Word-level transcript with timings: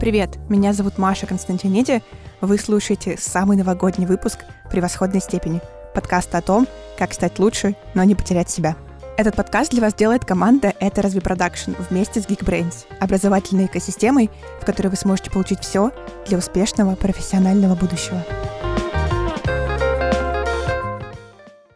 Привет, 0.00 0.38
меня 0.50 0.72
зовут 0.72 0.98
Маша 0.98 1.26
Константиниди. 1.26 2.02
Вы 2.40 2.58
слушаете 2.58 3.16
самый 3.16 3.56
новогодний 3.56 4.06
выпуск 4.06 4.40
«Превосходной 4.70 5.20
степени» 5.20 5.60
подкаста 5.94 6.38
о 6.38 6.42
том, 6.42 6.66
как 6.98 7.14
стать 7.14 7.38
лучше, 7.38 7.76
но 7.94 8.02
не 8.02 8.16
потерять 8.16 8.50
себя. 8.50 8.76
Этот 9.16 9.36
подкаст 9.36 9.70
для 9.70 9.80
вас 9.80 9.94
делает 9.94 10.24
команда 10.24 10.74
«Это 10.80 11.00
разве 11.00 11.20
продакшн» 11.20 11.72
вместе 11.88 12.20
с 12.20 12.26
Geekbrains, 12.26 12.86
образовательной 12.98 13.66
экосистемой, 13.66 14.30
в 14.60 14.66
которой 14.66 14.88
вы 14.88 14.96
сможете 14.96 15.30
получить 15.30 15.60
все 15.60 15.92
для 16.26 16.38
успешного 16.38 16.96
профессионального 16.96 17.76
будущего. 17.76 18.22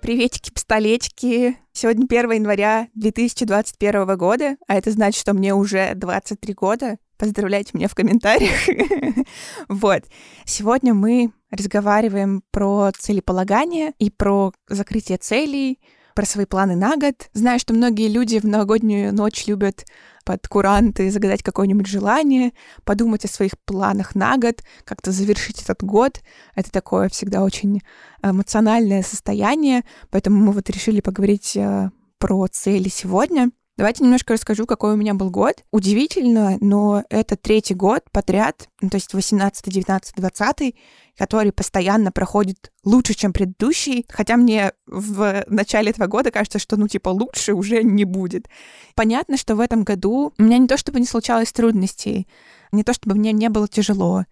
Приветики, 0.02 0.50
пистолетики. 0.50 1.56
Сегодня 1.72 2.04
1 2.04 2.32
января 2.32 2.88
2021 2.94 4.16
года, 4.16 4.56
а 4.66 4.74
это 4.74 4.90
значит, 4.90 5.20
что 5.20 5.34
мне 5.34 5.54
уже 5.54 5.94
23 5.94 6.54
года. 6.54 6.98
Поздравляйте 7.18 7.72
меня 7.74 7.88
в 7.88 7.96
комментариях. 7.96 9.26
вот. 9.68 10.04
Сегодня 10.44 10.94
мы 10.94 11.32
разговариваем 11.50 12.42
про 12.52 12.92
целеполагание 12.96 13.92
и 13.98 14.08
про 14.08 14.52
закрытие 14.68 15.18
целей, 15.18 15.80
про 16.14 16.24
свои 16.24 16.46
планы 16.46 16.76
на 16.76 16.96
год. 16.96 17.28
Знаю, 17.32 17.58
что 17.58 17.74
многие 17.74 18.08
люди 18.08 18.38
в 18.38 18.44
новогоднюю 18.44 19.12
ночь 19.12 19.48
любят 19.48 19.84
под 20.24 20.46
куранты 20.46 21.10
загадать 21.10 21.42
какое-нибудь 21.42 21.86
желание, 21.86 22.52
подумать 22.84 23.24
о 23.24 23.28
своих 23.28 23.58
планах 23.64 24.14
на 24.14 24.36
год, 24.36 24.62
как-то 24.84 25.10
завершить 25.10 25.60
этот 25.62 25.82
год. 25.82 26.20
Это 26.54 26.70
такое 26.70 27.08
всегда 27.08 27.42
очень 27.42 27.82
эмоциональное 28.22 29.02
состояние, 29.02 29.84
поэтому 30.10 30.38
мы 30.38 30.52
вот 30.52 30.70
решили 30.70 31.00
поговорить 31.00 31.56
э, 31.56 31.90
про 32.18 32.46
цели 32.46 32.88
сегодня. 32.88 33.50
Давайте 33.78 34.02
немножко 34.02 34.34
расскажу, 34.34 34.66
какой 34.66 34.94
у 34.94 34.96
меня 34.96 35.14
был 35.14 35.30
год. 35.30 35.62
Удивительно, 35.70 36.58
но 36.60 37.04
это 37.10 37.36
третий 37.36 37.74
год 37.74 38.02
подряд, 38.10 38.68
ну, 38.80 38.90
то 38.90 38.96
есть 38.96 39.14
18, 39.14 39.72
19, 39.72 40.16
20, 40.16 40.74
который 41.16 41.52
постоянно 41.52 42.10
проходит 42.10 42.72
лучше, 42.82 43.14
чем 43.14 43.32
предыдущий, 43.32 44.04
хотя 44.08 44.36
мне 44.36 44.72
в 44.88 45.44
начале 45.46 45.90
этого 45.90 46.08
года 46.08 46.32
кажется, 46.32 46.58
что, 46.58 46.76
ну, 46.76 46.88
типа, 46.88 47.10
лучше 47.10 47.54
уже 47.54 47.84
не 47.84 48.04
будет. 48.04 48.48
Понятно, 48.96 49.36
что 49.36 49.54
в 49.54 49.60
этом 49.60 49.84
году 49.84 50.32
у 50.36 50.42
меня 50.42 50.58
не 50.58 50.66
то 50.66 50.76
чтобы 50.76 50.98
не 50.98 51.06
случалось 51.06 51.52
трудностей, 51.52 52.26
не 52.72 52.82
то 52.82 52.92
чтобы 52.92 53.14
мне 53.14 53.30
не 53.30 53.48
было 53.48 53.68
тяжело, 53.68 54.24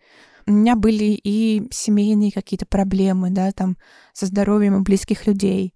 у 0.48 0.50
меня 0.50 0.74
были 0.74 1.20
и 1.22 1.68
семейные 1.70 2.32
какие-то 2.32 2.66
проблемы, 2.66 3.30
да, 3.30 3.52
там, 3.52 3.76
со 4.12 4.26
здоровьем 4.26 4.74
у 4.74 4.80
близких 4.80 5.28
людей 5.28 5.72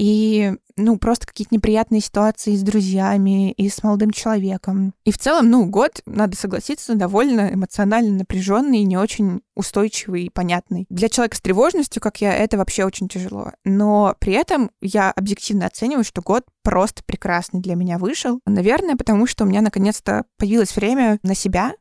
и, 0.00 0.54
ну, 0.76 0.96
просто 0.96 1.26
какие-то 1.26 1.54
неприятные 1.54 2.00
ситуации 2.00 2.56
с 2.56 2.62
друзьями 2.62 3.52
и 3.52 3.68
с 3.68 3.82
молодым 3.82 4.12
человеком. 4.12 4.94
И 5.04 5.12
в 5.12 5.18
целом, 5.18 5.50
ну, 5.50 5.66
год, 5.66 6.00
надо 6.06 6.38
согласиться, 6.38 6.94
довольно 6.94 7.52
эмоционально 7.52 8.16
напряженный 8.16 8.82
не 8.84 8.96
очень 8.96 9.42
устойчивый 9.54 10.24
и 10.24 10.30
понятный. 10.30 10.86
Для 10.88 11.10
человека 11.10 11.36
с 11.36 11.42
тревожностью, 11.42 12.00
как 12.00 12.22
я, 12.22 12.32
это 12.34 12.56
вообще 12.56 12.86
очень 12.86 13.08
тяжело. 13.08 13.52
Но 13.66 14.16
при 14.20 14.32
этом 14.32 14.70
я 14.80 15.10
объективно 15.10 15.66
оцениваю, 15.66 16.04
что 16.04 16.22
год 16.22 16.46
просто 16.62 17.04
прекрасный 17.04 17.60
для 17.60 17.74
меня 17.74 17.98
вышел. 17.98 18.40
Наверное, 18.46 18.96
потому 18.96 19.26
что 19.26 19.44
у 19.44 19.46
меня 19.46 19.60
наконец-то 19.60 20.24
появилось 20.38 20.74
время 20.74 21.18
на 21.22 21.34
себя, 21.34 21.74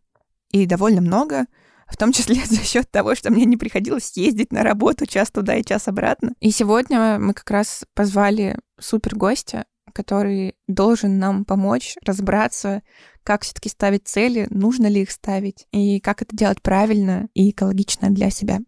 и 0.51 0.65
довольно 0.65 0.99
много 0.99 1.45
в 1.89 1.97
том 1.97 2.11
числе 2.11 2.35
за 2.45 2.63
счет 2.63 2.89
того, 2.91 3.15
что 3.15 3.31
мне 3.31 3.45
не 3.45 3.57
приходилось 3.57 4.15
ездить 4.15 4.51
на 4.51 4.63
работу 4.63 5.05
час 5.05 5.31
туда 5.31 5.55
и 5.55 5.63
час 5.63 5.87
обратно. 5.87 6.33
И 6.39 6.51
сегодня 6.51 7.19
мы 7.19 7.33
как 7.33 7.49
раз 7.51 7.83
позвали 7.93 8.57
супер 8.79 9.15
гостя, 9.15 9.65
который 9.93 10.55
должен 10.67 11.19
нам 11.19 11.45
помочь 11.45 11.95
разобраться, 12.05 12.83
как 13.23 13.43
все-таки 13.43 13.69
ставить 13.69 14.07
цели, 14.07 14.47
нужно 14.49 14.87
ли 14.87 15.01
их 15.01 15.11
ставить, 15.11 15.65
и 15.71 15.99
как 15.99 16.21
это 16.21 16.35
делать 16.35 16.61
правильно 16.61 17.27
и 17.33 17.51
экологично 17.51 18.09
для 18.09 18.29
себя. 18.29 18.59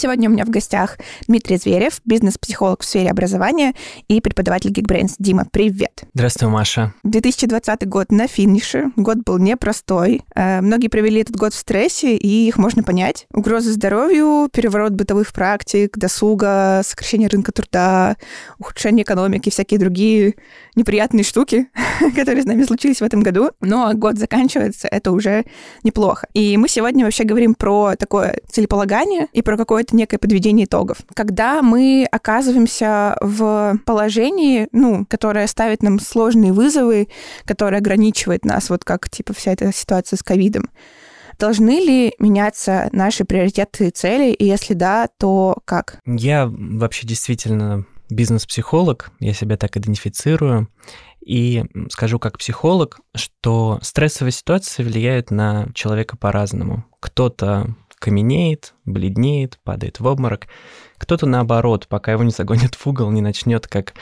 Сегодня 0.00 0.30
у 0.30 0.32
меня 0.32 0.46
в 0.46 0.48
гостях 0.48 0.96
Дмитрий 1.28 1.58
Зверев, 1.58 2.00
бизнес-психолог 2.06 2.80
в 2.80 2.86
сфере 2.86 3.10
образования 3.10 3.74
и 4.08 4.22
преподаватель 4.22 4.70
Geekbrains. 4.70 5.16
Дима, 5.18 5.44
привет. 5.52 6.04
Здравствуй, 6.14 6.48
Маша. 6.48 6.94
2020 7.04 7.86
год 7.86 8.10
на 8.10 8.26
финише. 8.26 8.92
Год 8.96 9.18
был 9.18 9.36
непростой. 9.36 10.22
Э, 10.34 10.62
многие 10.62 10.88
провели 10.88 11.20
этот 11.20 11.36
год 11.36 11.52
в 11.52 11.58
стрессе, 11.58 12.16
и 12.16 12.48
их 12.48 12.56
можно 12.56 12.82
понять. 12.82 13.26
Угрозы 13.34 13.72
здоровью, 13.72 14.48
переворот 14.50 14.92
бытовых 14.92 15.34
практик, 15.34 15.94
досуга, 15.98 16.80
сокращение 16.82 17.28
рынка 17.28 17.52
труда, 17.52 18.16
ухудшение 18.58 19.02
экономики, 19.02 19.50
всякие 19.50 19.78
другие 19.78 20.36
неприятные 20.76 21.24
штуки, 21.24 21.68
которые 22.16 22.42
с 22.42 22.46
нами 22.46 22.62
случились 22.62 23.02
в 23.02 23.04
этом 23.04 23.20
году. 23.20 23.50
Но 23.60 23.92
год 23.92 24.16
заканчивается, 24.16 24.88
это 24.88 25.12
уже 25.12 25.44
неплохо. 25.82 26.26
И 26.32 26.56
мы 26.56 26.70
сегодня 26.70 27.04
вообще 27.04 27.24
говорим 27.24 27.54
про 27.54 27.96
такое 27.96 28.38
целеполагание 28.48 29.28
и 29.34 29.42
про 29.42 29.58
какое-то 29.58 29.89
это 29.90 29.96
некое 29.96 30.18
подведение 30.18 30.66
итогов. 30.66 30.98
Когда 31.14 31.62
мы 31.62 32.06
оказываемся 32.10 33.16
в 33.20 33.78
положении, 33.84 34.68
ну, 34.72 35.04
которое 35.06 35.46
ставит 35.46 35.82
нам 35.82 35.98
сложные 35.98 36.52
вызовы, 36.52 37.08
которое 37.44 37.78
ограничивает 37.78 38.44
нас, 38.44 38.70
вот 38.70 38.84
как, 38.84 39.10
типа, 39.10 39.34
вся 39.34 39.52
эта 39.52 39.72
ситуация 39.72 40.16
с 40.16 40.22
ковидом, 40.22 40.70
должны 41.38 41.84
ли 41.84 42.14
меняться 42.18 42.88
наши 42.92 43.24
приоритеты 43.24 43.88
и 43.88 43.90
цели, 43.90 44.32
и 44.32 44.44
если 44.44 44.74
да, 44.74 45.08
то 45.18 45.58
как? 45.64 45.98
Я 46.06 46.46
вообще 46.46 47.06
действительно 47.06 47.86
бизнес-психолог, 48.08 49.10
я 49.20 49.32
себя 49.34 49.56
так 49.56 49.76
идентифицирую, 49.76 50.68
и 51.20 51.64
скажу 51.90 52.18
как 52.18 52.38
психолог, 52.38 53.00
что 53.14 53.78
стрессовые 53.82 54.32
ситуации 54.32 54.82
влияют 54.82 55.30
на 55.30 55.68
человека 55.74 56.16
по-разному. 56.16 56.84
Кто-то 56.98 57.74
каменеет, 58.00 58.74
бледнеет, 58.84 59.60
падает 59.62 60.00
в 60.00 60.06
обморок. 60.06 60.48
Кто-то 60.98 61.26
наоборот, 61.26 61.86
пока 61.88 62.12
его 62.12 62.24
не 62.24 62.30
загонят 62.30 62.74
в 62.74 62.86
угол, 62.86 63.10
не 63.12 63.20
начнет 63.20 63.68
как 63.68 63.94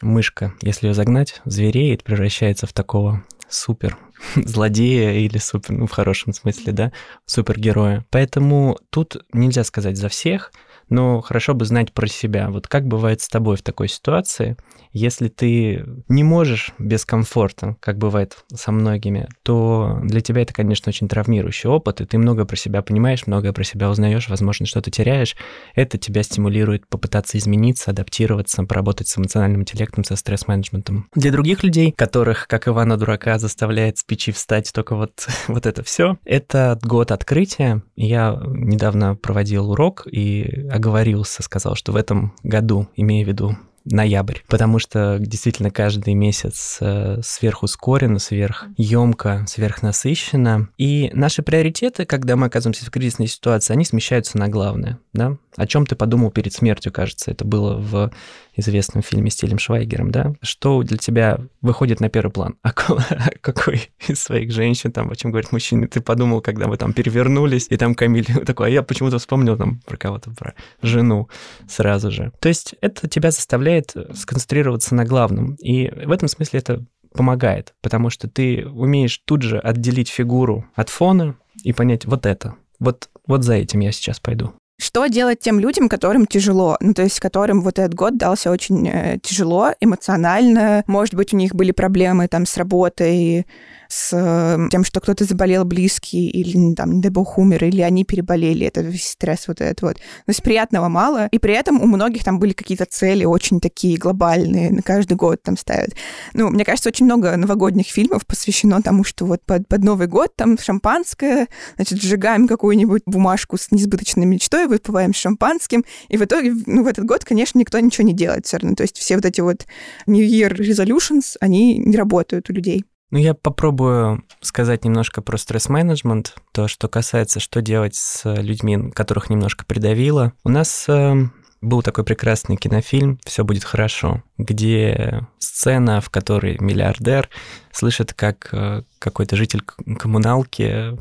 мышка, 0.00 0.54
если 0.60 0.86
ее 0.86 0.94
загнать, 0.94 1.40
звереет, 1.44 2.04
превращается 2.04 2.66
в 2.66 2.72
такого 2.72 3.24
супер 3.48 3.98
злодея 4.36 5.12
или 5.12 5.38
супер, 5.38 5.72
ну, 5.72 5.86
в 5.86 5.90
хорошем 5.90 6.32
смысле, 6.32 6.72
да, 6.72 6.92
супергероя. 7.26 8.04
Поэтому 8.10 8.78
тут 8.90 9.16
нельзя 9.32 9.64
сказать 9.64 9.96
за 9.96 10.08
всех, 10.08 10.52
но 10.88 11.20
хорошо 11.20 11.54
бы 11.54 11.64
знать 11.64 11.92
про 11.92 12.06
себя. 12.06 12.50
Вот 12.50 12.68
как 12.68 12.86
бывает 12.86 13.20
с 13.20 13.28
тобой 13.28 13.56
в 13.56 13.62
такой 13.62 13.88
ситуации, 13.88 14.56
если 14.92 15.28
ты 15.28 15.84
не 16.08 16.22
можешь 16.22 16.72
без 16.78 17.04
комфорта, 17.04 17.76
как 17.80 17.98
бывает 17.98 18.36
со 18.54 18.70
многими, 18.70 19.28
то 19.42 19.98
для 20.04 20.20
тебя 20.20 20.42
это, 20.42 20.54
конечно, 20.54 20.90
очень 20.90 21.08
травмирующий 21.08 21.68
опыт, 21.68 22.00
и 22.00 22.06
ты 22.06 22.16
много 22.16 22.44
про 22.44 22.56
себя 22.56 22.80
понимаешь, 22.80 23.26
многое 23.26 23.52
про 23.52 23.64
себя 23.64 23.90
узнаешь, 23.90 24.28
возможно, 24.28 24.66
что-то 24.66 24.90
теряешь. 24.90 25.36
Это 25.74 25.98
тебя 25.98 26.22
стимулирует 26.22 26.86
попытаться 26.88 27.38
измениться, 27.38 27.90
адаптироваться, 27.90 28.62
поработать 28.62 29.08
с 29.08 29.18
эмоциональным 29.18 29.62
интеллектом, 29.62 30.04
со 30.04 30.14
стресс-менеджментом. 30.14 31.08
Для 31.14 31.32
других 31.32 31.64
людей, 31.64 31.92
которых, 31.92 32.46
как 32.46 32.68
Ивана 32.68 32.96
Дурака, 32.96 33.38
заставляет 33.38 33.98
с 33.98 34.04
печи 34.04 34.30
встать 34.32 34.70
только 34.72 34.94
вот, 34.94 35.26
вот 35.48 35.66
это 35.66 35.82
все, 35.82 36.18
это 36.24 36.78
год 36.82 37.10
открытия. 37.10 37.82
Я 37.96 38.40
недавно 38.46 39.16
проводил 39.16 39.70
урок 39.70 40.06
и 40.06 40.68
оговорился, 40.74 41.42
сказал, 41.42 41.76
что 41.76 41.92
в 41.92 41.96
этом 41.96 42.34
году, 42.42 42.88
имея 42.96 43.24
в 43.24 43.28
виду 43.28 43.56
ноябрь, 43.84 44.38
потому 44.48 44.78
что 44.78 45.18
действительно 45.20 45.70
каждый 45.70 46.14
месяц 46.14 46.78
э, 46.80 47.20
сверхускоренно, 47.22 48.18
сверхъемко, 48.18 49.44
сверхнасыщенно. 49.46 50.70
И 50.78 51.10
наши 51.12 51.42
приоритеты, 51.42 52.06
когда 52.06 52.34
мы 52.36 52.46
оказываемся 52.46 52.86
в 52.86 52.90
кризисной 52.90 53.26
ситуации, 53.26 53.74
они 53.74 53.84
смещаются 53.84 54.38
на 54.38 54.48
главное. 54.48 54.98
Да? 55.12 55.36
О 55.56 55.66
чем 55.66 55.84
ты 55.84 55.96
подумал 55.96 56.30
перед 56.30 56.54
смертью, 56.54 56.92
кажется, 56.92 57.30
это 57.30 57.44
было 57.44 57.76
в 57.76 58.10
известном 58.56 59.02
фильме 59.02 59.30
с 59.30 59.36
Тилем 59.36 59.58
Швайгером, 59.58 60.10
да? 60.10 60.34
Что 60.42 60.82
для 60.82 60.96
тебя 60.96 61.38
выходит 61.60 62.00
на 62.00 62.08
первый 62.08 62.30
план? 62.30 62.56
А 62.62 62.72
какой 63.40 63.90
из 64.06 64.20
своих 64.20 64.52
женщин, 64.52 64.92
там, 64.92 65.10
о 65.10 65.16
чем 65.16 65.30
говорит 65.30 65.52
мужчина, 65.52 65.88
ты 65.88 66.00
подумал, 66.00 66.40
когда 66.40 66.66
вы 66.66 66.76
там 66.76 66.92
перевернулись, 66.92 67.66
и 67.70 67.76
там 67.76 67.94
Камиль 67.94 68.26
такой, 68.46 68.68
а 68.68 68.70
я 68.70 68.82
почему-то 68.82 69.18
вспомнил 69.18 69.56
там 69.56 69.80
про 69.86 69.96
кого-то, 69.96 70.30
про 70.30 70.54
жену 70.82 71.28
сразу 71.68 72.10
же. 72.10 72.32
То 72.40 72.48
есть 72.48 72.74
это 72.80 73.08
тебя 73.08 73.30
заставляет 73.30 73.94
сконцентрироваться 74.14 74.94
на 74.94 75.04
главном. 75.04 75.54
И 75.54 75.88
в 75.90 76.10
этом 76.10 76.28
смысле 76.28 76.60
это 76.60 76.84
помогает, 77.12 77.74
потому 77.80 78.10
что 78.10 78.28
ты 78.28 78.66
умеешь 78.66 79.20
тут 79.24 79.42
же 79.42 79.58
отделить 79.58 80.08
фигуру 80.08 80.66
от 80.74 80.88
фона 80.88 81.36
и 81.62 81.72
понять 81.72 82.04
вот 82.06 82.26
это, 82.26 82.56
вот, 82.80 83.08
вот 83.26 83.44
за 83.44 83.54
этим 83.54 83.80
я 83.80 83.92
сейчас 83.92 84.20
пойду. 84.20 84.52
Что 84.76 85.06
делать 85.06 85.38
тем 85.38 85.60
людям, 85.60 85.88
которым 85.88 86.26
тяжело? 86.26 86.76
Ну, 86.80 86.94
то 86.94 87.02
есть, 87.02 87.20
которым 87.20 87.62
вот 87.62 87.78
этот 87.78 87.94
год 87.94 88.16
дался 88.16 88.50
очень 88.50 88.88
э, 88.88 89.18
тяжело, 89.22 89.70
эмоционально. 89.80 90.82
Может 90.88 91.14
быть, 91.14 91.32
у 91.32 91.36
них 91.36 91.54
были 91.54 91.70
проблемы 91.70 92.26
там 92.26 92.44
с 92.44 92.56
работой, 92.56 93.46
с 93.88 94.10
э, 94.12 94.68
тем, 94.70 94.84
что 94.84 95.00
кто-то 95.00 95.24
заболел 95.24 95.64
близкий, 95.64 96.28
или, 96.28 96.74
там, 96.74 96.92
не 96.92 97.00
дай 97.00 97.10
бог, 97.10 97.38
умер, 97.38 97.64
или 97.64 97.82
они 97.82 98.04
переболели, 98.04 98.66
это 98.66 98.80
весь 98.80 99.10
стресс 99.10 99.48
вот 99.48 99.60
этот 99.60 99.82
вот. 99.82 99.96
То 99.96 100.28
есть 100.28 100.42
приятного 100.42 100.88
мало, 100.88 101.28
и 101.30 101.38
при 101.38 101.54
этом 101.54 101.80
у 101.80 101.86
многих 101.86 102.24
там 102.24 102.38
были 102.38 102.52
какие-то 102.52 102.86
цели 102.86 103.24
очень 103.24 103.60
такие 103.60 103.96
глобальные, 103.98 104.70
на 104.70 104.82
каждый 104.82 105.14
год 105.16 105.42
там 105.42 105.56
ставят. 105.56 105.94
Ну, 106.32 106.50
мне 106.50 106.64
кажется, 106.64 106.88
очень 106.88 107.06
много 107.06 107.36
новогодних 107.36 107.86
фильмов 107.86 108.26
посвящено 108.26 108.82
тому, 108.82 109.04
что 109.04 109.26
вот 109.26 109.42
под, 109.44 109.68
под 109.68 109.84
Новый 109.84 110.06
год 110.06 110.34
там 110.36 110.58
шампанское, 110.58 111.48
значит, 111.76 112.02
сжигаем 112.02 112.48
какую-нибудь 112.48 113.02
бумажку 113.06 113.56
с 113.56 113.70
несбыточной 113.70 114.26
мечтой, 114.26 114.66
выпиваем 114.66 115.12
шампанским, 115.12 115.84
и 116.08 116.16
в 116.16 116.24
итоге, 116.24 116.54
ну, 116.66 116.84
в 116.84 116.86
этот 116.86 117.04
год, 117.04 117.24
конечно, 117.24 117.58
никто 117.58 117.78
ничего 117.78 118.06
не 118.06 118.14
делает 118.14 118.46
все 118.46 118.58
равно. 118.58 118.74
То 118.76 118.82
есть 118.82 118.98
все 118.98 119.16
вот 119.16 119.24
эти 119.24 119.40
вот 119.40 119.66
New 120.06 120.24
Year 120.24 120.54
resolutions, 120.56 121.36
они 121.40 121.78
не 121.78 121.96
работают 121.96 122.50
у 122.50 122.52
людей. 122.52 122.84
Ну, 123.14 123.20
я 123.20 123.32
попробую 123.32 124.24
сказать 124.40 124.84
немножко 124.84 125.22
про 125.22 125.36
стресс-менеджмент, 125.38 126.34
то, 126.50 126.66
что 126.66 126.88
касается, 126.88 127.38
что 127.38 127.62
делать 127.62 127.94
с 127.94 128.24
людьми, 128.24 128.90
которых 128.90 129.30
немножко 129.30 129.64
придавило. 129.64 130.32
У 130.42 130.48
нас 130.48 130.86
э, 130.88 131.14
был 131.60 131.82
такой 131.82 132.02
прекрасный 132.02 132.56
кинофильм 132.56 133.20
«Все 133.24 133.44
будет 133.44 133.62
хорошо», 133.62 134.24
где 134.36 135.28
сцена, 135.38 136.00
в 136.00 136.10
которой 136.10 136.58
миллиардер 136.58 137.30
слышит, 137.70 138.12
как 138.14 138.48
э, 138.50 138.82
какой-то 138.98 139.36
житель 139.36 139.60
коммуналки 139.60 140.98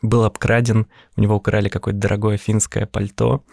был 0.00 0.24
обкраден, 0.24 0.86
у 1.16 1.20
него 1.20 1.34
украли 1.34 1.68
какое-то 1.68 2.00
дорогое 2.00 2.38
финское 2.38 2.86
пальто, 2.86 3.44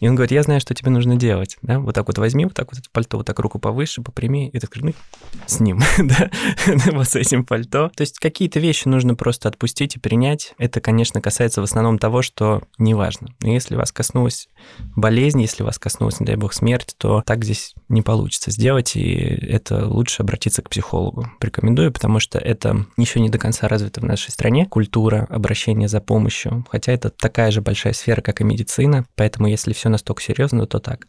и 0.00 0.08
он 0.08 0.14
говорит, 0.14 0.32
я 0.32 0.42
знаю, 0.42 0.60
что 0.60 0.74
тебе 0.74 0.90
нужно 0.90 1.16
делать. 1.16 1.56
Да? 1.62 1.78
Вот 1.78 1.94
так 1.94 2.06
вот 2.06 2.18
возьми, 2.18 2.44
вот 2.44 2.54
так 2.54 2.70
вот 2.70 2.78
это 2.78 2.88
пальто, 2.90 3.16
вот 3.18 3.26
так 3.26 3.38
руку 3.38 3.58
повыше, 3.58 4.02
поприми, 4.02 4.48
и 4.48 4.58
ты 4.58 4.68
ну, 4.76 4.92
с 5.46 5.60
ним, 5.60 5.80
да, 5.98 6.30
вот 6.92 7.08
с 7.08 7.16
этим 7.16 7.44
пальто. 7.44 7.90
То 7.94 8.02
есть 8.02 8.18
какие-то 8.18 8.60
вещи 8.60 8.88
нужно 8.88 9.14
просто 9.14 9.48
отпустить 9.48 9.96
и 9.96 9.98
принять. 9.98 10.54
Это, 10.58 10.80
конечно, 10.80 11.20
касается 11.20 11.60
в 11.60 11.64
основном 11.64 11.98
того, 11.98 12.22
что 12.22 12.62
неважно. 12.78 13.28
Но 13.40 13.52
если 13.52 13.76
вас 13.76 13.92
коснулась 13.92 14.48
болезнь, 14.94 15.40
если 15.40 15.62
вас 15.62 15.78
коснулась, 15.78 16.20
не 16.20 16.26
дай 16.26 16.36
бог, 16.36 16.52
смерть, 16.52 16.94
то 16.98 17.22
так 17.24 17.44
здесь 17.44 17.74
не 17.88 18.02
получится 18.02 18.50
сделать, 18.50 18.96
и 18.96 19.14
это 19.14 19.86
лучше 19.88 20.22
обратиться 20.22 20.60
к 20.60 20.68
психологу. 20.68 21.30
Рекомендую, 21.40 21.90
потому 21.92 22.20
что 22.20 22.38
это 22.38 22.86
еще 22.98 23.20
не 23.20 23.30
до 23.30 23.38
конца 23.38 23.66
развито 23.66 24.00
в 24.00 24.04
нашей 24.04 24.30
стране, 24.30 24.66
культура 24.66 25.26
обращения 25.30 25.88
за 25.88 26.00
помощью, 26.00 26.66
хотя 26.70 26.92
это 26.92 27.08
такая 27.08 27.50
же 27.50 27.62
большая 27.62 27.94
сфера, 27.94 28.20
как 28.20 28.40
и 28.40 28.44
медицина, 28.44 29.06
поэтому 29.14 29.48
если 29.48 29.72
все 29.72 29.86
все 29.86 29.90
настолько 29.90 30.20
серьезно, 30.20 30.66
то 30.66 30.80
так. 30.80 31.06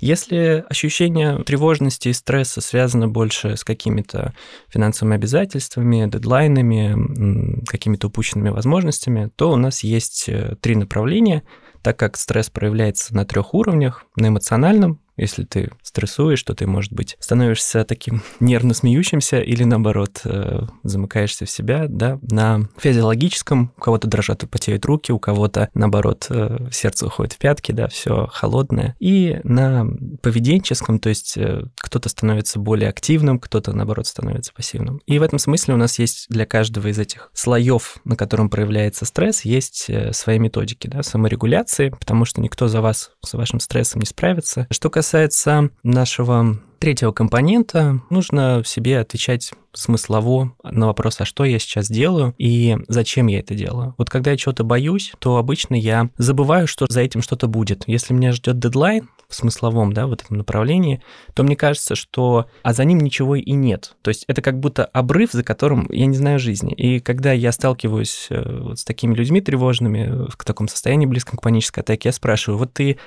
Если 0.00 0.62
ощущение 0.68 1.42
тревожности 1.44 2.08
и 2.08 2.12
стресса 2.12 2.60
связано 2.60 3.08
больше 3.08 3.56
с 3.56 3.64
какими-то 3.64 4.34
финансовыми 4.68 5.16
обязательствами, 5.16 6.10
дедлайнами, 6.10 7.64
какими-то 7.64 8.08
упущенными 8.08 8.50
возможностями, 8.50 9.30
то 9.34 9.50
у 9.50 9.56
нас 9.56 9.82
есть 9.82 10.28
э, 10.28 10.56
три 10.60 10.76
направления, 10.76 11.42
так 11.80 11.98
как 11.98 12.18
стресс 12.18 12.50
проявляется 12.50 13.14
на 13.14 13.24
трех 13.24 13.54
уровнях. 13.54 14.04
На 14.16 14.28
эмоциональном, 14.28 15.00
если 15.18 15.44
ты 15.44 15.70
стрессуешь, 15.82 16.42
то 16.42 16.54
ты, 16.54 16.66
может 16.66 16.92
быть, 16.92 17.16
становишься 17.20 17.84
таким 17.84 18.22
нервно 18.40 18.72
смеющимся 18.72 19.40
или, 19.40 19.64
наоборот, 19.64 20.20
э, 20.24 20.62
замыкаешься 20.84 21.44
в 21.44 21.50
себя, 21.50 21.86
да. 21.88 22.18
На 22.22 22.68
физиологическом 22.78 23.72
у 23.76 23.80
кого-то 23.80 24.06
дрожат 24.06 24.44
и 24.44 24.46
потеют 24.46 24.86
руки, 24.86 25.12
у 25.12 25.18
кого-то, 25.18 25.68
наоборот, 25.74 26.26
э, 26.30 26.68
сердце 26.70 27.06
уходит 27.06 27.32
в 27.34 27.38
пятки, 27.38 27.72
да, 27.72 27.88
все 27.88 28.28
холодное. 28.30 28.94
И 29.00 29.40
на 29.42 29.86
поведенческом, 30.22 31.00
то 31.00 31.08
есть 31.08 31.36
э, 31.36 31.64
кто-то 31.76 32.08
становится 32.08 32.60
более 32.60 32.88
активным, 32.88 33.40
кто-то, 33.40 33.72
наоборот, 33.72 34.06
становится 34.06 34.52
пассивным. 34.54 35.00
И 35.06 35.18
в 35.18 35.22
этом 35.22 35.40
смысле 35.40 35.74
у 35.74 35.78
нас 35.78 35.98
есть 35.98 36.26
для 36.28 36.46
каждого 36.46 36.88
из 36.88 36.98
этих 36.98 37.30
слоев, 37.34 37.96
на 38.04 38.14
котором 38.14 38.50
проявляется 38.50 39.04
стресс, 39.04 39.44
есть 39.44 39.90
свои 40.12 40.38
методики, 40.38 40.86
да, 40.86 41.02
саморегуляции, 41.02 41.88
потому 41.88 42.24
что 42.24 42.40
никто 42.40 42.68
за 42.68 42.80
вас 42.80 43.10
с 43.24 43.34
вашим 43.34 43.58
стрессом 43.58 44.00
не 44.00 44.06
справится. 44.06 44.66
Что 44.70 44.90
касается 44.90 45.07
касается 45.08 45.70
нашего 45.82 46.58
третьего 46.80 47.12
компонента, 47.12 48.02
нужно 48.10 48.62
в 48.62 48.68
себе 48.68 49.00
отвечать 49.00 49.52
смыслово 49.72 50.52
на 50.62 50.86
вопрос, 50.86 51.16
а 51.20 51.24
что 51.24 51.46
я 51.46 51.58
сейчас 51.58 51.88
делаю 51.88 52.34
и 52.36 52.76
зачем 52.88 53.26
я 53.28 53.38
это 53.38 53.54
делаю. 53.54 53.94
Вот 53.96 54.10
когда 54.10 54.32
я 54.32 54.36
чего-то 54.36 54.64
боюсь, 54.64 55.12
то 55.18 55.38
обычно 55.38 55.76
я 55.76 56.10
забываю, 56.18 56.66
что 56.66 56.84
за 56.90 57.00
этим 57.00 57.22
что-то 57.22 57.48
будет. 57.48 57.84
Если 57.86 58.12
меня 58.12 58.32
ждет 58.32 58.58
дедлайн, 58.58 59.08
в 59.28 59.34
смысловом, 59.34 59.92
да, 59.92 60.06
в 60.06 60.12
этом 60.12 60.38
направлении, 60.38 61.02
то 61.34 61.42
мне 61.42 61.54
кажется, 61.54 61.94
что 61.94 62.46
а 62.62 62.72
за 62.72 62.84
ним 62.84 62.98
ничего 62.98 63.36
и 63.36 63.52
нет. 63.52 63.94
То 64.02 64.08
есть 64.08 64.24
это 64.26 64.40
как 64.40 64.58
будто 64.58 64.86
обрыв, 64.86 65.32
за 65.32 65.44
которым 65.44 65.86
я 65.90 66.06
не 66.06 66.16
знаю 66.16 66.38
жизни. 66.38 66.72
И 66.72 66.98
когда 66.98 67.32
я 67.32 67.52
сталкиваюсь 67.52 68.28
э, 68.30 68.60
вот 68.62 68.78
с 68.78 68.84
такими 68.84 69.14
людьми 69.14 69.42
тревожными, 69.42 70.30
в 70.30 70.44
таком 70.44 70.66
состоянии 70.66 71.04
близком 71.04 71.38
к 71.38 71.42
панической 71.42 71.82
атаке, 71.82 72.08
я 72.08 72.12
спрашиваю, 72.12 72.58
вот 72.58 72.72
ты 72.72 72.98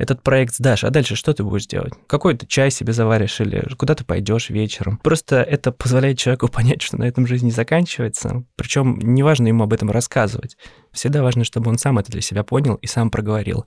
этот 0.00 0.22
проект 0.22 0.54
сдашь, 0.54 0.82
а 0.82 0.90
дальше 0.90 1.14
что 1.14 1.34
ты 1.34 1.44
будешь 1.44 1.66
делать? 1.66 1.92
Какой 2.06 2.34
ты 2.34 2.46
чай 2.46 2.70
себе 2.70 2.94
заваришь 2.94 3.38
или 3.40 3.62
куда 3.76 3.94
ты 3.94 4.02
пойдешь 4.02 4.48
вечером? 4.48 4.98
Просто 5.02 5.42
это 5.42 5.72
позволяет 5.72 6.18
человеку 6.18 6.48
понять, 6.52 6.80
что 6.80 6.96
на 6.96 7.04
этом 7.04 7.26
жизнь 7.26 7.44
не 7.44 7.52
заканчивается. 7.52 8.44
Причем 8.56 8.98
не 8.98 9.22
важно 9.22 9.48
ему 9.48 9.64
об 9.64 9.74
этом 9.74 9.90
рассказывать. 9.90 10.56
Всегда 10.90 11.22
важно, 11.22 11.44
чтобы 11.44 11.70
он 11.70 11.76
сам 11.76 11.98
это 11.98 12.10
для 12.10 12.22
себя 12.22 12.44
понял 12.44 12.76
и 12.76 12.86
сам 12.86 13.10
проговорил. 13.10 13.66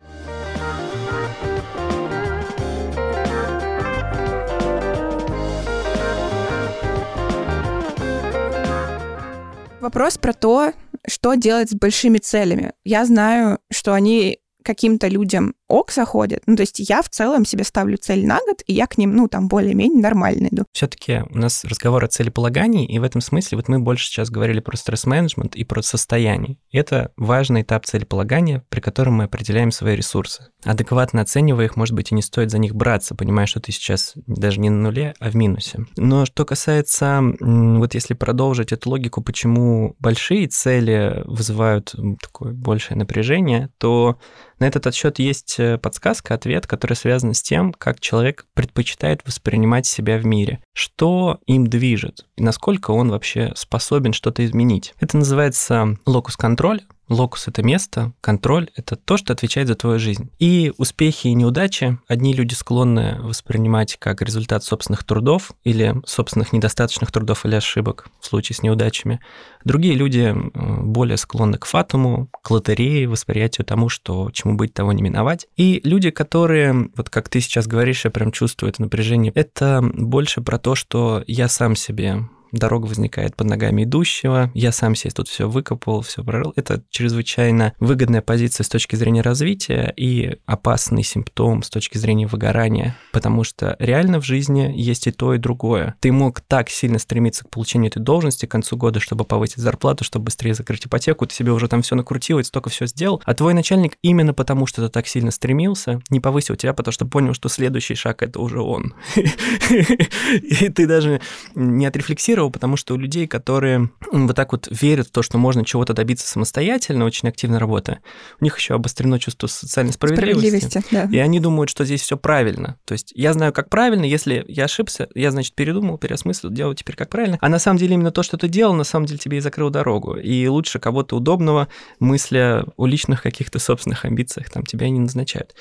Вопрос 9.80 10.18
про 10.18 10.34
то, 10.34 10.72
что 11.06 11.36
делать 11.36 11.70
с 11.70 11.76
большими 11.76 12.18
целями. 12.18 12.72
Я 12.86 13.06
знаю, 13.06 13.60
что 13.70 13.94
они 13.94 14.40
каким-то 14.64 15.08
людям 15.08 15.54
ок 15.68 15.92
заходит. 15.92 16.44
Ну, 16.46 16.56
то 16.56 16.62
есть 16.62 16.80
я 16.80 17.02
в 17.02 17.10
целом 17.10 17.46
себе 17.46 17.64
ставлю 17.64 17.98
цель 17.98 18.26
на 18.26 18.40
год, 18.40 18.62
и 18.68 18.74
я 18.74 18.88
к 18.88 18.98
ним, 18.98 19.16
ну, 19.16 19.28
там, 19.28 19.48
более-менее 19.48 20.02
нормально 20.02 20.48
иду. 20.52 20.66
Все-таки 20.72 21.24
у 21.30 21.38
нас 21.38 21.64
разговор 21.64 22.04
о 22.04 22.08
целеполагании, 22.08 22.86
и 22.86 23.00
в 23.00 23.04
этом 23.04 23.22
смысле 23.22 23.58
вот 23.58 23.68
мы 23.68 23.80
больше 23.80 24.06
сейчас 24.06 24.30
говорили 24.30 24.60
про 24.60 24.78
стресс-менеджмент 24.78 25.56
и 25.56 25.64
про 25.64 25.82
состояние. 25.82 26.58
Это 26.72 27.12
важный 27.18 27.62
этап 27.62 27.86
целеполагания, 27.86 28.64
при 28.70 28.80
котором 28.80 29.16
мы 29.16 29.26
определяем 29.26 29.72
свои 29.72 29.96
ресурсы. 29.96 30.48
Адекватно 30.64 31.22
оценивая 31.22 31.66
их, 31.66 31.76
может 31.76 31.96
быть, 31.96 32.12
и 32.12 32.16
не 32.16 32.22
стоит 32.22 32.52
за 32.52 32.58
них 32.58 32.76
браться, 32.76 33.16
понимая, 33.16 33.48
что 33.48 33.60
ты 33.60 33.72
сейчас 33.72 34.14
даже 34.28 34.60
не 34.60 34.70
на 34.70 34.78
нуле, 34.78 35.14
а 35.20 35.30
в 35.30 35.36
минусе. 35.36 35.86
Но 35.98 36.26
что 36.26 36.46
касается, 36.46 37.22
вот 37.40 37.94
если 37.94 38.14
продолжить 38.14 38.72
эту 38.72 38.90
логику, 38.90 39.22
почему 39.22 39.96
большие 40.00 40.48
цели 40.48 41.24
вызывают 41.26 41.96
такое 42.22 42.54
большее 42.54 42.98
напряжение, 42.98 43.70
то 43.78 44.18
на 44.60 44.66
этот 44.66 44.88
отсчет 44.88 45.20
есть 45.20 45.56
э, 45.60 45.78
подсказка, 45.78 46.34
ответ, 46.34 46.68
который 46.68 46.94
связан 46.94 47.34
с 47.34 47.42
тем, 47.42 47.74
как 47.74 48.00
человек 48.00 48.46
предпочитает 48.54 49.22
воспринимать 49.26 49.86
себя 49.86 50.18
в 50.18 50.26
мире, 50.26 50.62
что 50.74 51.40
им 51.46 51.68
движет, 51.68 52.26
и 52.36 52.44
насколько 52.44 52.92
он 52.92 53.10
вообще 53.10 53.52
способен 53.56 54.14
что-то 54.14 54.46
изменить. 54.46 54.94
Это 55.00 55.18
называется 55.18 55.98
локус-контроль, 56.06 56.82
Локус— 57.10 57.48
это 57.50 57.64
место, 57.64 58.14
контроль— 58.22 58.70
это 58.76 58.96
то, 58.96 59.18
что 59.18 59.34
отвечает 59.34 59.68
за 59.68 59.76
твою 59.76 60.00
жизнь. 60.00 60.30
И 60.40 60.72
успехи 60.78 61.28
и 61.28 61.34
неудачи 61.34 62.00
одни 62.08 62.34
люди 62.34 62.54
склонны 62.54 63.18
воспринимать 63.22 63.98
как 64.00 64.22
результат 64.22 64.64
собственных 64.64 65.04
трудов 65.04 65.52
или 65.64 65.96
собственных 66.06 66.54
недостаточных 66.54 67.12
трудов 67.12 67.46
или 67.46 67.56
ошибок 67.56 68.08
в 68.22 68.26
случае 68.26 68.56
с 68.56 68.64
неудачами. 68.64 69.20
Другие 69.66 69.96
люди 69.96 70.34
более 70.54 71.18
склонны 71.18 71.58
к 71.58 71.66
фатуму, 71.66 72.30
к 72.42 72.50
лотерее, 72.52 73.08
восприятию 73.08 73.66
тому, 73.66 73.90
что 73.90 74.32
чему 74.32 74.56
быть, 74.56 74.74
того 74.74 74.94
не 74.94 75.04
миновать. 75.04 75.48
И 75.58 75.82
люди, 75.84 76.10
которые, 76.10 76.90
вот 76.96 77.10
как 77.10 77.30
ты 77.30 77.42
сейчас 77.42 77.68
говоришь, 77.68 78.06
я 78.06 78.12
прям 78.12 78.32
чувствую 78.32 78.70
это 78.70 78.82
напряжение, 78.82 79.32
это 79.36 79.82
больше 79.82 80.42
про 80.42 80.58
то, 80.58 80.76
что 80.76 81.24
я 81.28 81.48
сам 81.48 81.76
себе 81.76 82.28
дорога 82.54 82.86
возникает 82.86 83.36
под 83.36 83.48
ногами 83.48 83.84
идущего, 83.84 84.52
я 84.54 84.72
сам 84.72 84.96
себе 84.96 85.12
тут 85.12 85.28
все 85.28 85.50
выкопал, 85.50 86.02
все 86.02 86.24
прорыл. 86.24 86.54
Это 86.56 86.84
чрезвычайно 86.90 87.74
выгодная 87.80 88.22
позиция 88.22 88.64
с 88.64 88.70
точки 88.70 88.96
зрения 88.96 89.22
развития 89.22 89.94
и 89.98 90.38
опасный 90.46 91.04
симптом 91.04 91.64
с 91.64 91.70
точки 91.70 91.98
зрения 91.98 92.28
выгорания, 92.28 92.96
потому 93.12 93.44
что 93.44 93.76
реально 93.80 94.22
в 94.22 94.26
жизни 94.26 94.72
есть 94.76 95.08
и 95.08 95.12
то, 95.12 95.34
и 95.34 95.38
другое. 95.38 95.96
Ты 96.00 96.12
мог 96.12 96.42
так 96.42 96.70
сильно 96.70 97.00
стремиться 97.00 97.44
к 97.44 97.50
получению 97.50 97.90
этой 97.90 98.02
должности 98.02 98.46
к 98.46 98.52
концу 98.52 98.78
года, 98.78 99.00
чтобы 99.00 99.26
повысить 99.26 99.58
зарплату, 99.58 100.04
чтобы 100.04 100.26
быстрее 100.26 100.54
закрыть 100.54 100.86
ипотеку, 100.86 101.26
ты 101.26 101.34
себе 101.34 101.52
уже 101.52 101.68
там 101.68 101.82
все 101.82 101.96
накрутил 101.96 102.40
и 102.40 102.44
столько 102.44 102.70
все 102.70 102.86
сделал, 102.86 103.22
а 103.26 103.34
твой 103.34 103.54
начальник 103.54 103.98
именно 104.02 104.34
потому, 104.34 104.68
что 104.68 104.84
ты 104.84 104.90
так 104.90 105.08
сильно 105.08 105.32
стремился, 105.32 106.02
не 106.10 106.20
повысил 106.20 106.56
тебя, 106.56 106.74
потому 106.74 106.94
что 106.94 107.06
понял, 107.06 107.34
что 107.34 107.50
следующий 107.50 107.96
шаг 107.96 108.22
это 108.22 108.40
уже 108.40 108.62
он. 108.62 108.94
И 109.16 110.70
ты 110.70 110.88
даже 110.88 111.22
не 111.56 111.86
отрефлексировал 111.86 112.43
мотивировал, 112.44 112.52
потому 112.52 112.78
что 112.78 112.94
у 112.94 112.98
людей, 112.98 113.28
которые 113.28 113.90
вот 114.12 114.36
так 114.36 114.52
вот 114.52 114.68
верят 114.70 115.08
в 115.08 115.12
то, 115.12 115.22
что 115.22 115.38
можно 115.38 115.66
чего-то 115.66 115.94
добиться 115.94 116.28
самостоятельно, 116.28 117.06
очень 117.06 117.30
активно 117.30 117.60
работая, 117.60 118.02
у 118.40 118.44
них 118.44 118.58
еще 118.58 118.76
обострено 118.76 119.20
чувство 119.20 119.48
социальной 119.48 119.94
справедливости. 119.94 120.58
справедливости 120.58 120.84
да. 120.92 121.10
И 121.12 121.18
они 121.20 121.40
думают, 121.40 121.70
что 121.70 121.86
здесь 121.86 122.02
все 122.02 122.18
правильно. 122.18 122.78
То 122.86 122.94
есть 122.94 123.14
я 123.16 123.34
знаю, 123.34 123.54
как 123.54 123.70
правильно, 123.70 124.06
если 124.06 124.46
я 124.48 124.66
ошибся, 124.66 125.08
я, 125.16 125.32
значит, 125.32 125.56
передумал, 125.56 125.98
переосмыслил, 125.98 126.52
делаю 126.52 126.76
теперь 126.76 126.96
как 126.96 127.10
правильно. 127.10 127.38
А 127.42 127.50
на 127.50 127.60
самом 127.60 127.80
деле 127.80 127.96
именно 127.96 128.12
то, 128.12 128.24
что 128.24 128.38
ты 128.38 128.48
делал, 128.48 128.74
на 128.74 128.84
самом 128.84 129.06
деле 129.06 129.20
тебе 129.20 129.38
и 129.38 129.42
закрыл 129.42 129.70
дорогу. 129.70 130.16
И 130.16 130.48
лучше 130.48 130.80
кого-то 130.80 131.16
удобного, 131.18 131.68
мысля 132.00 132.66
о 132.78 132.86
личных 132.86 133.22
каких-то 133.22 133.60
собственных 133.60 134.06
амбициях, 134.06 134.50
там 134.50 134.64
тебя 134.64 134.90
не 134.90 135.00
назначают. 135.00 135.56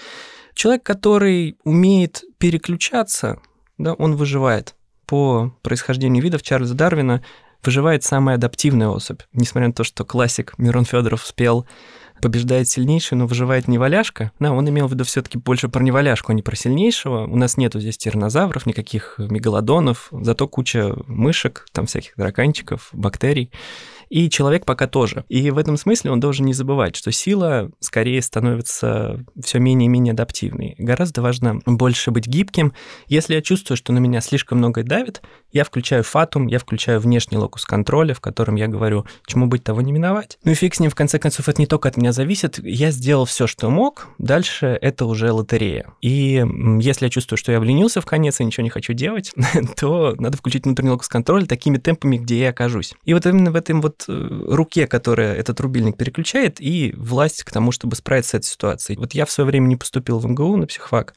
Человек, 0.55 0.83
который 0.83 1.57
умеет 1.65 2.25
переключаться, 2.39 3.39
да, 3.79 3.95
он 3.95 4.17
выживает. 4.17 4.75
По 5.07 5.55
происхождению 5.63 6.23
видов 6.23 6.43
Чарльза 6.43 6.75
Дарвина 6.75 7.23
выживает 7.65 8.05
самая 8.05 8.37
адаптивная 8.37 8.89
особь. 8.89 9.21
Несмотря 9.33 9.69
на 9.69 9.75
то, 9.75 9.85
что 9.85 10.05
классик 10.05 10.55
Мирон 10.59 10.85
Федоров 10.85 11.25
спел 11.25 11.67
побеждает 12.21 12.69
сильнейший, 12.69 13.19
но 13.19 13.27
выживает 13.27 13.67
неваляшка. 13.67 14.31
Да, 14.39 14.53
он 14.53 14.69
имел 14.69 14.87
в 14.87 14.93
виду 14.93 15.03
все-таки 15.03 15.39
больше 15.39 15.69
про 15.69 15.83
неваляшку, 15.83 16.31
а 16.31 16.35
не 16.35 16.43
про 16.43 16.55
сильнейшего. 16.55 17.25
У 17.27 17.37
нас 17.37 17.57
нету 17.57 17.81
здесь 17.81 17.99
тиранозавров, 17.99 18.65
никаких 18.65 19.17
мегалодонов, 19.19 20.09
зато 20.13 20.47
куча 20.47 20.95
мышек, 21.09 21.67
там 21.73 21.87
всяких 21.87 22.13
драканчиков, 22.17 22.91
бактерий. 22.93 23.51
И 24.13 24.29
человек 24.29 24.67
пока 24.67 24.87
тоже. 24.87 25.25
И 25.31 25.51
в 25.51 25.57
этом 25.57 25.79
смысле 25.79 26.11
он 26.11 26.21
должен 26.21 26.45
не 26.45 26.53
забывать, 26.53 26.97
что 26.97 27.11
сила 27.11 27.71
скорее 27.81 28.21
становится 28.21 29.25
все 29.43 29.59
менее 29.59 29.87
и 29.87 29.89
менее 29.89 30.13
адаптивной. 30.13 30.75
Гораздо 30.77 31.23
важно 31.23 31.61
больше 31.65 32.11
быть 32.11 32.27
гибким. 32.27 32.75
Если 33.09 33.35
я 33.35 33.41
чувствую, 33.41 33.79
что 33.79 33.95
на 33.95 34.01
меня 34.01 34.21
слишком 34.21 34.59
много 34.59 34.83
давит, 34.83 35.23
я 35.51 35.65
включаю 35.65 36.05
фатум, 36.05 36.47
я 36.47 36.59
включаю 36.59 37.01
внешний 37.01 37.39
локус 37.39 37.65
контроля, 37.65 38.13
в 38.13 38.21
котором 38.21 38.57
я 38.57 38.69
говорю, 38.69 39.07
чему 39.25 39.47
быть, 39.47 39.65
того 39.65 39.81
не 39.81 39.93
миновать. 39.93 40.39
Ну 40.45 40.53
и 40.53 40.55
фиг 40.55 40.75
с 40.75 40.81
ним, 40.81 40.91
в 40.91 40.95
конце 40.95 41.19
концов, 41.19 41.49
это 41.49 41.59
не 41.63 41.67
только 41.67 41.89
от 41.89 41.97
меня 41.97 42.13
зависит. 42.13 42.59
Я 42.63 42.91
сделал 42.91 43.25
все, 43.25 43.47
что 43.47 43.71
мог, 43.71 44.09
дальше 44.19 44.79
это 44.83 45.07
уже 45.07 45.33
лотерея. 45.33 45.87
И 46.03 46.45
если 46.81 47.07
я 47.07 47.11
чувствую, 47.11 47.39
что 47.39 47.51
я 47.51 47.57
обленился 47.57 48.03
в 48.03 48.05
конец 48.05 48.41
и 48.41 48.45
ничего 48.45 48.65
не 48.65 48.71
хочу 48.71 48.93
делать, 48.93 49.33
то 49.79 50.15
надо 50.19 50.37
включить 50.37 50.67
внутренний 50.67 50.91
локус 50.91 51.09
контроля 51.09 51.47
такими 51.47 51.79
темпами, 51.79 52.19
где 52.19 52.41
я 52.41 52.51
окажусь. 52.51 52.93
И 53.07 53.15
вот 53.15 53.25
именно 53.25 53.51
в 53.51 53.57
этом 53.57 53.81
вот 53.81 54.02
руке, 54.09 54.87
которая 54.87 55.35
этот 55.35 55.61
рубильник 55.61 55.97
переключает, 55.97 56.61
и 56.61 56.93
власть 56.97 57.45
к 57.45 57.51
тому, 57.51 57.73
чтобы 57.73 57.97
справиться 57.97 58.33
с 58.33 58.35
этой 58.35 58.47
ситуацией. 58.47 58.99
Вот 58.99 59.15
я 59.15 59.27
в 59.27 59.31
свое 59.31 59.47
время 59.47 59.67
не 59.67 59.77
поступил 59.77 60.19
в 60.19 60.27
МГУ 60.27 60.57
на 60.57 60.67
психфак, 60.67 61.15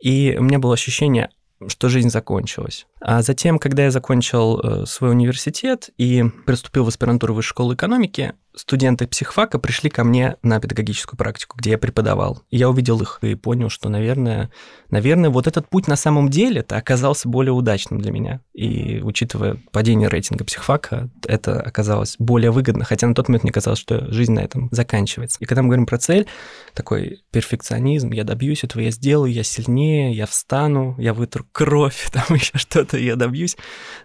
и 0.00 0.36
у 0.38 0.42
меня 0.42 0.58
было 0.58 0.74
ощущение, 0.74 1.30
что 1.68 1.88
жизнь 1.88 2.10
закончилась. 2.10 2.86
А 3.00 3.22
затем, 3.22 3.58
когда 3.58 3.84
я 3.84 3.90
закончил 3.90 4.58
э, 4.58 4.86
свой 4.86 5.10
университет 5.10 5.90
и 5.98 6.24
приступил 6.46 6.84
в 6.84 6.88
аспирантуру 6.88 7.34
высшей 7.34 7.50
школы 7.50 7.74
экономики, 7.74 8.34
студенты 8.56 9.06
психфака 9.06 9.58
пришли 9.58 9.90
ко 9.90 10.02
мне 10.02 10.36
на 10.42 10.58
педагогическую 10.60 11.16
практику, 11.16 11.58
где 11.58 11.70
я 11.72 11.78
преподавал. 11.78 12.42
И 12.50 12.56
я 12.56 12.68
увидел 12.68 13.00
их 13.00 13.18
и 13.22 13.34
понял, 13.34 13.68
что, 13.68 13.88
наверное, 13.88 14.50
наверное, 14.90 15.30
вот 15.30 15.46
этот 15.46 15.68
путь 15.68 15.86
на 15.86 15.96
самом 15.96 16.30
деле-то 16.30 16.76
оказался 16.76 17.28
более 17.28 17.52
удачным 17.52 18.00
для 18.00 18.10
меня. 18.10 18.40
И 18.54 19.00
учитывая 19.02 19.58
падение 19.72 20.08
рейтинга 20.08 20.44
психфака, 20.44 21.10
это 21.26 21.60
оказалось 21.60 22.16
более 22.18 22.50
выгодно, 22.50 22.84
хотя 22.84 23.06
на 23.06 23.14
тот 23.14 23.28
момент 23.28 23.44
мне 23.44 23.52
казалось, 23.52 23.78
что 23.78 24.10
жизнь 24.10 24.32
на 24.32 24.40
этом 24.40 24.68
заканчивается. 24.72 25.38
И 25.40 25.44
когда 25.44 25.62
мы 25.62 25.68
говорим 25.68 25.86
про 25.86 25.98
цель, 25.98 26.26
такой 26.74 27.22
перфекционизм, 27.30 28.12
я 28.12 28.24
добьюсь 28.24 28.64
этого, 28.64 28.82
я 28.82 28.90
сделаю, 28.90 29.32
я 29.32 29.42
сильнее, 29.42 30.12
я 30.12 30.26
встану, 30.26 30.96
я 30.98 31.12
вытру 31.12 31.44
кровь, 31.52 32.08
там 32.12 32.24
еще 32.34 32.56
что-то 32.56 32.85
я 32.96 33.16
добьюсь. 33.16 33.56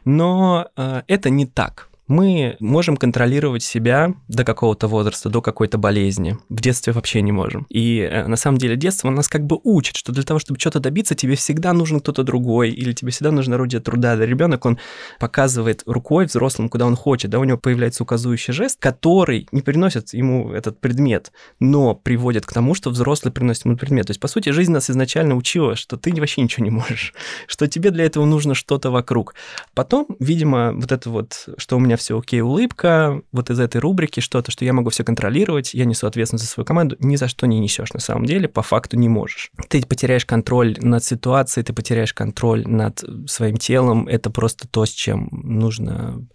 Но 0.06 0.68
э, 0.76 1.04
это 1.08 1.30
не 1.30 1.46
так 1.46 1.91
мы 2.12 2.58
можем 2.60 2.98
контролировать 2.98 3.64
себя 3.64 4.14
до 4.28 4.44
какого-то 4.44 4.88
возраста, 4.88 5.30
до 5.30 5.42
какой-то 5.42 5.78
болезни. 5.78 6.38
В 6.50 6.60
детстве 6.60 6.92
вообще 6.92 7.22
не 7.22 7.32
можем. 7.32 7.66
И 7.70 8.00
э, 8.00 8.28
на 8.28 8.36
самом 8.36 8.58
деле 8.58 8.76
детство 8.76 9.10
нас 9.10 9.30
как 9.30 9.46
бы 9.46 9.58
учит, 9.64 9.96
что 9.96 10.12
для 10.12 10.24
того, 10.24 10.38
чтобы 10.38 10.60
что-то 10.60 10.82
добиться, 10.82 11.16
тебе 11.16 11.36
всегда 11.36 11.72
нужен 11.72 12.02
кто-то 12.02 12.24
другой, 12.24 12.72
или 12.72 12.92
тебе 12.92 13.12
всегда 13.12 13.32
нужно 13.32 13.56
орудие 13.56 13.80
труда. 13.80 14.18
Да, 14.18 14.26
ребенок, 14.26 14.66
он 14.66 14.78
показывает 15.20 15.84
рукой 15.86 16.26
взрослым, 16.26 16.68
куда 16.68 16.86
он 16.86 16.98
хочет, 16.98 17.32
да, 17.32 17.40
у 17.40 17.46
него 17.46 17.58
появляется 17.58 18.04
указующий 18.04 18.54
жест, 18.54 18.78
который 18.80 19.48
не 19.54 19.62
приносит 19.62 20.14
ему 20.14 20.52
этот 20.52 20.82
предмет, 20.82 21.32
но 21.62 21.96
приводит 21.96 22.46
к 22.46 22.52
тому, 22.52 22.74
что 22.74 22.90
взрослый 22.90 23.32
приносит 23.32 23.64
ему 23.64 23.78
предмет. 23.78 24.08
То 24.08 24.12
есть, 24.12 24.20
по 24.20 24.28
сути, 24.28 24.50
жизнь 24.50 24.74
нас 24.74 24.90
изначально 24.90 25.36
учила, 25.36 25.78
что 25.78 25.96
ты 25.96 26.14
вообще 26.14 26.42
ничего 26.42 26.66
не 26.66 26.72
можешь, 26.72 27.14
что 27.48 27.68
тебе 27.68 27.92
для 27.92 28.04
этого 28.04 28.26
нужно 28.26 28.54
что-то 28.54 28.92
вокруг. 28.92 29.34
Потом, 29.74 30.08
видимо, 30.20 30.74
вот 30.74 30.92
это 30.92 31.10
вот, 31.10 31.48
что 31.58 31.78
у 31.78 31.80
меня 31.80 31.96
все 32.02 32.18
окей, 32.18 32.42
улыбка, 32.42 33.22
вот 33.32 33.50
из 33.50 33.60
этой 33.60 33.80
рубрики 33.80 34.20
что-то, 34.20 34.52
что 34.52 34.66
я 34.66 34.74
могу 34.74 34.90
все 34.90 35.04
контролировать, 35.04 35.74
я 35.74 35.86
несу 35.86 36.08
ответственность 36.08 36.46
за 36.46 36.52
свою 36.52 36.66
команду, 36.66 36.96
ни 37.00 37.16
за 37.16 37.28
что 37.28 37.46
не 37.48 37.60
несешь 37.60 37.94
на 37.94 38.00
самом 38.00 38.26
деле, 38.26 38.48
по 38.48 38.62
факту 38.62 38.98
не 38.98 39.10
можешь. 39.10 39.52
Ты 39.70 39.86
потеряешь 39.86 40.26
контроль 40.26 40.78
над 40.80 41.04
ситуацией, 41.04 41.64
ты 41.64 41.74
потеряешь 41.74 42.14
контроль 42.14 42.68
над 42.68 43.04
своим 43.28 43.58
телом, 43.58 44.08
это 44.08 44.30
просто 44.30 44.68
то, 44.68 44.86
с 44.86 44.90
чем 44.90 45.30
нужно 45.32 46.28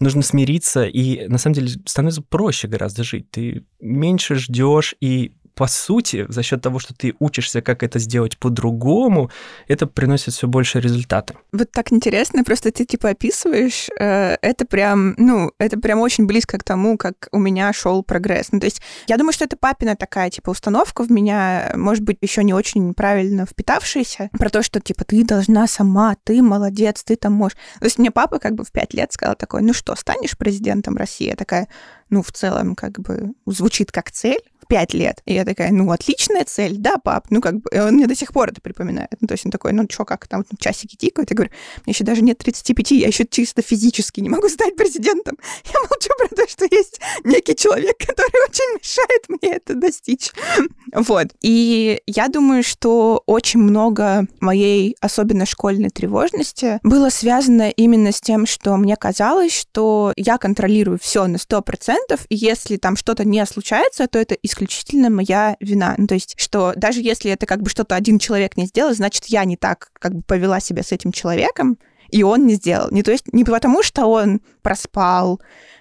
нужно 0.00 0.22
смириться, 0.22 0.84
и 0.84 1.26
на 1.26 1.38
самом 1.38 1.54
деле 1.54 1.68
становится 1.84 2.22
проще 2.22 2.68
гораздо 2.68 3.02
жить. 3.02 3.30
Ты 3.30 3.64
меньше 3.80 4.36
ждешь 4.36 4.94
и 5.00 5.32
по 5.58 5.66
сути, 5.66 6.24
за 6.28 6.44
счет 6.44 6.62
того, 6.62 6.78
что 6.78 6.94
ты 6.94 7.16
учишься, 7.18 7.62
как 7.62 7.82
это 7.82 7.98
сделать 7.98 8.38
по-другому, 8.38 9.28
это 9.66 9.88
приносит 9.88 10.32
все 10.32 10.46
больше 10.46 10.78
результата. 10.80 11.34
Вот 11.50 11.72
так 11.72 11.92
интересно, 11.92 12.44
просто 12.44 12.70
ты 12.70 12.84
типа 12.84 13.08
описываешь, 13.08 13.88
э, 13.98 14.36
это 14.40 14.64
прям, 14.64 15.16
ну, 15.18 15.50
это 15.58 15.76
прям 15.76 15.98
очень 15.98 16.26
близко 16.26 16.58
к 16.58 16.62
тому, 16.62 16.96
как 16.96 17.28
у 17.32 17.40
меня 17.40 17.72
шел 17.72 18.04
прогресс. 18.04 18.52
Ну, 18.52 18.60
то 18.60 18.66
есть 18.66 18.80
я 19.08 19.16
думаю, 19.16 19.32
что 19.32 19.46
это 19.46 19.56
папина 19.56 19.96
такая, 19.96 20.30
типа, 20.30 20.50
установка 20.50 21.02
в 21.02 21.10
меня, 21.10 21.72
может 21.74 22.04
быть, 22.04 22.18
еще 22.20 22.44
не 22.44 22.54
очень 22.54 22.94
правильно 22.94 23.44
впитавшаяся, 23.44 24.30
про 24.38 24.50
то, 24.50 24.62
что, 24.62 24.78
типа, 24.78 25.04
ты 25.04 25.24
должна 25.24 25.66
сама, 25.66 26.14
ты 26.22 26.40
молодец, 26.40 27.02
ты 27.02 27.16
там 27.16 27.32
можешь. 27.32 27.58
То 27.80 27.86
есть 27.86 27.98
мне 27.98 28.12
папа 28.12 28.38
как 28.38 28.54
бы 28.54 28.62
в 28.62 28.70
пять 28.70 28.94
лет 28.94 29.12
сказал 29.12 29.34
такой, 29.34 29.62
ну 29.62 29.72
что, 29.72 29.96
станешь 29.96 30.38
президентом 30.38 30.96
России? 30.96 31.26
Я 31.26 31.34
такая, 31.34 31.66
ну, 32.10 32.22
в 32.22 32.30
целом, 32.30 32.76
как 32.76 33.00
бы, 33.00 33.32
звучит 33.44 33.90
как 33.90 34.12
цель, 34.12 34.38
пять 34.68 34.94
лет. 34.94 35.20
И 35.24 35.34
я 35.34 35.44
такая, 35.44 35.72
ну, 35.72 35.90
отличная 35.90 36.44
цель, 36.44 36.76
да, 36.76 36.98
пап, 36.98 37.26
ну, 37.30 37.40
как 37.40 37.56
бы, 37.56 37.70
он 37.72 37.94
мне 37.94 38.06
до 38.06 38.14
сих 38.14 38.32
пор 38.32 38.50
это 38.50 38.60
припоминает. 38.60 39.16
Ну, 39.20 39.26
то 39.26 39.32
есть 39.32 39.44
он 39.44 39.50
такой, 39.50 39.72
ну, 39.72 39.86
что, 39.90 40.04
как 40.04 40.28
там 40.28 40.44
часики 40.58 40.96
тикают? 40.96 41.30
Я 41.30 41.36
говорю, 41.36 41.50
мне 41.84 41.92
еще 41.92 42.04
даже 42.04 42.22
нет 42.22 42.38
35, 42.38 42.90
я 42.92 43.08
еще 43.08 43.26
чисто 43.28 43.62
физически 43.62 44.20
не 44.20 44.28
могу 44.28 44.48
стать 44.48 44.76
президентом. 44.76 45.36
Я 45.72 45.80
молчу 45.80 46.10
про 46.18 46.28
то, 46.28 46.48
что 46.48 46.64
есть 46.70 47.00
некий 47.24 47.54
человек, 47.56 47.96
который 47.98 48.48
очень 48.48 48.78
мешает 48.78 49.28
мне 49.28 49.56
это 49.56 49.74
достичь. 49.74 50.30
Вот. 50.94 51.28
И 51.42 52.00
я 52.06 52.28
думаю, 52.28 52.62
что 52.62 53.22
очень 53.26 53.60
много 53.60 54.26
моей, 54.40 54.96
особенно 55.02 55.44
школьной 55.44 55.90
тревожности, 55.90 56.80
было 56.82 57.10
связано 57.10 57.68
именно 57.68 58.10
с 58.10 58.22
тем, 58.22 58.46
что 58.46 58.74
мне 58.78 58.96
казалось, 58.96 59.52
что 59.52 60.14
я 60.16 60.38
контролирую 60.38 60.98
все 60.98 61.26
на 61.26 61.36
100%, 61.36 61.92
и 62.30 62.36
если 62.36 62.78
там 62.78 62.96
что-то 62.96 63.26
не 63.26 63.44
случается, 63.44 64.06
то 64.06 64.18
это 64.18 64.34
исключительно 64.42 64.57
исключительно 64.58 65.08
моя 65.10 65.56
вина. 65.60 65.94
Ну, 65.98 66.06
то 66.06 66.14
есть, 66.14 66.34
что 66.36 66.72
даже 66.74 67.00
если 67.00 67.30
это 67.30 67.46
как 67.46 67.62
бы 67.62 67.70
что-то 67.70 67.94
один 67.94 68.18
человек 68.18 68.56
не 68.56 68.66
сделал, 68.66 68.92
значит, 68.92 69.26
я 69.26 69.44
не 69.44 69.56
так 69.56 69.90
как 69.94 70.14
бы 70.14 70.22
повела 70.22 70.60
себя 70.60 70.82
с 70.82 70.92
этим 70.92 71.12
человеком, 71.12 71.78
и 72.10 72.22
он 72.22 72.46
не 72.46 72.54
сделал. 72.54 72.88
Не, 72.90 73.02
то 73.02 73.12
есть, 73.12 73.32
не 73.32 73.44
потому, 73.44 73.82
что 73.82 74.06
он 74.06 74.40
проспал, 74.62 75.40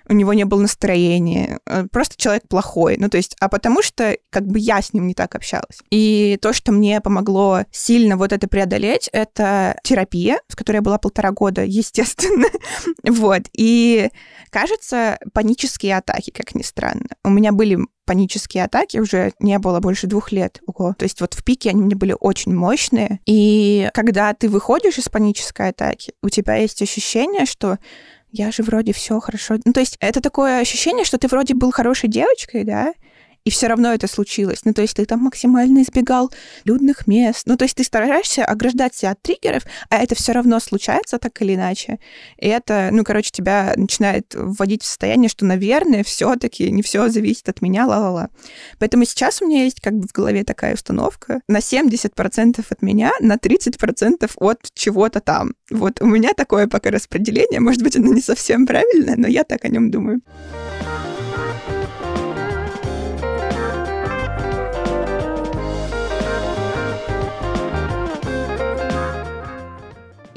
у 0.09 0.13
него 0.13 0.33
не 0.33 0.45
было 0.45 0.61
настроения, 0.61 1.59
э, 1.65 1.85
просто 1.91 2.15
человек 2.17 2.47
плохой. 2.47 2.97
Ну, 2.97 3.09
то 3.09 3.17
есть, 3.17 3.35
а 3.39 3.49
потому 3.49 3.81
что 3.81 4.17
как 4.29 4.45
бы 4.47 4.59
я 4.59 4.81
с 4.81 4.93
ним 4.93 5.07
не 5.07 5.13
так 5.13 5.35
общалась. 5.35 5.79
И 5.89 6.37
то, 6.41 6.53
что 6.53 6.71
мне 6.71 7.01
помогло 7.01 7.61
сильно 7.71 8.17
вот 8.17 8.33
это 8.33 8.47
преодолеть, 8.47 9.09
это 9.11 9.77
терапия, 9.83 10.39
в 10.47 10.55
которой 10.55 10.77
я 10.77 10.81
была 10.81 10.97
полтора 10.97 11.31
года, 11.31 11.63
естественно. 11.65 12.47
вот. 13.05 13.43
И, 13.53 14.09
кажется, 14.49 15.19
панические 15.33 15.97
атаки, 15.97 16.31
как 16.31 16.55
ни 16.55 16.63
странно. 16.63 17.07
У 17.23 17.29
меня 17.29 17.51
были 17.51 17.79
панические 18.07 18.63
атаки 18.63 18.97
уже 18.97 19.33
не 19.39 19.59
было 19.59 19.81
больше 19.81 20.07
двух 20.07 20.31
лет. 20.31 20.61
Ого. 20.65 20.95
То 20.97 21.03
есть 21.03 21.19
вот 21.19 21.33
в 21.33 21.43
пике 21.43 21.69
они 21.69 21.83
мне 21.83 21.95
были 21.95 22.15
очень 22.17 22.55
мощные. 22.55 23.19
И 23.25 23.89
когда 23.93 24.33
ты 24.33 24.47
выходишь 24.49 24.97
из 24.97 25.09
панической 25.09 25.69
атаки, 25.69 26.13
у 26.23 26.29
тебя 26.29 26.55
есть 26.55 26.81
ощущение, 26.81 27.45
что 27.45 27.77
я 28.37 28.51
же 28.51 28.63
вроде 28.63 28.93
все 28.93 29.19
хорошо. 29.19 29.55
Ну, 29.65 29.73
то 29.73 29.79
есть 29.79 29.97
это 29.99 30.21
такое 30.21 30.59
ощущение, 30.59 31.05
что 31.05 31.17
ты 31.17 31.27
вроде 31.27 31.53
был 31.55 31.71
хорошей 31.71 32.09
девочкой, 32.09 32.63
да, 32.63 32.93
и 33.47 33.49
все 33.49 33.67
равно 33.67 33.93
это 33.93 34.07
случилось. 34.07 34.65
Ну, 34.65 34.73
то 34.73 34.81
есть 34.81 34.97
ты 34.97 35.05
там 35.05 35.21
максимально 35.21 35.81
избегал 35.81 36.29
людных 36.65 37.07
мест. 37.07 37.43
Ну, 37.45 37.55
то 37.55 37.63
есть 37.63 37.77
ты 37.77 37.85
стараешься 37.85 38.43
ограждать 38.43 38.93
себя 38.93 39.11
от 39.11 39.21
триггеров, 39.21 39.63
а 39.89 40.03
это 40.03 40.15
все 40.15 40.33
равно 40.33 40.59
случается 40.59 41.17
так 41.17 41.41
или 41.41 41.55
иначе. 41.55 41.99
И 42.37 42.47
это, 42.49 42.89
ну, 42.91 43.05
короче, 43.05 43.31
тебя 43.31 43.73
начинает 43.77 44.35
вводить 44.35 44.83
в 44.83 44.85
состояние, 44.85 45.29
что, 45.29 45.45
наверное, 45.45 46.03
все-таки 46.03 46.69
не 46.69 46.81
все 46.81 47.07
зависит 47.07 47.47
от 47.47 47.61
меня, 47.61 47.87
ла-ла-ла. 47.87 48.27
Поэтому 48.79 49.05
сейчас 49.05 49.41
у 49.41 49.47
меня 49.47 49.63
есть 49.63 49.79
как 49.79 49.93
бы 49.93 50.09
в 50.09 50.11
голове 50.11 50.43
такая 50.43 50.73
установка 50.73 51.39
на 51.47 51.59
70% 51.59 52.65
от 52.69 52.81
меня, 52.81 53.13
на 53.21 53.35
30% 53.35 54.29
от 54.35 54.59
чего-то 54.73 55.21
там. 55.21 55.53
Вот 55.71 56.01
у 56.01 56.05
меня 56.05 56.33
такое 56.33 56.67
пока 56.67 56.91
распределение. 56.91 57.61
Может 57.61 57.81
быть, 57.81 57.95
оно 57.95 58.13
не 58.13 58.21
совсем 58.21 58.67
правильное, 58.67 59.15
но 59.15 59.29
я 59.29 59.45
так 59.45 59.63
о 59.63 59.69
нем 59.69 59.89
думаю. 59.89 60.19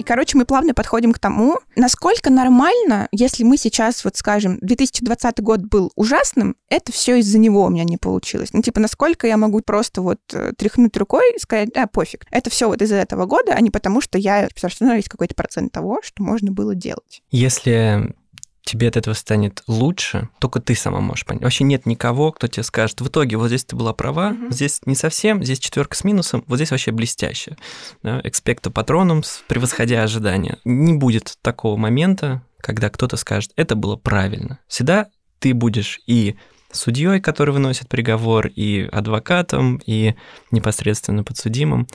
И, 0.00 0.02
короче, 0.02 0.38
мы 0.38 0.46
плавно 0.46 0.72
подходим 0.72 1.12
к 1.12 1.18
тому, 1.18 1.58
насколько 1.76 2.30
нормально, 2.30 3.06
если 3.12 3.44
мы 3.44 3.58
сейчас, 3.58 4.02
вот 4.02 4.16
скажем, 4.16 4.56
2020 4.62 5.42
год 5.42 5.60
был 5.60 5.92
ужасным, 5.94 6.56
это 6.70 6.90
все 6.90 7.16
из-за 7.16 7.36
него 7.36 7.66
у 7.66 7.68
меня 7.68 7.84
не 7.84 7.98
получилось. 7.98 8.54
Ну, 8.54 8.62
типа, 8.62 8.80
насколько 8.80 9.26
я 9.26 9.36
могу 9.36 9.60
просто 9.60 10.00
вот 10.00 10.20
э, 10.32 10.54
тряхнуть 10.56 10.96
рукой 10.96 11.34
и 11.36 11.38
сказать, 11.38 11.68
а, 11.76 11.86
пофиг. 11.86 12.24
Это 12.30 12.48
все 12.48 12.68
вот 12.68 12.80
из-за 12.80 12.96
этого 12.96 13.26
года, 13.26 13.52
а 13.52 13.60
не 13.60 13.68
потому, 13.68 14.00
что 14.00 14.16
я, 14.16 14.48
равно 14.80 14.94
есть 14.94 15.10
какой-то 15.10 15.34
процент 15.34 15.70
того, 15.70 16.00
что 16.02 16.22
можно 16.22 16.50
было 16.50 16.74
делать. 16.74 17.20
Если 17.30 18.14
тебе 18.62 18.88
от 18.88 18.96
этого 18.96 19.14
станет 19.14 19.62
лучше, 19.66 20.28
только 20.38 20.60
ты 20.60 20.74
сама 20.74 21.00
можешь 21.00 21.24
понять. 21.24 21.42
Вообще 21.42 21.64
нет 21.64 21.86
никого, 21.86 22.32
кто 22.32 22.46
тебе 22.46 22.62
скажет, 22.62 23.00
в 23.00 23.08
итоге 23.08 23.36
вот 23.36 23.48
здесь 23.48 23.64
ты 23.64 23.76
была 23.76 23.92
права, 23.92 24.32
mm-hmm. 24.32 24.52
здесь 24.52 24.80
не 24.86 24.94
совсем, 24.94 25.42
здесь 25.42 25.58
четверка 25.58 25.96
с 25.96 26.04
минусом, 26.04 26.44
вот 26.46 26.56
здесь 26.56 26.70
вообще 26.70 26.90
блестяще. 26.90 27.56
Да? 28.02 28.20
Экспекта 28.24 28.70
патроном, 28.70 29.22
превосходя 29.48 30.02
ожидания. 30.02 30.58
Не 30.64 30.92
будет 30.92 31.36
такого 31.42 31.76
момента, 31.76 32.42
когда 32.60 32.90
кто-то 32.90 33.16
скажет, 33.16 33.52
это 33.56 33.76
было 33.76 33.96
правильно. 33.96 34.58
Всегда 34.68 35.08
ты 35.38 35.54
будешь 35.54 36.00
и 36.06 36.36
судьей, 36.72 37.20
который 37.20 37.52
выносит 37.52 37.88
приговор, 37.88 38.46
и 38.46 38.88
адвокатом, 38.90 39.80
и 39.86 40.14
непосредственно 40.50 41.24
подсудимым. 41.24 41.86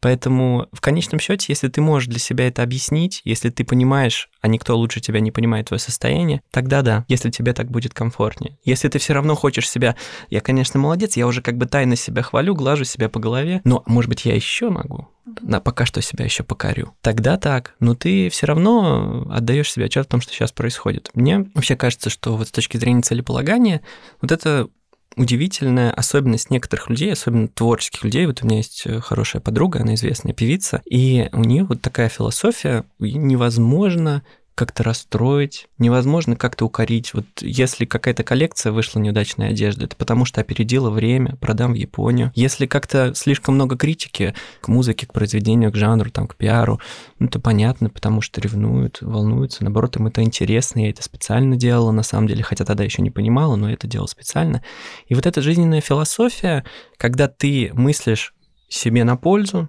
Поэтому 0.00 0.66
в 0.72 0.80
конечном 0.80 1.20
счете, 1.20 1.46
если 1.48 1.68
ты 1.68 1.80
можешь 1.80 2.08
для 2.08 2.18
себя 2.18 2.48
это 2.48 2.62
объяснить, 2.62 3.20
если 3.24 3.50
ты 3.50 3.64
понимаешь, 3.64 4.28
а 4.40 4.48
никто 4.48 4.76
лучше 4.76 5.00
тебя 5.00 5.20
не 5.20 5.30
понимает 5.30 5.68
твое 5.68 5.78
состояние, 5.78 6.42
тогда 6.50 6.82
да, 6.82 7.04
если 7.08 7.30
тебе 7.30 7.52
так 7.52 7.70
будет 7.70 7.94
комфортнее. 7.94 8.58
Если 8.64 8.88
ты 8.88 8.98
все 8.98 9.14
равно 9.14 9.34
хочешь 9.34 9.70
себя, 9.70 9.96
я, 10.28 10.40
конечно, 10.40 10.80
молодец, 10.80 11.16
я 11.16 11.26
уже 11.26 11.40
как 11.40 11.56
бы 11.56 11.66
тайно 11.66 11.96
себя 11.96 12.22
хвалю, 12.22 12.54
глажу 12.54 12.84
себя 12.84 13.08
по 13.08 13.20
голове, 13.20 13.60
но, 13.64 13.82
может 13.86 14.08
быть, 14.08 14.24
я 14.24 14.34
еще 14.34 14.70
могу, 14.70 15.08
на 15.24 15.60
пока 15.60 15.86
что 15.86 16.02
себя 16.02 16.24
еще 16.24 16.42
покорю. 16.42 16.94
Тогда 17.00 17.36
так, 17.36 17.74
но 17.80 17.94
ты 17.94 18.28
все 18.28 18.46
равно 18.46 19.26
отдаешь 19.30 19.70
себе 19.70 19.86
отчет 19.86 20.06
в 20.06 20.08
том, 20.08 20.20
что 20.20 20.32
сейчас 20.32 20.52
происходит. 20.52 21.10
Мне 21.14 21.50
вообще 21.54 21.76
кажется, 21.76 22.10
что 22.10 22.36
вот 22.36 22.48
с 22.48 22.52
точки 22.52 22.76
зрения 22.76 23.02
целеполагания, 23.02 23.82
вот 24.20 24.32
это 24.32 24.68
удивительная 25.16 25.92
особенность 25.92 26.50
некоторых 26.50 26.88
людей, 26.88 27.12
особенно 27.12 27.48
творческих 27.48 28.04
людей. 28.04 28.26
Вот 28.26 28.42
у 28.42 28.46
меня 28.46 28.58
есть 28.58 28.82
э, 28.86 29.00
хорошая 29.00 29.42
подруга, 29.42 29.80
она 29.80 29.94
известная 29.94 30.32
певица, 30.32 30.80
и 30.84 31.28
у 31.32 31.40
нее 31.40 31.64
вот 31.64 31.82
такая 31.82 32.08
философия, 32.08 32.84
невозможно 32.98 34.22
как-то 34.54 34.82
расстроить, 34.82 35.68
невозможно 35.78 36.36
как-то 36.36 36.66
укорить. 36.66 37.14
Вот 37.14 37.26
если 37.40 37.84
какая-то 37.84 38.22
коллекция 38.22 38.72
вышла 38.72 39.00
неудачной 39.00 39.48
одежды, 39.48 39.86
это 39.86 39.96
потому 39.96 40.24
что 40.24 40.40
опередила 40.40 40.90
время, 40.90 41.36
продам 41.36 41.72
в 41.72 41.76
Японию. 41.76 42.32
Если 42.34 42.66
как-то 42.66 43.14
слишком 43.14 43.54
много 43.54 43.76
критики 43.76 44.34
к 44.60 44.68
музыке, 44.68 45.06
к 45.06 45.12
произведению, 45.12 45.72
к 45.72 45.76
жанру, 45.76 46.10
там, 46.10 46.26
к 46.26 46.36
пиару, 46.36 46.80
ну, 47.18 47.26
это 47.26 47.40
понятно, 47.40 47.88
потому 47.88 48.20
что 48.20 48.40
ревнуют, 48.40 48.98
волнуются. 49.00 49.64
Наоборот, 49.64 49.96
им 49.96 50.06
это 50.06 50.22
интересно, 50.22 50.80
я 50.80 50.90
это 50.90 51.02
специально 51.02 51.56
делала, 51.56 51.90
на 51.92 52.02
самом 52.02 52.26
деле, 52.26 52.42
хотя 52.42 52.64
тогда 52.64 52.84
еще 52.84 53.02
не 53.02 53.10
понимала, 53.10 53.56
но 53.56 53.70
это 53.70 53.86
делал 53.86 54.08
специально. 54.08 54.62
И 55.06 55.14
вот 55.14 55.26
эта 55.26 55.40
жизненная 55.40 55.80
философия, 55.80 56.64
когда 56.98 57.28
ты 57.28 57.70
мыслишь 57.74 58.34
себе 58.68 59.04
на 59.04 59.16
пользу, 59.16 59.68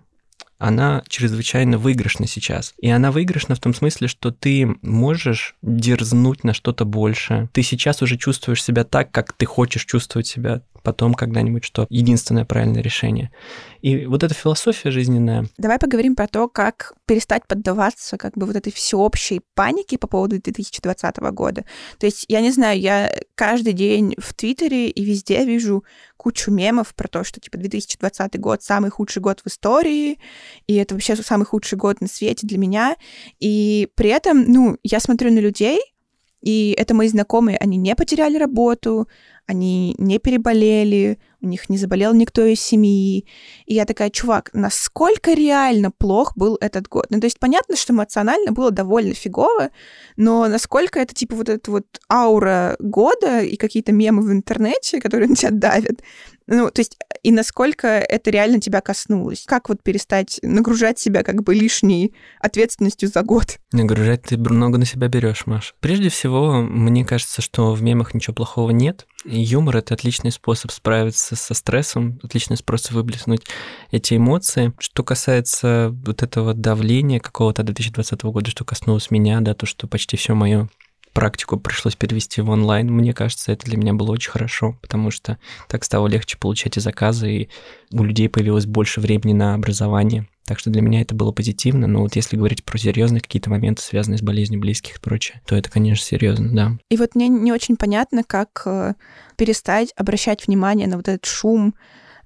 она 0.63 1.03
чрезвычайно 1.09 1.77
выигрышна 1.77 2.25
сейчас. 2.25 2.73
И 2.77 2.89
она 2.89 3.11
выигрышна 3.11 3.53
в 3.55 3.59
том 3.59 3.73
смысле, 3.73 4.07
что 4.07 4.31
ты 4.31 4.65
можешь 4.81 5.55
дерзнуть 5.61 6.45
на 6.45 6.53
что-то 6.53 6.85
больше. 6.85 7.49
Ты 7.51 7.63
сейчас 7.63 8.01
уже 8.01 8.17
чувствуешь 8.17 8.63
себя 8.63 8.85
так, 8.85 9.11
как 9.11 9.33
ты 9.33 9.45
хочешь 9.45 9.83
чувствовать 9.83 10.25
себя 10.25 10.61
потом 10.81 11.13
когда-нибудь, 11.13 11.63
что 11.63 11.87
единственное 11.89 12.45
правильное 12.45 12.81
решение. 12.81 13.31
И 13.81 14.05
вот 14.05 14.23
эта 14.23 14.33
философия 14.33 14.91
жизненная. 14.91 15.47
Давай 15.57 15.79
поговорим 15.79 16.15
про 16.15 16.27
то, 16.27 16.47
как 16.47 16.93
перестать 17.05 17.47
поддаваться 17.47 18.17
как 18.17 18.33
бы 18.37 18.45
вот 18.45 18.55
этой 18.55 18.71
всеобщей 18.71 19.41
панике 19.55 19.97
по 19.97 20.07
поводу 20.07 20.41
2020 20.41 21.17
года. 21.31 21.65
То 21.99 22.05
есть, 22.05 22.25
я 22.27 22.41
не 22.41 22.51
знаю, 22.51 22.79
я 22.79 23.13
каждый 23.35 23.73
день 23.73 24.15
в 24.17 24.33
Твиттере 24.33 24.89
и 24.89 25.03
везде 25.03 25.45
вижу 25.45 25.83
кучу 26.23 26.51
мемов 26.51 26.95
про 26.95 27.09
то, 27.09 27.25
что, 27.25 27.41
типа, 27.41 27.57
2020 27.57 28.39
год— 28.39 28.63
самый 28.63 28.89
худший 28.89 29.21
год 29.21 29.41
в 29.43 29.47
истории, 29.47 30.19
и 30.67 30.75
это 30.75 30.95
вообще 30.95 31.17
самый 31.17 31.43
худший 31.45 31.77
год 31.77 31.99
на 31.99 32.07
свете 32.07 32.47
для 32.47 32.57
меня. 32.57 32.95
И 33.41 33.89
при 33.95 34.09
этом, 34.09 34.43
ну, 34.49 34.77
я 34.83 35.01
смотрю 35.01 35.31
на 35.33 35.39
людей, 35.39 35.81
и 36.43 36.75
это 36.77 36.93
мои 36.93 37.07
знакомые, 37.07 37.57
они 37.57 37.77
не 37.77 37.95
потеряли 37.95 38.37
работу, 38.37 39.07
они 39.45 39.95
не 39.97 40.19
переболели, 40.19 41.19
у 41.41 41.47
них 41.47 41.69
не 41.69 41.77
заболел 41.77 42.13
никто 42.13 42.45
из 42.45 42.59
семьи. 42.61 43.25
И 43.65 43.73
я 43.73 43.85
такая, 43.85 44.09
чувак, 44.09 44.49
насколько 44.53 45.33
реально 45.33 45.89
плох 45.91 46.33
был 46.35 46.57
этот 46.59 46.89
год? 46.89 47.05
Ну, 47.09 47.21
то 47.21 47.27
есть 47.27 47.39
понятно, 47.39 47.77
что 47.77 47.93
эмоционально 47.93 48.51
было 48.51 48.71
довольно 48.71 49.13
фигово, 49.13 49.71
но 50.17 50.47
насколько 50.49 50.99
это, 50.99 51.13
типа, 51.13 51.35
вот 51.35 51.47
эта 51.47 51.71
вот 51.71 51.85
аура 52.11 52.75
года 52.79 53.39
и 53.39 53.55
какие-то 53.55 53.93
мемы 53.93 54.21
в 54.21 54.31
интернете, 54.31 54.99
которые 54.99 55.29
на 55.29 55.35
тебя 55.35 55.51
давят, 55.51 56.01
ну, 56.47 56.69
то 56.69 56.81
есть, 56.81 56.97
и 57.21 57.31
насколько 57.31 57.87
это 57.87 58.29
реально 58.29 58.59
тебя 58.59 58.81
коснулось? 58.81 59.45
Как 59.47 59.69
вот 59.69 59.81
перестать 59.81 60.39
нагружать 60.41 60.99
себя 60.99 61.23
как 61.23 61.43
бы 61.43 61.55
лишней 61.55 62.13
ответственностью 62.39 63.09
за 63.09 63.21
год? 63.21 63.59
Нагружать 63.71 64.23
ты 64.23 64.37
много 64.37 64.77
на 64.77 64.85
себя 64.85 65.07
берешь, 65.07 65.45
Маш. 65.45 65.75
Прежде 65.79 66.09
всего, 66.09 66.61
мне 66.61 67.05
кажется, 67.05 67.41
что 67.41 67.73
в 67.73 67.81
мемах 67.81 68.13
ничего 68.13 68.33
плохого 68.33 68.71
нет. 68.71 69.07
Юмор— 69.25 69.77
это 69.77 69.93
отличный 69.93 70.31
способ 70.31 70.71
справиться 70.71 71.35
со 71.35 71.53
стрессом, 71.53 72.19
отличный 72.23 72.57
способ 72.57 72.91
выплеснуть 72.91 73.45
эти 73.91 74.17
эмоции. 74.17 74.73
Что 74.79 75.03
касается 75.03 75.91
вот 76.05 76.23
этого 76.23 76.53
давления 76.53 77.19
какого-то 77.19 77.63
2020 77.63 78.21
года, 78.23 78.51
что 78.51 78.65
коснулось 78.65 79.11
меня, 79.11 79.39
да, 79.39 79.53
то, 79.53 79.65
что 79.65 79.87
почти 79.87 80.17
все 80.17 80.33
мое 80.35 80.67
практику 81.13 81.57
пришлось 81.57 81.95
перевести 81.95 82.41
в 82.41 82.49
онлайн. 82.49 82.91
Мне 82.91 83.13
кажется, 83.13 83.51
это 83.51 83.65
для 83.65 83.77
меня 83.77 83.93
было 83.93 84.11
очень 84.11 84.31
хорошо, 84.31 84.77
потому 84.81 85.11
что 85.11 85.37
так 85.67 85.83
стало 85.83 86.07
легче 86.07 86.37
получать 86.37 86.77
и 86.77 86.79
заказы, 86.79 87.31
и 87.31 87.49
у 87.91 88.03
людей 88.03 88.29
появилось 88.29 88.65
больше 88.65 88.99
времени 88.99 89.33
на 89.33 89.53
образование. 89.53 90.27
Так 90.45 90.59
что 90.59 90.69
для 90.69 90.81
меня 90.81 91.01
это 91.01 91.15
было 91.15 91.31
позитивно, 91.31 91.87
но 91.87 92.01
вот 92.01 92.17
если 92.17 92.35
говорить 92.35 92.65
про 92.65 92.77
серьезные 92.77 93.21
какие-то 93.21 93.49
моменты, 93.49 93.81
связанные 93.81 94.17
с 94.17 94.21
болезнью 94.21 94.59
близких 94.59 94.97
и 94.97 94.99
прочее, 94.99 95.41
то 95.45 95.55
это, 95.55 95.71
конечно, 95.71 96.05
серьезно, 96.05 96.53
да. 96.53 96.77
И 96.89 96.97
вот 96.97 97.15
мне 97.15 97.29
не 97.29 97.53
очень 97.53 97.77
понятно, 97.77 98.23
как 98.25 98.63
э, 98.65 98.95
перестать 99.37 99.93
обращать 99.95 100.45
внимание 100.45 100.87
на 100.87 100.97
вот 100.97 101.07
этот 101.07 101.25
шум, 101.25 101.75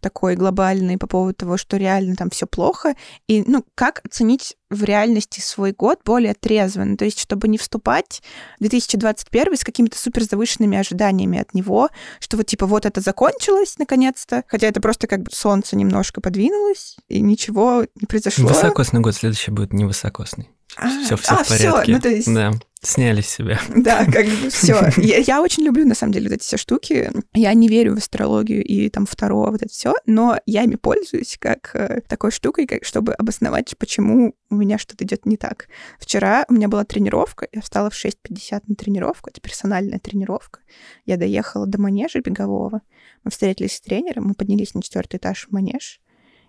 такой 0.08 0.38
глобальный 0.38 0.98
по 0.98 1.06
поводу 1.06 1.34
того, 1.34 1.58
что 1.58 1.76
реально 1.76 2.16
там 2.16 2.30
все 2.30 2.48
плохо, 2.48 2.96
и, 3.28 3.44
ну, 3.46 3.66
как 3.76 4.00
оценить 4.06 4.56
в 4.70 4.86
реальности 4.86 5.42
свой 5.42 5.74
год 5.74 6.00
более 6.06 6.34
трезво, 6.34 6.86
ну, 6.86 6.96
то 6.96 7.04
есть 7.04 7.20
чтобы 7.20 7.50
не 7.50 7.58
вступать 7.58 8.22
в 8.58 8.62
2021 8.62 9.58
с 9.58 9.66
какими-то 9.66 9.98
супер 9.98 10.24
завышенными 10.24 10.78
ожиданиями 10.78 11.40
от 11.40 11.54
него, 11.54 11.90
что 12.22 12.38
вот 12.38 12.46
типа 12.46 12.66
вот 12.66 12.86
это 12.86 13.02
закончилось 13.02 13.76
наконец-то, 13.78 14.46
хотя 14.48 14.68
это 14.68 14.80
просто 14.80 15.08
как 15.08 15.24
бы 15.24 15.32
солнце 15.32 15.76
немножко 15.76 16.22
подвинулось, 16.22 16.96
и 17.10 17.20
ничего 17.20 17.86
не 17.96 18.08
произошло. 18.08 18.48
Высокосный 18.48 19.02
год 19.02 19.14
следующий 19.14 19.52
будет 19.52 19.74
невысокосный. 19.74 20.50
А, 20.76 20.90
все, 21.04 21.16
все 21.16 21.32
а, 21.34 21.44
в 21.44 21.48
порядке. 21.48 21.84
Все, 21.84 21.92
ну, 21.92 22.00
то 22.00 22.10
есть... 22.10 22.34
Да. 22.34 22.52
Сняли 22.82 23.22
с 23.22 23.30
себя. 23.30 23.60
Да, 23.76 24.06
как 24.06 24.26
бы 24.28 24.50
все. 24.50 24.90
Я, 24.98 25.18
я 25.18 25.42
очень 25.42 25.64
люблю, 25.64 25.86
на 25.86 25.96
самом 25.96 26.14
деле, 26.14 26.30
вот 26.30 26.36
эти 26.36 26.44
все 26.44 26.58
штуки. 26.58 27.12
Я 27.34 27.54
не 27.54 27.68
верю 27.68 27.96
в 27.96 27.98
астрологию 27.98 28.64
и 28.64 28.90
там 28.90 29.06
второго 29.06 29.52
вот 29.52 29.62
это 29.64 29.72
все, 29.72 29.96
но 30.06 30.40
я 30.46 30.64
ими 30.64 30.76
пользуюсь 30.76 31.38
как 31.40 31.72
э, 31.74 32.02
такой 32.08 32.32
штукой, 32.32 32.68
как, 32.68 32.86
чтобы 32.86 33.14
обосновать, 33.14 33.76
почему 33.78 34.36
у 34.50 34.56
меня 34.56 34.78
что-то 34.78 35.06
идет 35.06 35.26
не 35.26 35.38
так. 35.38 35.70
Вчера 36.00 36.46
у 36.50 36.54
меня 36.54 36.68
была 36.68 36.86
тренировка, 36.86 37.48
я 37.52 37.62
встала 37.62 37.90
в 37.90 37.94
6.50 37.94 38.62
на 38.68 38.76
тренировку, 38.76 39.32
это 39.32 39.42
персональная 39.42 40.00
тренировка. 40.00 40.60
Я 41.06 41.18
доехала 41.18 41.66
до 41.66 41.82
манежа 41.82 42.20
бегового, 42.20 42.82
мы 43.24 43.32
встретились 43.32 43.76
с 43.78 43.82
тренером, 43.82 44.26
мы 44.28 44.34
поднялись 44.36 44.76
на 44.76 44.84
четвертый 44.84 45.18
этаж 45.18 45.48
в 45.48 45.52
манеж, 45.52 46.00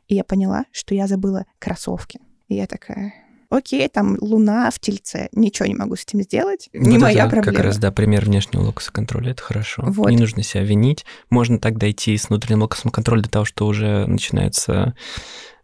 и 0.09 0.15
я 0.15 0.25
поняла, 0.25 0.67
что 0.73 0.95
я 0.95 1.07
забыла 1.07 1.47
кроссовки. 1.59 2.21
И 2.49 2.55
я 2.55 2.67
такая, 2.67 3.15
окей, 3.51 3.89
там 3.89 4.17
луна 4.21 4.71
в 4.71 4.79
тельце, 4.79 5.29
ничего 5.33 5.67
не 5.67 5.75
могу 5.75 5.97
с 5.97 6.03
этим 6.03 6.23
сделать, 6.23 6.69
не 6.73 6.99
моя 6.99 7.27
это 7.27 7.31
проблема. 7.31 7.57
как 7.57 7.65
раз, 7.65 7.79
да, 7.79 7.93
пример 7.93 8.25
внешнего 8.25 8.63
локуса 8.63 8.93
контроля, 8.93 9.33
это 9.33 9.43
хорошо. 9.43 9.83
Вот. 9.87 10.11
Не 10.11 10.17
нужно 10.17 10.43
себя 10.43 10.65
винить. 10.65 11.05
Можно 11.31 11.59
так 11.59 11.79
дойти 11.79 12.17
с 12.17 12.29
внутренним 12.29 12.63
локусом 12.63 12.91
контроля 12.91 13.23
до 13.23 13.31
того, 13.31 13.45
что 13.45 13.67
уже 13.67 14.07
начинаются 14.07 14.95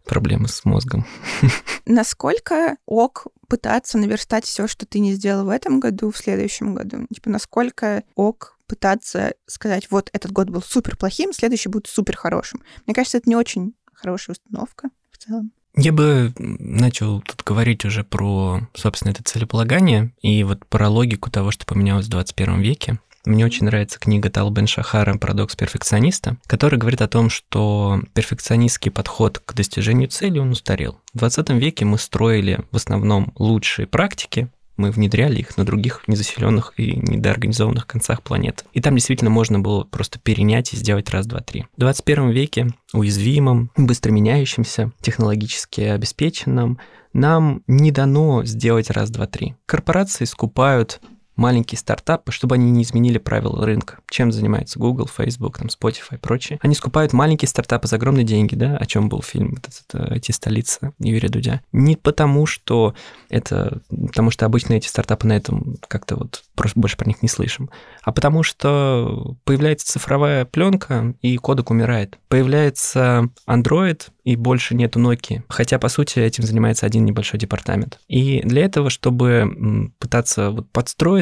проблемы 0.05 0.47
с 0.47 0.63
мозгом. 0.65 1.05
Насколько 1.85 2.77
ок 2.85 3.27
пытаться 3.47 3.97
наверстать 3.97 4.45
все, 4.45 4.67
что 4.67 4.85
ты 4.85 4.99
не 4.99 5.13
сделал 5.13 5.45
в 5.45 5.49
этом 5.49 5.79
году, 5.79 6.11
в 6.11 6.17
следующем 6.17 6.75
году? 6.75 7.05
Типа, 7.13 7.29
насколько 7.29 8.03
ок 8.15 8.57
пытаться 8.67 9.35
сказать, 9.45 9.91
вот 9.91 10.09
этот 10.13 10.31
год 10.31 10.49
был 10.49 10.61
супер 10.61 10.97
плохим, 10.97 11.33
следующий 11.33 11.69
будет 11.69 11.87
супер 11.87 12.17
хорошим. 12.17 12.61
Мне 12.85 12.95
кажется, 12.95 13.17
это 13.17 13.29
не 13.29 13.35
очень 13.35 13.75
хорошая 13.93 14.35
установка 14.35 14.89
в 15.11 15.17
целом. 15.17 15.51
Я 15.77 15.91
бы 15.91 16.33
начал 16.37 17.21
тут 17.21 17.43
говорить 17.43 17.83
уже 17.85 18.03
про, 18.03 18.61
собственно, 18.73 19.11
это 19.11 19.23
целеполагание 19.23 20.13
и 20.21 20.43
вот 20.43 20.65
про 20.67 20.89
логику 20.89 21.29
того, 21.29 21.51
что 21.51 21.65
поменялось 21.65 22.05
в 22.05 22.09
21 22.09 22.61
веке. 22.61 22.99
Мне 23.25 23.43
очень 23.43 23.65
нравится 23.65 23.99
книга 23.99 24.29
Тал 24.29 24.51
Бен 24.51 24.67
Шахара 24.67 25.17
«Парадокс 25.17 25.55
перфекциониста», 25.55 26.37
которая 26.45 26.79
говорит 26.79 27.01
о 27.01 27.07
том, 27.07 27.31
что 27.31 27.99
перфекционистский 28.13 28.91
подход 28.91 29.39
к 29.39 29.53
достижению 29.53 30.09
цели, 30.09 30.37
он 30.37 30.51
устарел. 30.51 31.01
В 31.13 31.17
20 31.17 31.49
веке 31.51 31.85
мы 31.85 31.97
строили 31.97 32.59
в 32.71 32.75
основном 32.75 33.33
лучшие 33.35 33.87
практики, 33.87 34.49
мы 34.77 34.91
внедряли 34.91 35.39
их 35.39 35.57
на 35.57 35.65
других 35.65 36.03
незаселенных 36.07 36.73
и 36.77 36.95
недоорганизованных 36.95 37.87
концах 37.87 38.21
планеты. 38.21 38.65
И 38.73 38.81
там 38.81 38.95
действительно 38.95 39.29
можно 39.29 39.59
было 39.59 39.83
просто 39.83 40.19
перенять 40.19 40.73
и 40.73 40.77
сделать 40.77 41.09
раз, 41.09 41.25
два, 41.25 41.39
три. 41.39 41.65
В 41.75 41.79
21 41.79 42.29
веке 42.29 42.67
уязвимым, 42.93 43.71
быстро 43.77 44.11
меняющимся, 44.11 44.91
технологически 45.01 45.81
обеспеченным, 45.81 46.79
нам 47.13 47.63
не 47.67 47.91
дано 47.91 48.43
сделать 48.43 48.89
раз, 48.89 49.09
два, 49.09 49.25
три. 49.25 49.55
Корпорации 49.65 50.25
скупают 50.25 50.99
маленькие 51.35 51.77
стартапы, 51.77 52.31
чтобы 52.31 52.55
они 52.55 52.71
не 52.71 52.83
изменили 52.83 53.17
правила 53.17 53.65
рынка. 53.65 53.99
Чем 54.09 54.31
занимается 54.31 54.79
Google, 54.79 55.07
Facebook, 55.07 55.57
там, 55.57 55.67
Spotify 55.67 56.15
и 56.15 56.17
прочее. 56.17 56.59
Они 56.61 56.75
скупают 56.75 57.13
маленькие 57.13 57.49
стартапы 57.49 57.87
за 57.87 57.97
огромные 57.97 58.23
деньги, 58.23 58.55
да, 58.55 58.77
о 58.77 58.85
чем 58.85 59.09
был 59.09 59.21
фильм 59.21 59.57
этот, 59.57 60.11
эти 60.11 60.31
столицы 60.31 60.93
Юрия 60.99 61.29
Дудя. 61.29 61.61
Не 61.71 61.95
потому, 61.95 62.45
что 62.45 62.95
это, 63.29 63.81
потому 63.89 64.31
что 64.31 64.45
обычно 64.45 64.73
эти 64.73 64.87
стартапы 64.87 65.27
на 65.27 65.33
этом 65.33 65.77
как-то 65.87 66.15
вот 66.15 66.43
просто 66.55 66.79
больше 66.79 66.97
про 66.97 67.07
них 67.07 67.21
не 67.21 67.29
слышим, 67.29 67.69
а 68.03 68.11
потому 68.11 68.43
что 68.43 69.35
появляется 69.43 69.87
цифровая 69.87 70.45
пленка, 70.45 71.15
и 71.21 71.37
кодек 71.37 71.69
умирает. 71.69 72.17
Появляется 72.27 73.29
Android, 73.47 74.01
и 74.25 74.35
больше 74.35 74.75
нету 74.75 74.99
Nokia. 74.99 75.43
Хотя, 75.47 75.77
по 75.79 75.87
сути, 75.87 76.19
этим 76.19 76.43
занимается 76.43 76.85
один 76.85 77.05
небольшой 77.05 77.39
департамент. 77.39 77.99
И 78.07 78.41
для 78.43 78.65
этого, 78.65 78.89
чтобы 78.89 79.91
пытаться 79.99 80.49
вот 80.49 80.69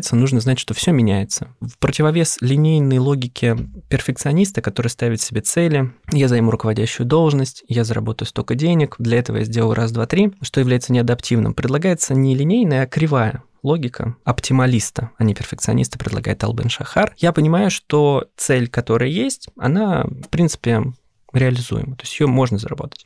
подстроиться, 0.03 0.15
нужно 0.15 0.39
знать, 0.41 0.59
что 0.59 0.73
все 0.73 0.91
меняется. 0.91 1.47
В 1.61 1.77
противовес 1.77 2.37
линейной 2.41 2.97
логике 2.97 3.57
перфекциониста, 3.89 4.61
который 4.61 4.89
ставит 4.89 5.21
себе 5.21 5.41
цели, 5.41 5.91
я 6.11 6.27
займу 6.27 6.51
руководящую 6.51 7.07
должность, 7.07 7.63
я 7.67 7.83
заработаю 7.83 8.27
столько 8.27 8.55
денег, 8.55 8.95
для 8.99 9.19
этого 9.19 9.37
я 9.37 9.45
сделаю 9.45 9.75
раз, 9.75 9.91
два, 9.91 10.05
три, 10.05 10.33
что 10.41 10.59
является 10.59 10.93
неадаптивным. 10.93 11.53
Предлагается 11.53 12.13
не 12.13 12.35
линейная, 12.35 12.83
а 12.83 12.87
кривая 12.87 13.43
логика 13.63 14.15
оптималиста, 14.25 15.11
а 15.17 15.23
не 15.23 15.33
перфекциониста, 15.33 15.97
предлагает 15.97 16.43
Албен 16.43 16.69
Шахар. 16.69 17.13
Я 17.17 17.31
понимаю, 17.31 17.71
что 17.71 18.25
цель, 18.35 18.67
которая 18.67 19.09
есть, 19.09 19.47
она, 19.57 20.03
в 20.03 20.27
принципе, 20.29 20.83
реализуема, 21.31 21.95
то 21.95 22.03
есть 22.03 22.19
ее 22.19 22.27
можно 22.27 22.57
заработать. 22.57 23.05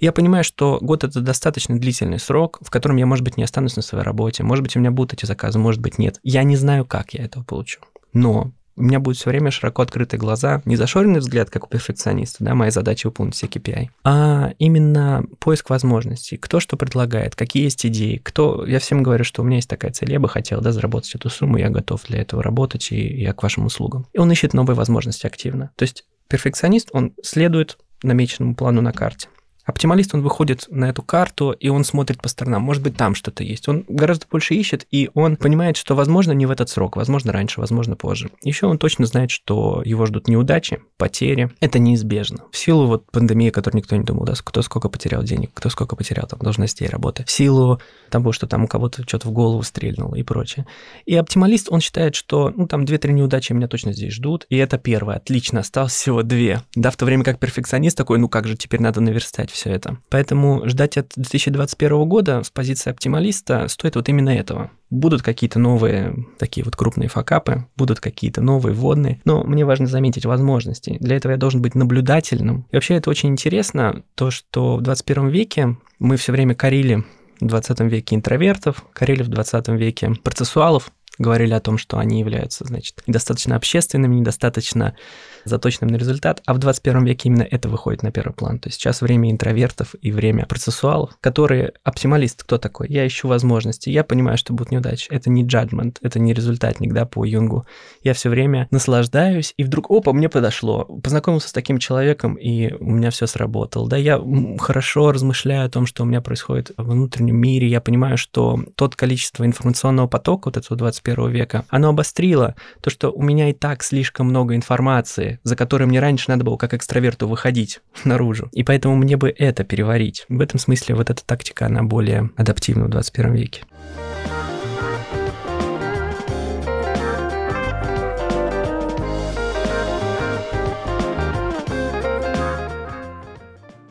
Я 0.00 0.12
понимаю, 0.12 0.44
что 0.44 0.78
год 0.80 1.04
это 1.04 1.20
достаточно 1.20 1.78
длительный 1.78 2.18
срок, 2.18 2.58
в 2.62 2.70
котором 2.70 2.96
я, 2.96 3.04
может 3.04 3.22
быть, 3.22 3.36
не 3.36 3.44
останусь 3.44 3.76
на 3.76 3.82
своей 3.82 4.02
работе, 4.02 4.42
может 4.42 4.62
быть, 4.62 4.74
у 4.74 4.80
меня 4.80 4.90
будут 4.90 5.12
эти 5.12 5.26
заказы, 5.26 5.58
может 5.58 5.80
быть, 5.80 5.98
нет. 5.98 6.18
Я 6.22 6.42
не 6.42 6.56
знаю, 6.56 6.86
как 6.86 7.12
я 7.12 7.22
этого 7.22 7.44
получу. 7.44 7.80
Но 8.14 8.50
у 8.76 8.82
меня 8.82 8.98
будет 8.98 9.18
все 9.18 9.28
время 9.28 9.50
широко 9.50 9.82
открытые 9.82 10.18
глаза, 10.18 10.62
не 10.64 10.76
зашоренный 10.76 11.20
взгляд, 11.20 11.50
как 11.50 11.64
у 11.64 11.68
перфекциониста, 11.68 12.42
да, 12.42 12.54
моя 12.54 12.70
задача 12.70 13.08
выполнить 13.08 13.34
все 13.34 13.46
KPI, 13.46 13.88
а 14.04 14.52
именно 14.58 15.22
поиск 15.38 15.68
возможностей, 15.68 16.38
кто 16.38 16.60
что 16.60 16.78
предлагает, 16.78 17.36
какие 17.36 17.64
есть 17.64 17.84
идеи, 17.84 18.16
кто... 18.16 18.64
Я 18.64 18.78
всем 18.78 19.02
говорю, 19.02 19.24
что 19.24 19.42
у 19.42 19.44
меня 19.44 19.56
есть 19.56 19.68
такая 19.68 19.92
цель, 19.92 20.10
я 20.12 20.18
бы 20.18 20.30
хотел, 20.30 20.62
да, 20.62 20.72
заработать 20.72 21.14
эту 21.14 21.28
сумму, 21.28 21.58
я 21.58 21.68
готов 21.68 22.06
для 22.08 22.22
этого 22.22 22.42
работать, 22.42 22.90
и 22.90 23.20
я 23.20 23.34
к 23.34 23.42
вашим 23.42 23.66
услугам. 23.66 24.06
И 24.14 24.18
он 24.18 24.32
ищет 24.32 24.54
новые 24.54 24.76
возможности 24.76 25.26
активно. 25.26 25.72
То 25.76 25.82
есть 25.82 26.06
перфекционист, 26.28 26.88
он 26.92 27.12
следует 27.22 27.76
намеченному 28.02 28.54
плану 28.54 28.80
на 28.80 28.92
карте. 28.92 29.28
Оптималист, 29.70 30.14
он 30.16 30.22
выходит 30.22 30.66
на 30.68 30.90
эту 30.90 31.02
карту, 31.02 31.52
и 31.52 31.68
он 31.68 31.84
смотрит 31.84 32.20
по 32.20 32.28
сторонам. 32.28 32.62
Может 32.62 32.82
быть, 32.82 32.96
там 32.96 33.14
что-то 33.14 33.44
есть. 33.44 33.68
Он 33.68 33.84
гораздо 33.86 34.26
больше 34.28 34.54
ищет, 34.54 34.84
и 34.90 35.10
он 35.14 35.36
понимает, 35.36 35.76
что, 35.76 35.94
возможно, 35.94 36.32
не 36.32 36.44
в 36.44 36.50
этот 36.50 36.68
срок, 36.68 36.96
возможно, 36.96 37.32
раньше, 37.32 37.60
возможно, 37.60 37.94
позже. 37.94 38.30
Еще 38.42 38.66
он 38.66 38.78
точно 38.78 39.06
знает, 39.06 39.30
что 39.30 39.82
его 39.84 40.06
ждут 40.06 40.26
неудачи, 40.26 40.82
потери. 40.96 41.52
Это 41.60 41.78
неизбежно. 41.78 42.44
В 42.50 42.56
силу 42.56 42.86
вот 42.86 43.08
пандемии, 43.12 43.50
которой 43.50 43.76
никто 43.76 43.94
не 43.94 44.02
думал, 44.02 44.24
да, 44.24 44.34
кто 44.36 44.60
сколько 44.62 44.88
потерял 44.88 45.22
денег, 45.22 45.52
кто 45.54 45.68
сколько 45.70 45.94
потерял 45.94 46.26
там 46.26 46.40
должностей 46.40 46.88
работы. 46.88 47.24
В 47.24 47.30
силу 47.30 47.80
того, 48.10 48.32
что 48.32 48.48
там 48.48 48.64
у 48.64 48.66
кого-то 48.66 49.04
что-то 49.06 49.28
в 49.28 49.30
голову 49.30 49.62
стрельнуло 49.62 50.16
и 50.16 50.24
прочее. 50.24 50.66
И 51.06 51.14
оптималист, 51.14 51.68
он 51.70 51.80
считает, 51.80 52.16
что, 52.16 52.52
ну, 52.56 52.66
там 52.66 52.84
две-три 52.84 53.12
неудачи 53.12 53.52
меня 53.52 53.68
точно 53.68 53.92
здесь 53.92 54.14
ждут, 54.14 54.46
и 54.48 54.56
это 54.56 54.78
первое. 54.78 55.16
Отлично, 55.16 55.60
осталось 55.60 55.92
всего 55.92 56.24
две. 56.24 56.62
Да, 56.74 56.90
в 56.90 56.96
то 56.96 57.04
время 57.04 57.22
как 57.22 57.38
перфекционист 57.38 57.96
такой, 57.96 58.18
ну, 58.18 58.28
как 58.28 58.48
же 58.48 58.56
теперь 58.56 58.80
надо 58.80 59.00
наверстать 59.00 59.50
все 59.60 59.70
это. 59.70 59.98
Поэтому 60.08 60.66
ждать 60.68 60.96
от 60.96 61.12
2021 61.16 62.08
года 62.08 62.42
с 62.42 62.50
позиции 62.50 62.90
оптималиста 62.90 63.68
стоит 63.68 63.94
вот 63.94 64.08
именно 64.08 64.30
этого. 64.30 64.70
Будут 64.88 65.22
какие-то 65.22 65.58
новые 65.58 66.14
такие 66.38 66.64
вот 66.64 66.76
крупные 66.76 67.08
факапы, 67.08 67.66
будут 67.76 68.00
какие-то 68.00 68.40
новые 68.40 68.74
вводные, 68.74 69.20
но 69.24 69.44
мне 69.44 69.64
важно 69.64 69.86
заметить 69.86 70.24
возможности. 70.24 70.96
Для 71.00 71.16
этого 71.16 71.32
я 71.32 71.38
должен 71.38 71.60
быть 71.62 71.74
наблюдательным. 71.74 72.66
И 72.70 72.76
вообще 72.76 72.94
это 72.94 73.10
очень 73.10 73.28
интересно, 73.28 74.02
то, 74.14 74.30
что 74.30 74.76
в 74.76 74.80
21 74.80 75.28
веке 75.28 75.76
мы 75.98 76.16
все 76.16 76.32
время 76.32 76.54
корили 76.54 77.04
в 77.40 77.46
20 77.46 77.80
веке 77.80 78.16
интровертов, 78.16 78.84
корили 78.92 79.22
в 79.22 79.28
20 79.28 79.68
веке 79.68 80.12
процессуалов, 80.22 80.90
говорили 81.18 81.52
о 81.52 81.60
том, 81.60 81.78
что 81.78 81.98
они 81.98 82.20
являются, 82.20 82.64
значит, 82.64 83.02
недостаточно 83.06 83.56
общественными, 83.56 84.16
недостаточно 84.16 84.96
заточенным 85.44 85.92
на 85.92 85.96
результат, 85.96 86.42
а 86.46 86.54
в 86.54 86.58
21 86.58 87.04
веке 87.04 87.28
именно 87.28 87.42
это 87.42 87.68
выходит 87.68 88.02
на 88.02 88.10
первый 88.10 88.32
план. 88.32 88.58
То 88.58 88.68
есть 88.68 88.80
сейчас 88.80 89.00
время 89.00 89.30
интровертов 89.30 89.94
и 90.00 90.12
время 90.12 90.46
процессуалов, 90.46 91.16
которые 91.20 91.72
оптималист, 91.82 92.42
кто 92.42 92.58
такой? 92.58 92.88
Я 92.88 93.06
ищу 93.06 93.28
возможности, 93.28 93.90
я 93.90 94.04
понимаю, 94.04 94.38
что 94.38 94.52
будут 94.52 94.70
неудачи. 94.70 95.08
Это 95.10 95.30
не 95.30 95.44
judgment, 95.44 95.96
это 96.02 96.18
не 96.18 96.34
результатник, 96.34 96.92
да, 96.92 97.06
по 97.06 97.24
Юнгу. 97.24 97.66
Я 98.02 98.14
все 98.14 98.28
время 98.28 98.68
наслаждаюсь, 98.70 99.54
и 99.56 99.64
вдруг, 99.64 99.90
опа, 99.90 100.12
мне 100.12 100.28
подошло. 100.28 100.84
Познакомился 100.84 101.48
с 101.48 101.52
таким 101.52 101.78
человеком, 101.78 102.34
и 102.34 102.72
у 102.74 102.90
меня 102.90 103.10
все 103.10 103.26
сработало. 103.26 103.88
Да, 103.88 103.96
я 103.96 104.20
хорошо 104.58 105.12
размышляю 105.12 105.66
о 105.66 105.70
том, 105.70 105.86
что 105.86 106.02
у 106.02 106.06
меня 106.06 106.20
происходит 106.20 106.72
в 106.76 106.90
внутреннем 106.90 107.36
мире, 107.36 107.68
я 107.68 107.80
понимаю, 107.80 108.16
что 108.16 108.60
тот 108.74 108.96
количество 108.96 109.44
информационного 109.44 110.06
потока 110.06 110.48
вот 110.48 110.56
этого 110.56 110.76
21 110.76 111.09
века, 111.28 111.64
оно 111.68 111.90
обострило 111.90 112.54
то, 112.80 112.90
что 112.90 113.10
у 113.10 113.22
меня 113.22 113.50
и 113.50 113.52
так 113.52 113.82
слишком 113.82 114.28
много 114.28 114.54
информации, 114.54 115.40
за 115.42 115.56
которой 115.56 115.84
мне 115.84 116.00
раньше 116.00 116.30
надо 116.30 116.44
было 116.44 116.56
как 116.56 116.74
экстраверту 116.74 117.28
выходить 117.28 117.80
наружу. 118.04 118.48
И 118.52 118.62
поэтому 118.62 118.96
мне 118.96 119.16
бы 119.16 119.34
это 119.36 119.64
переварить. 119.64 120.24
В 120.28 120.40
этом 120.40 120.58
смысле 120.58 120.94
вот 120.94 121.10
эта 121.10 121.24
тактика, 121.24 121.66
она 121.66 121.82
более 121.82 122.30
адаптивна 122.36 122.86
в 122.86 122.88
21 122.90 123.34
веке. 123.34 123.62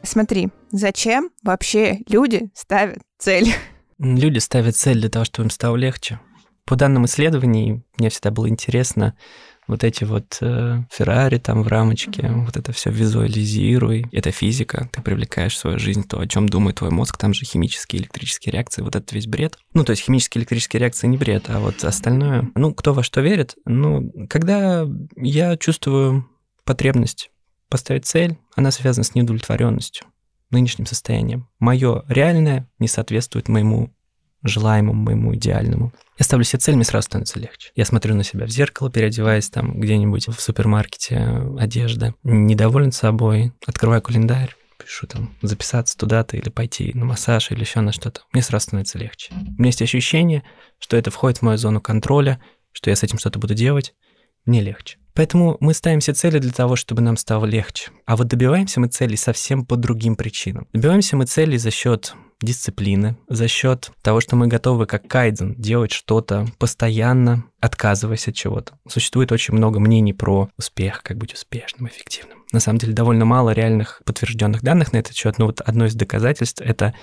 Смотри, 0.09 0.49
зачем 0.71 1.29
вообще 1.43 1.99
люди 2.07 2.49
ставят 2.55 2.97
цель? 3.19 3.53
Люди 3.99 4.39
ставят 4.39 4.75
цель 4.75 4.99
для 4.99 5.09
того, 5.09 5.23
чтобы 5.23 5.45
им 5.45 5.49
стало 5.51 5.75
легче. 5.75 6.19
По 6.69 6.75
данным 6.75 7.05
исследований, 7.05 7.81
мне 7.97 8.09
всегда 8.11 8.29
было 8.29 8.47
интересно, 8.47 9.15
вот 9.65 9.83
эти 9.83 10.03
вот 10.03 10.37
э, 10.41 10.83
Феррари 10.91 11.39
там 11.39 11.63
в 11.63 11.67
рамочке, 11.67 12.21
mm-hmm. 12.21 12.45
вот 12.45 12.57
это 12.57 12.71
все 12.73 12.91
визуализируй. 12.91 14.05
Это 14.11 14.29
физика, 14.29 14.87
ты 14.91 15.01
привлекаешь 15.01 15.55
в 15.55 15.57
свою 15.57 15.79
жизнь 15.79 16.03
то, 16.07 16.19
о 16.19 16.27
чем 16.27 16.47
думает 16.47 16.75
твой 16.75 16.91
мозг, 16.91 17.17
там 17.17 17.33
же 17.33 17.43
химические, 17.43 18.03
электрические 18.03 18.53
реакции, 18.53 18.83
вот 18.83 18.95
этот 18.95 19.11
весь 19.13 19.25
бред. 19.25 19.57
Ну, 19.73 19.83
то 19.83 19.93
есть 19.93 20.03
химические, 20.03 20.41
электрические 20.41 20.79
реакции 20.81 21.07
не 21.07 21.17
бред, 21.17 21.45
а 21.47 21.59
вот 21.59 21.83
остальное, 21.83 22.47
ну, 22.53 22.71
кто 22.75 22.93
во 22.93 23.01
что 23.01 23.21
верит, 23.21 23.55
ну, 23.65 24.13
когда 24.29 24.85
я 25.15 25.57
чувствую 25.57 26.29
потребность 26.65 27.31
поставить 27.67 28.05
цель, 28.05 28.37
она 28.55 28.69
связана 28.69 29.03
с 29.03 29.15
неудовлетворенностью 29.15 30.05
нынешним 30.51 30.85
состоянием. 30.85 31.47
Мое 31.57 32.03
реальное 32.07 32.69
не 32.77 32.87
соответствует 32.87 33.47
моему 33.47 33.91
желаемому, 34.43 35.01
моему 35.01 35.35
идеальному. 35.35 35.93
Я 36.17 36.25
ставлю 36.25 36.43
себе 36.43 36.59
цель, 36.59 36.75
мне 36.75 36.83
сразу 36.83 37.05
становится 37.05 37.39
легче. 37.39 37.71
Я 37.75 37.85
смотрю 37.85 38.15
на 38.15 38.23
себя 38.23 38.45
в 38.45 38.49
зеркало, 38.49 38.91
переодеваясь 38.91 39.49
там 39.49 39.79
где-нибудь 39.79 40.27
в 40.27 40.39
супермаркете 40.39 41.43
одежда, 41.57 42.13
недоволен 42.23 42.91
собой, 42.91 43.53
открываю 43.65 44.01
календарь, 44.01 44.55
пишу 44.77 45.07
там 45.07 45.35
записаться 45.41 45.97
туда-то 45.97 46.37
или 46.37 46.49
пойти 46.49 46.91
на 46.93 47.05
массаж 47.05 47.51
или 47.51 47.61
еще 47.61 47.81
на 47.81 47.91
что-то, 47.91 48.21
мне 48.33 48.41
сразу 48.41 48.63
становится 48.63 48.97
легче. 48.97 49.33
У 49.33 49.59
меня 49.59 49.67
есть 49.67 49.81
ощущение, 49.81 50.43
что 50.79 50.97
это 50.97 51.11
входит 51.11 51.39
в 51.39 51.41
мою 51.43 51.57
зону 51.57 51.81
контроля, 51.81 52.41
что 52.71 52.89
я 52.89 52.95
с 52.95 53.03
этим 53.03 53.17
что-то 53.17 53.39
буду 53.39 53.53
делать, 53.53 53.93
мне 54.45 54.61
легче. 54.61 54.97
Поэтому 55.13 55.57
мы 55.59 55.73
ставим 55.73 56.01
себе 56.01 56.13
цели 56.13 56.39
для 56.39 56.51
того, 56.51 56.75
чтобы 56.75 57.01
нам 57.01 57.17
стало 57.17 57.45
легче. 57.45 57.91
А 58.05 58.15
вот 58.15 58.27
добиваемся 58.27 58.79
мы 58.79 58.87
целей 58.87 59.17
совсем 59.17 59.65
по 59.65 59.75
другим 59.75 60.15
причинам. 60.15 60.67
Добиваемся 60.71 61.17
мы 61.17 61.25
целей 61.25 61.57
за 61.57 61.71
счет 61.71 62.13
дисциплины, 62.41 63.17
за 63.27 63.47
счет 63.47 63.91
того, 64.01 64.21
что 64.21 64.35
мы 64.35 64.47
готовы 64.47 64.85
как 64.85 65.07
кайдзен 65.07 65.55
делать 65.55 65.91
что-то 65.91 66.47
постоянно, 66.57 67.43
отказываясь 67.59 68.27
от 68.27 68.35
чего-то. 68.35 68.73
Существует 68.87 69.31
очень 69.31 69.53
много 69.53 69.79
мнений 69.79 70.13
про 70.13 70.49
успех, 70.57 71.03
как 71.03 71.17
быть 71.17 71.33
успешным, 71.33 71.87
эффективным. 71.87 72.39
На 72.51 72.59
самом 72.59 72.79
деле 72.79 72.93
довольно 72.93 73.25
мало 73.25 73.51
реальных 73.51 74.01
подтвержденных 74.05 74.63
данных 74.63 74.93
на 74.93 74.97
этот 74.97 75.15
счет, 75.15 75.37
но 75.37 75.45
вот 75.45 75.61
одно 75.61 75.85
из 75.85 75.95
доказательств— 75.95 76.61
это 76.65 76.93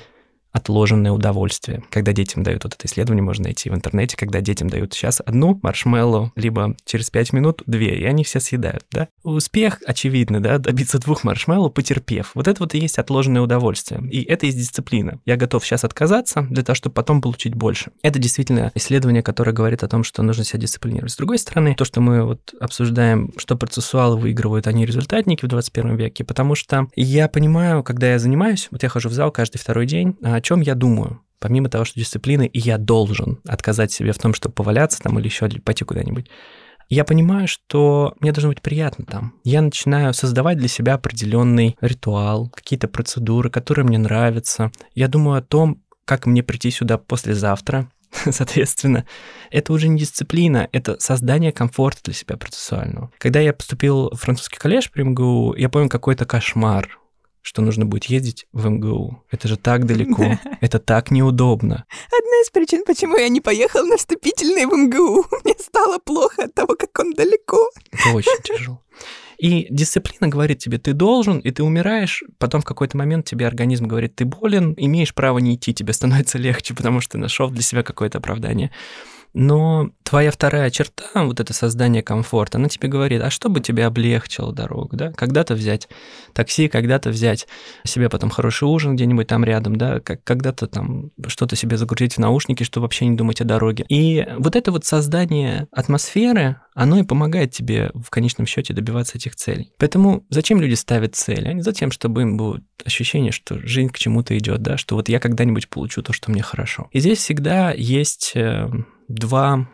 отложенное 0.56 1.12
удовольствие. 1.12 1.84
Когда 1.90 2.12
детям 2.12 2.42
дают 2.42 2.64
вот 2.64 2.74
это 2.74 2.86
исследование, 2.86 3.22
можно 3.22 3.44
найти 3.44 3.68
в 3.68 3.74
интернете, 3.74 4.16
когда 4.16 4.40
детям 4.40 4.70
дают 4.70 4.94
сейчас 4.94 5.20
одну 5.24 5.60
маршмеллоу, 5.62 6.32
либо 6.34 6.74
через 6.86 7.10
пять 7.10 7.34
минут 7.34 7.62
две, 7.66 7.98
и 7.98 8.04
они 8.04 8.24
все 8.24 8.40
съедают, 8.40 8.86
да. 8.90 9.08
Успех, 9.22 9.82
очевидно, 9.86 10.42
да, 10.42 10.56
добиться 10.56 10.98
двух 10.98 11.24
маршмеллоу, 11.24 11.68
потерпев. 11.68 12.30
Вот 12.34 12.48
это 12.48 12.62
вот 12.62 12.74
и 12.74 12.78
есть 12.78 12.98
отложенное 12.98 13.42
удовольствие. 13.42 14.00
И 14.10 14.22
это 14.22 14.46
есть 14.46 14.56
дисциплина. 14.56 15.20
Я 15.26 15.36
готов 15.36 15.62
сейчас 15.62 15.84
отказаться 15.84 16.46
для 16.48 16.62
того, 16.62 16.74
чтобы 16.74 16.94
потом 16.94 17.20
получить 17.20 17.54
больше. 17.54 17.90
Это 18.00 18.18
действительно 18.18 18.72
исследование, 18.74 19.22
которое 19.22 19.52
говорит 19.52 19.82
о 19.82 19.88
том, 19.88 20.04
что 20.04 20.22
нужно 20.22 20.44
себя 20.44 20.60
дисциплинировать. 20.60 21.12
С 21.12 21.16
другой 21.16 21.38
стороны, 21.38 21.74
то, 21.74 21.84
что 21.84 22.00
мы 22.00 22.24
вот 22.24 22.54
обсуждаем, 22.58 23.30
что 23.36 23.56
процессуалы 23.56 24.16
выигрывают, 24.16 24.66
они 24.66 24.86
результатники 24.86 25.44
в 25.44 25.48
21 25.48 25.96
веке, 25.96 26.24
потому 26.24 26.54
что 26.54 26.86
я 26.96 27.28
понимаю, 27.28 27.82
когда 27.82 28.10
я 28.12 28.18
занимаюсь, 28.18 28.68
вот 28.70 28.82
я 28.82 28.88
хожу 28.88 29.10
в 29.10 29.12
зал 29.12 29.30
каждый 29.30 29.58
второй 29.58 29.84
день, 29.84 30.16
о 30.22 30.40
чем 30.46 30.60
я 30.60 30.76
думаю? 30.76 31.22
Помимо 31.40 31.68
того, 31.68 31.84
что 31.84 31.98
дисциплины, 31.98 32.46
и 32.46 32.60
я 32.60 32.78
должен 32.78 33.40
отказать 33.48 33.90
себе 33.90 34.12
в 34.12 34.18
том, 34.18 34.32
чтобы 34.32 34.54
поваляться 34.54 35.00
там 35.00 35.18
или 35.18 35.26
еще 35.26 35.48
пойти 35.48 35.84
куда-нибудь, 35.84 36.28
я 36.88 37.02
понимаю, 37.04 37.48
что 37.48 38.14
мне 38.20 38.30
должно 38.30 38.50
быть 38.50 38.62
приятно 38.62 39.04
там. 39.04 39.34
Я 39.42 39.60
начинаю 39.60 40.14
создавать 40.14 40.58
для 40.58 40.68
себя 40.68 40.94
определенный 40.94 41.76
ритуал, 41.80 42.48
какие-то 42.50 42.86
процедуры, 42.86 43.50
которые 43.50 43.84
мне 43.84 43.98
нравятся. 43.98 44.70
Я 44.94 45.08
думаю 45.08 45.38
о 45.38 45.42
том, 45.42 45.82
как 46.04 46.26
мне 46.26 46.44
прийти 46.44 46.70
сюда 46.70 46.96
послезавтра, 46.96 47.90
соответственно, 48.30 49.04
это 49.50 49.72
уже 49.72 49.88
не 49.88 49.98
дисциплина, 49.98 50.68
это 50.70 50.96
создание 51.00 51.50
комфорта 51.50 52.02
для 52.04 52.14
себя 52.14 52.36
процессуального. 52.36 53.10
Когда 53.18 53.40
я 53.40 53.52
поступил 53.52 54.10
в 54.10 54.16
французский 54.16 54.58
коллеж 54.58 54.92
при 54.92 55.02
МГУ, 55.02 55.56
я 55.56 55.68
помню 55.68 55.88
какой-то 55.88 56.24
кошмар 56.24 57.00
что 57.46 57.62
нужно 57.62 57.86
будет 57.86 58.06
ездить 58.06 58.48
в 58.52 58.68
МГУ. 58.68 59.22
Это 59.30 59.46
же 59.46 59.56
так 59.56 59.86
далеко, 59.86 60.36
это 60.60 60.80
так 60.80 61.12
неудобно. 61.12 61.84
Одна 62.08 62.42
из 62.42 62.50
причин, 62.50 62.82
почему 62.84 63.16
я 63.16 63.28
не 63.28 63.40
поехал 63.40 63.86
на 63.86 63.96
вступительный 63.96 64.66
в 64.66 64.72
МГУ. 64.72 65.26
Мне 65.44 65.54
стало 65.60 65.98
плохо 65.98 66.46
от 66.46 66.54
того, 66.54 66.74
как 66.74 66.98
он 66.98 67.12
далеко. 67.12 67.70
Это 67.92 68.16
очень 68.16 68.42
тяжело. 68.42 68.82
И 69.38 69.68
дисциплина 69.70 70.26
говорит 70.26 70.58
тебе, 70.58 70.78
ты 70.78 70.92
должен, 70.92 71.38
и 71.38 71.52
ты 71.52 71.62
умираешь, 71.62 72.24
потом 72.38 72.62
в 72.62 72.64
какой-то 72.64 72.96
момент 72.96 73.26
тебе 73.26 73.46
организм 73.46 73.86
говорит, 73.86 74.16
ты 74.16 74.24
болен, 74.24 74.74
имеешь 74.76 75.14
право 75.14 75.38
не 75.38 75.54
идти, 75.54 75.72
тебе 75.72 75.92
становится 75.92 76.38
легче, 76.38 76.74
потому 76.74 77.00
что 77.00 77.12
ты 77.12 77.18
нашел 77.18 77.48
для 77.48 77.62
себя 77.62 77.84
какое-то 77.84 78.18
оправдание. 78.18 78.72
Но 79.38 79.90
твоя 80.02 80.30
вторая 80.30 80.70
черта, 80.70 81.04
вот 81.14 81.40
это 81.40 81.52
создание 81.52 82.02
комфорта, 82.02 82.56
она 82.56 82.70
тебе 82.70 82.88
говорит, 82.88 83.20
а 83.20 83.28
что 83.28 83.50
бы 83.50 83.60
тебе 83.60 83.84
облегчило 83.84 84.50
дорогу, 84.50 84.96
да? 84.96 85.12
Когда-то 85.12 85.54
взять 85.54 85.90
такси, 86.32 86.68
когда-то 86.68 87.10
взять 87.10 87.46
себе 87.84 88.08
потом 88.08 88.30
хороший 88.30 88.64
ужин 88.64 88.96
где-нибудь 88.96 89.26
там 89.26 89.44
рядом, 89.44 89.76
да? 89.76 90.00
Когда-то 90.00 90.66
там 90.68 91.10
что-то 91.26 91.54
себе 91.54 91.76
загрузить 91.76 92.14
в 92.14 92.18
наушники, 92.18 92.64
чтобы 92.64 92.84
вообще 92.84 93.04
не 93.04 93.14
думать 93.14 93.42
о 93.42 93.44
дороге. 93.44 93.84
И 93.90 94.26
вот 94.38 94.56
это 94.56 94.72
вот 94.72 94.86
создание 94.86 95.68
атмосферы, 95.70 96.56
оно 96.76 96.98
и 96.98 97.04
помогает 97.04 97.52
тебе 97.52 97.90
в 97.94 98.10
конечном 98.10 98.46
счете 98.46 98.74
добиваться 98.74 99.16
этих 99.16 99.34
целей. 99.34 99.72
Поэтому 99.78 100.26
зачем 100.28 100.60
люди 100.60 100.74
ставят 100.74 101.16
цели? 101.16 101.48
Они 101.48 101.62
затем, 101.62 101.90
чтобы 101.90 102.20
им 102.20 102.36
было 102.36 102.60
ощущение, 102.84 103.32
что 103.32 103.58
жизнь 103.66 103.88
к 103.88 103.98
чему-то 103.98 104.36
идет, 104.36 104.60
да, 104.60 104.76
что 104.76 104.94
вот 104.94 105.08
я 105.08 105.18
когда-нибудь 105.18 105.68
получу 105.70 106.02
то, 106.02 106.12
что 106.12 106.30
мне 106.30 106.42
хорошо. 106.42 106.88
И 106.92 107.00
здесь 107.00 107.18
всегда 107.18 107.72
есть 107.72 108.32
э, 108.34 108.68
два 109.08 109.66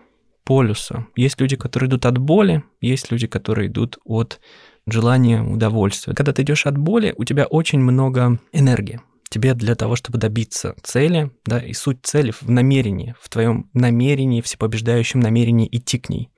полюса. 0.44 1.06
Есть 1.16 1.40
люди, 1.40 1.56
которые 1.56 1.88
идут 1.88 2.06
от 2.06 2.18
боли, 2.18 2.62
есть 2.80 3.10
люди, 3.10 3.26
которые 3.26 3.66
идут 3.66 3.98
от 4.04 4.40
желания 4.86 5.42
удовольствия. 5.42 6.14
Когда 6.14 6.32
ты 6.32 6.42
идешь 6.42 6.66
от 6.66 6.78
боли, 6.78 7.14
у 7.16 7.24
тебя 7.24 7.46
очень 7.46 7.80
много 7.80 8.38
энергии. 8.52 9.00
Тебе 9.33 9.55
для 9.55 9.75
того, 9.77 9.97
чтобы 9.97 10.18
добиться 10.18 10.75
цели, 10.83 11.31
да, 11.47 11.59
и 11.59 11.73
суть 11.73 12.01
цели 12.03 12.33
в 12.33 12.51
намерении, 12.51 13.14
в 13.18 13.31
твоем 13.31 13.71
намерении, 13.73 14.42
всепобеждающем 14.42 15.21
намерении 15.21 15.66
идти 15.73 15.99
к 15.99 16.11
ней. 16.11 16.29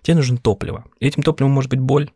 Тебе 0.00 0.14
нужно 0.14 0.38
топливо. 0.38 0.86
Этим 0.98 1.22
топливом 1.22 1.52
может 1.52 1.70
быть 1.70 1.80
боль, 1.80 2.10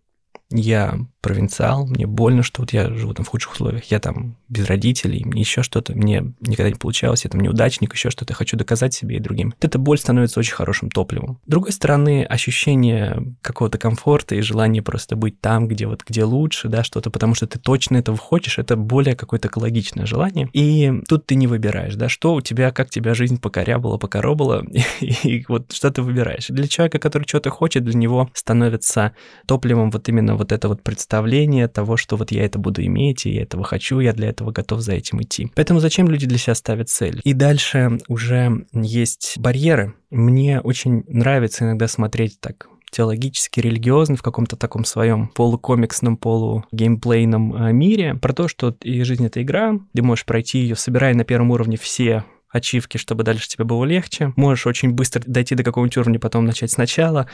я 0.61 0.99
провинциал, 1.23 1.87
мне 1.87 2.07
больно, 2.07 2.43
что 2.43 2.63
вот 2.63 2.73
я 2.73 2.93
живу 2.93 3.15
там 3.15 3.25
в 3.25 3.29
худших 3.29 3.53
условиях, 3.53 3.85
я 3.85 4.01
там 4.01 4.37
без 4.49 4.67
родителей, 4.67 5.25
мне 5.25 5.43
еще 5.43 5.63
что-то, 5.63 5.95
мне 5.95 6.33
никогда 6.41 6.69
не 6.69 6.75
получалось, 6.75 7.25
я 7.25 7.31
там 7.31 7.41
неудачник, 7.41 7.95
еще 7.95 8.11
что-то, 8.11 8.35
хочу 8.35 8.57
доказать 8.57 8.93
себе 8.93 9.17
и 9.17 9.21
другим. 9.21 9.55
Вот 9.57 9.65
эта 9.65 9.79
боль 9.79 9.99
становится 9.99 10.41
очень 10.41 10.55
хорошим 10.55 10.91
топливом. 10.91 11.39
С 11.47 11.51
другой 11.51 11.73
стороны, 11.73 12.25
ощущение 12.25 13.35
какого-то 13.41 13.79
комфорта 13.79 14.35
и 14.35 14.41
желание 14.41 14.83
просто 14.83 15.15
быть 15.15 15.41
там, 15.41 15.69
где 15.69 15.87
вот, 15.87 16.03
где 16.07 16.25
лучше, 16.25 16.69
да, 16.69 16.83
что-то, 16.83 17.11
потому 17.11 17.35
что 17.35 17.47
ты 17.47 17.59
точно 17.59 17.97
этого 17.99 18.19
хочешь, 18.19 18.59
это 18.59 18.77
более 18.77 19.15
какое-то 19.15 19.47
экологичное 19.49 20.07
желание. 20.07 20.49
И 20.53 20.93
тут 21.09 21.27
ты 21.27 21.37
не 21.37 21.47
выбираешь, 21.47 21.95
да, 21.95 22.09
что 22.09 22.35
у 22.35 22.41
тебя, 22.41 22.73
как 22.73 22.91
тебя 22.91 23.15
жизнь 23.15 23.41
покорябала, 23.41 23.97
покоробала, 23.97 24.65
и, 24.71 24.83
и 25.23 25.45
вот 25.49 25.73
что 25.73 25.91
ты 25.91 26.03
выбираешь. 26.03 26.49
Для 26.49 26.67
человека, 26.67 26.99
который 26.99 27.29
что-то 27.29 27.51
хочет, 27.51 27.85
для 27.85 27.95
него 27.95 28.29
становится 28.35 29.13
топливом 29.47 29.93
вот 29.93 30.09
именно 30.09 30.35
вот 30.43 30.53
это 30.53 30.69
вот 30.69 30.83
представление 30.83 31.69
того, 31.69 31.97
что 31.97 32.17
вот 32.17 32.31
я 32.31 32.45
это 32.45 32.59
буду 32.59 32.85
иметь, 32.85 33.27
и 33.27 33.31
я 33.31 33.43
этого 33.43 33.65
хочу, 33.65 34.01
я 34.01 34.13
для 34.13 34.29
этого 34.29 34.51
готов 34.51 34.81
за 34.81 34.93
этим 34.93 35.23
идти. 35.23 35.51
Поэтому 35.55 35.81
зачем 35.81 36.09
люди 36.09 36.27
для 36.27 36.39
себя 36.39 36.55
ставят 36.55 36.89
цель? 36.89 37.21
И 37.25 37.33
дальше 37.33 37.99
уже 38.09 38.67
есть 38.73 39.39
барьеры. 39.39 39.95
Мне 40.11 40.61
очень 40.61 41.05
нравится 41.07 41.65
иногда 41.65 41.89
смотреть 41.89 42.41
так 42.41 42.69
теологически, 42.91 43.61
религиозно, 43.61 44.17
в 44.17 44.23
каком-то 44.23 44.55
таком 44.57 44.85
своем 44.85 45.29
полукомиксном, 45.29 46.19
полугеймплейном 46.19 47.55
э, 47.55 47.73
мире, 47.73 48.15
про 48.15 48.35
то, 48.35 48.49
что 48.49 48.77
и 48.83 49.03
жизнь— 49.03 49.25
это 49.27 49.43
игра, 49.43 49.79
ты 49.95 50.03
можешь 50.03 50.27
пройти 50.27 50.59
ее, 50.59 50.77
собирая 50.77 51.15
на 51.15 51.25
первом 51.25 51.53
уровне 51.53 51.79
все 51.79 52.25
ачивки, 52.53 52.99
чтобы 52.99 53.25
дальше 53.25 53.49
тебе 53.49 53.65
было 53.65 53.85
легче. 53.85 54.33
Можешь 54.37 54.67
очень 54.67 54.93
быстро 54.93 55.23
дойти 55.27 55.55
до 55.55 55.65
какого-нибудь 55.65 55.97
уровня, 55.97 56.21
потом 56.21 56.45
начать 56.45 56.71
сначала. 56.71 57.29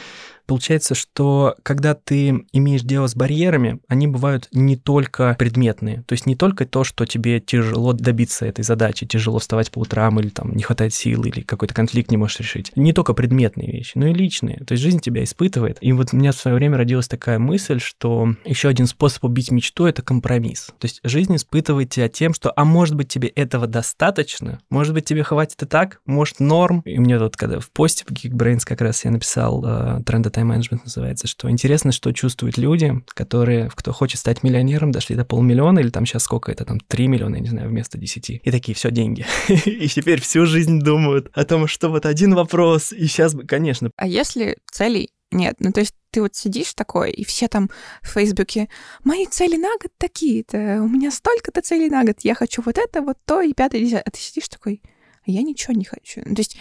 Получается, 0.48 0.94
что 0.94 1.56
когда 1.62 1.94
ты 1.94 2.46
имеешь 2.52 2.80
дело 2.80 3.06
с 3.06 3.14
барьерами, 3.14 3.80
они 3.86 4.06
бывают 4.06 4.48
не 4.50 4.76
только 4.76 5.36
предметные. 5.38 6.04
То 6.06 6.14
есть 6.14 6.24
не 6.24 6.36
только 6.36 6.64
то, 6.64 6.84
что 6.84 7.04
тебе 7.04 7.38
тяжело 7.38 7.92
добиться 7.92 8.46
этой 8.46 8.64
задачи, 8.64 9.04
тяжело 9.04 9.40
вставать 9.40 9.70
по 9.70 9.80
утрам, 9.80 10.18
или 10.18 10.30
там 10.30 10.56
не 10.56 10.62
хватает 10.62 10.94
сил, 10.94 11.22
или 11.24 11.42
какой-то 11.42 11.74
конфликт 11.74 12.10
не 12.10 12.16
можешь 12.16 12.40
решить. 12.40 12.72
Не 12.76 12.94
только 12.94 13.12
предметные 13.12 13.70
вещи, 13.70 13.92
но 13.96 14.06
и 14.06 14.14
личные. 14.14 14.64
То 14.64 14.72
есть 14.72 14.82
жизнь 14.82 15.00
тебя 15.00 15.22
испытывает. 15.22 15.76
И 15.82 15.92
вот 15.92 16.14
у 16.14 16.16
меня 16.16 16.32
в 16.32 16.36
свое 16.36 16.56
время 16.56 16.78
родилась 16.78 17.08
такая 17.08 17.38
мысль, 17.38 17.78
что 17.78 18.34
еще 18.46 18.68
один 18.68 18.86
способ 18.86 19.24
убить 19.24 19.50
мечту— 19.50 19.84
это 19.86 20.00
компромисс. 20.00 20.68
То 20.78 20.86
есть 20.86 21.00
жизнь 21.04 21.36
испытывает 21.36 21.90
тебя 21.90 22.08
тем, 22.08 22.32
что, 22.32 22.54
а 22.56 22.64
может 22.64 22.94
быть, 22.94 23.08
тебе 23.08 23.28
этого 23.28 23.66
достаточно, 23.66 24.60
может 24.70 24.94
быть, 24.94 25.04
тебе 25.04 25.24
хватит 25.24 25.62
и 25.62 25.66
так, 25.66 26.00
может, 26.06 26.40
норм. 26.40 26.80
И 26.86 26.98
мне 26.98 27.18
вот 27.18 27.36
когда 27.36 27.60
в 27.60 27.70
посте 27.70 28.06
в 28.08 28.12
Geekbrains 28.12 28.62
как 28.64 28.80
раз 28.80 29.04
я 29.04 29.10
написал 29.10 29.62
uh, 29.62 30.02
тренды 30.04 30.30
тайм-менеджмент 30.38 30.84
называется, 30.84 31.26
что 31.26 31.50
интересно, 31.50 31.90
что 31.90 32.12
чувствуют 32.12 32.58
люди, 32.58 33.02
которые, 33.08 33.70
кто 33.74 33.92
хочет 33.92 34.20
стать 34.20 34.44
миллионером, 34.44 34.92
дошли 34.92 35.16
до 35.16 35.24
полмиллиона, 35.24 35.80
или 35.80 35.90
там 35.90 36.06
сейчас 36.06 36.22
сколько 36.22 36.52
это, 36.52 36.64
там 36.64 36.78
3 36.78 37.08
миллиона, 37.08 37.36
я 37.36 37.40
не 37.40 37.48
знаю, 37.48 37.68
вместо 37.68 37.98
10. 37.98 38.30
И 38.30 38.50
такие, 38.50 38.74
все, 38.74 38.90
деньги. 38.90 39.26
И 39.48 39.88
теперь 39.88 40.20
всю 40.20 40.46
жизнь 40.46 40.80
думают 40.80 41.28
о 41.32 41.44
том, 41.44 41.66
что 41.66 41.88
вот 41.88 42.06
один 42.06 42.34
вопрос, 42.34 42.92
и 42.92 43.06
сейчас 43.06 43.34
бы, 43.34 43.44
конечно. 43.44 43.90
А 43.96 44.06
если 44.06 44.58
целей 44.70 45.10
нет, 45.30 45.56
ну 45.58 45.72
то 45.72 45.80
есть 45.80 45.94
ты 46.10 46.22
вот 46.22 46.34
сидишь 46.34 46.72
такой, 46.74 47.10
и 47.10 47.24
все 47.24 47.48
там 47.48 47.68
в 48.02 48.08
Фейсбуке, 48.08 48.68
мои 49.04 49.26
цели 49.26 49.56
на 49.56 49.76
год 49.82 49.92
такие-то, 49.98 50.80
у 50.82 50.88
меня 50.88 51.10
столько-то 51.10 51.60
целей 51.60 51.90
на 51.90 52.04
год, 52.04 52.16
я 52.22 52.34
хочу 52.34 52.62
вот 52.62 52.78
это, 52.78 53.02
вот 53.02 53.18
то, 53.26 53.42
и 53.42 53.52
пятое, 53.52 53.80
десятое. 53.80 54.04
А 54.06 54.10
ты 54.10 54.18
сидишь 54.18 54.48
такой, 54.48 54.80
а 55.26 55.30
я 55.30 55.42
ничего 55.42 55.74
не 55.74 55.84
хочу. 55.84 56.22
То 56.22 56.38
есть 56.38 56.56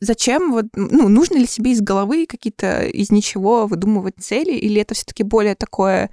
зачем 0.00 0.52
вот, 0.52 0.66
ну, 0.74 1.08
нужно 1.08 1.36
ли 1.36 1.46
себе 1.46 1.72
из 1.72 1.80
головы 1.80 2.26
какие-то 2.26 2.84
из 2.84 3.10
ничего 3.10 3.66
выдумывать 3.66 4.16
цели, 4.20 4.52
или 4.52 4.80
это 4.80 4.94
все-таки 4.94 5.22
более 5.22 5.54
такое 5.54 6.10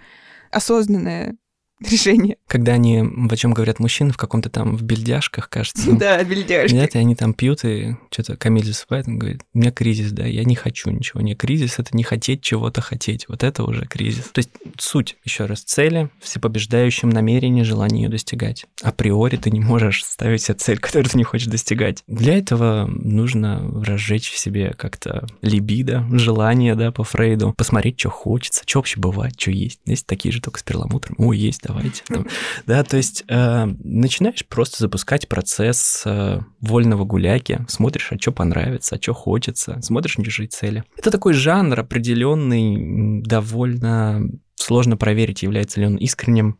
осознанное 0.52 1.36
решение. 1.91 2.38
Когда 2.48 2.74
они, 2.74 3.00
о 3.02 3.36
чем 3.36 3.54
говорят 3.54 3.80
мужчины, 3.80 4.12
в 4.12 4.17
каком-то 4.17 4.50
там 4.50 4.76
в 4.76 4.84
бельдяшках, 4.84 5.50
кажется. 5.50 5.91
Да, 6.04 6.22
бельдяшки. 6.24 6.74
Нет, 6.76 6.96
и 6.96 6.98
они 6.98 7.15
там 7.15 7.34
пьют, 7.34 7.63
и 7.63 7.96
что-то 8.12 8.36
Камиль 8.36 8.65
засыпает, 8.65 9.08
он 9.08 9.19
говорит, 9.19 9.41
у 9.54 9.60
меня 9.60 9.72
кризис, 9.72 10.12
да, 10.12 10.26
я 10.26 10.43
не 10.43 10.56
хочу 10.56 10.89
ничего. 10.89 11.22
Не 11.22 11.36
кризис— 11.36 11.76
это 11.80 11.96
не 11.96 12.04
хотеть 12.04 12.41
чего-то 12.41 12.82
хотеть. 12.82 13.28
Вот 13.28 13.43
это 13.43 13.63
уже 13.63 13.86
кризис. 13.86 14.26
То 14.34 14.39
есть 14.39 14.50
суть, 14.78 15.17
еще 15.24 15.46
раз, 15.46 15.62
цели, 15.62 16.10
всепобеждающим 16.22 17.10
намерение, 17.10 17.63
желание 17.63 18.04
ее 18.04 18.10
достигать. 18.10 18.65
Априори 18.82 19.38
ты 19.38 19.52
не 19.52 19.60
можешь 19.60 20.04
ставить 20.04 20.41
себе 20.41 20.56
цель, 20.56 20.78
которую 20.80 21.10
ты 21.10 21.17
не 21.17 21.24
хочешь 21.24 21.48
достигать. 21.48 22.04
Для 22.08 22.38
этого 22.38 22.88
нужно 22.88 23.84
разжечь 23.84 24.30
в 24.30 24.38
себе 24.38 24.74
как-то 24.78 25.28
либидо, 25.41 26.06
желание, 26.12 26.76
да, 26.76 26.91
по 26.91 27.04
Фрейду, 27.04 27.54
посмотреть, 27.58 28.00
что 28.00 28.10
хочется, 28.10 28.63
что 28.65 28.80
вообще 28.80 29.00
бывает, 29.00 29.39
что 29.39 29.52
есть. 29.52 29.80
Есть 29.86 30.06
такие 30.06 30.32
же 30.32 30.41
только 30.41 30.60
с 30.60 30.63
перламутром. 30.63 31.15
О, 31.17 31.34
есть, 31.34 31.62
давайте. 31.73 32.03
Да, 32.65 32.83
то 32.83 32.97
есть 32.97 33.23
э, 33.27 33.65
начинаешь 33.83 34.45
просто 34.45 34.77
запускать 34.79 35.27
процесс 35.27 36.03
э, 36.05 36.39
вольного 36.62 37.03
гуляки, 37.03 37.65
смотришь, 37.67 38.12
а 38.12 38.19
что 38.19 38.31
понравится, 38.31 38.95
а 38.95 39.01
что 39.01 39.13
хочется, 39.13 39.81
смотришь 39.81 40.17
на 40.17 40.23
чужие 40.23 40.47
цели. 40.47 40.83
Это 40.97 41.12
такой 41.12 41.33
жанр 41.33 41.79
определенный, 41.79 43.21
довольно 43.23 44.21
сложно 44.55 44.97
проверить, 44.97 45.43
является 45.43 45.79
ли 45.79 45.88
он 45.88 45.97
искренним, 45.97 46.57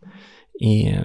и 0.60 0.96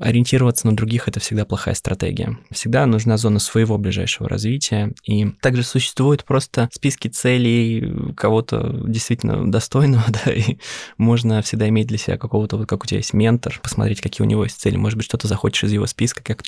ориентироваться 0.00 0.66
на 0.66 0.76
других– 0.76 1.06
это 1.08 1.20
всегда 1.20 1.44
плохая 1.44 1.74
стратегия. 1.74 2.38
Всегда 2.50 2.86
нужна 2.86 3.16
зона 3.16 3.38
своего 3.38 3.78
ближайшего 3.78 4.28
развития. 4.28 4.92
И 5.04 5.26
также 5.40 5.62
существуют 5.62 6.24
просто 6.24 6.68
списки 6.72 7.08
целей 7.08 8.12
кого-то 8.14 8.84
действительно 8.86 9.50
достойного, 9.50 10.04
да, 10.24 10.32
и 10.32 10.58
можно 10.98 11.42
всегда 11.42 11.68
иметь 11.68 11.86
для 11.86 11.98
себя 11.98 12.18
какого-то, 12.18 12.56
вот 12.56 12.68
как 12.68 12.84
у 12.84 12.86
тебя 12.86 12.98
есть 12.98 13.14
ментор, 13.14 13.58
посмотреть, 13.62 14.00
какие 14.00 14.26
у 14.26 14.28
него 14.28 14.44
есть 14.44 14.60
цели. 14.60 14.76
Может 14.76 14.96
быть, 14.96 15.06
что-то 15.06 15.28
захочешь 15.28 15.64
из 15.64 15.72
его 15.72 15.86
списка, 15.86 16.22
как 16.22 16.42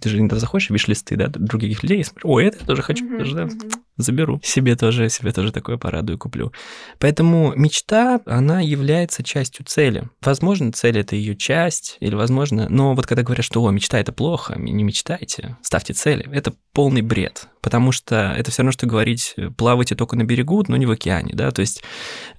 ты 0.00 0.08
же 0.08 0.18
иногда 0.18 0.38
заходишь, 0.38 0.70
видишь 0.70 0.88
листы, 0.88 1.16
да, 1.16 1.28
других 1.28 1.82
людей, 1.82 2.00
и 2.00 2.04
смотришь, 2.04 2.24
о, 2.24 2.40
это 2.40 2.58
я 2.60 2.66
тоже 2.66 2.82
хочу, 2.82 3.06
mm-hmm, 3.06 3.18
тоже, 3.18 3.34
да, 3.34 3.42
mm-hmm. 3.44 3.72
Заберу. 3.98 4.40
Себе 4.42 4.76
тоже, 4.76 5.08
себе 5.08 5.32
тоже 5.32 5.52
такое 5.52 5.76
порадую, 5.76 6.18
куплю. 6.18 6.52
Поэтому 6.98 7.52
мечта, 7.54 8.20
она 8.26 8.60
является 8.60 9.22
частью 9.22 9.64
цели. 9.66 10.08
Возможно, 10.22 10.72
цель— 10.72 10.98
это 11.00 11.16
ее 11.16 11.36
часть, 11.36 11.96
или 12.00 12.14
возможно, 12.14 12.68
но 12.68 12.94
вот 12.94 13.06
когда 13.06 13.22
говорят, 13.22 13.44
что, 13.44 13.62
о, 13.62 13.70
мечта— 13.70 13.98
это 14.00 14.12
плохо, 14.12 14.58
не 14.58 14.84
мечтайте, 14.84 15.56
ставьте 15.62 15.92
цели, 15.92 16.28
это 16.32 16.54
полный 16.72 17.02
бред, 17.02 17.48
потому 17.60 17.92
что 17.92 18.34
это 18.36 18.50
все 18.50 18.62
равно, 18.62 18.72
что 18.72 18.86
говорить, 18.86 19.34
плавайте 19.56 19.94
только 19.94 20.16
на 20.16 20.24
берегу, 20.24 20.64
но 20.68 20.76
не 20.76 20.86
в 20.86 20.90
океане, 20.90 21.34
да, 21.34 21.50
то 21.50 21.60
есть 21.60 21.82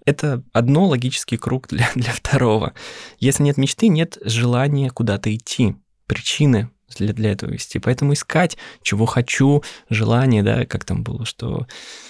это 0.05 0.43
одно 0.53 0.87
логический 0.87 1.37
круг 1.37 1.67
для, 1.67 1.89
для 1.95 2.11
второго. 2.13 2.73
Если 3.19 3.43
нет 3.43 3.57
мечты, 3.57 3.87
нет 3.87 4.17
желания 4.23 4.89
куда-то 4.89 5.33
идти, 5.35 5.75
причины 6.07 6.69
для, 6.97 7.13
для 7.13 7.31
этого 7.31 7.51
вести. 7.51 7.79
Поэтому 7.79 8.13
искать, 8.13 8.57
чего 8.81 9.05
хочу, 9.05 9.63
желание, 9.89 10.43
да, 10.43 10.65
как 10.65 10.85
там 10.85 11.03
было, 11.03 11.25
что 11.25 11.67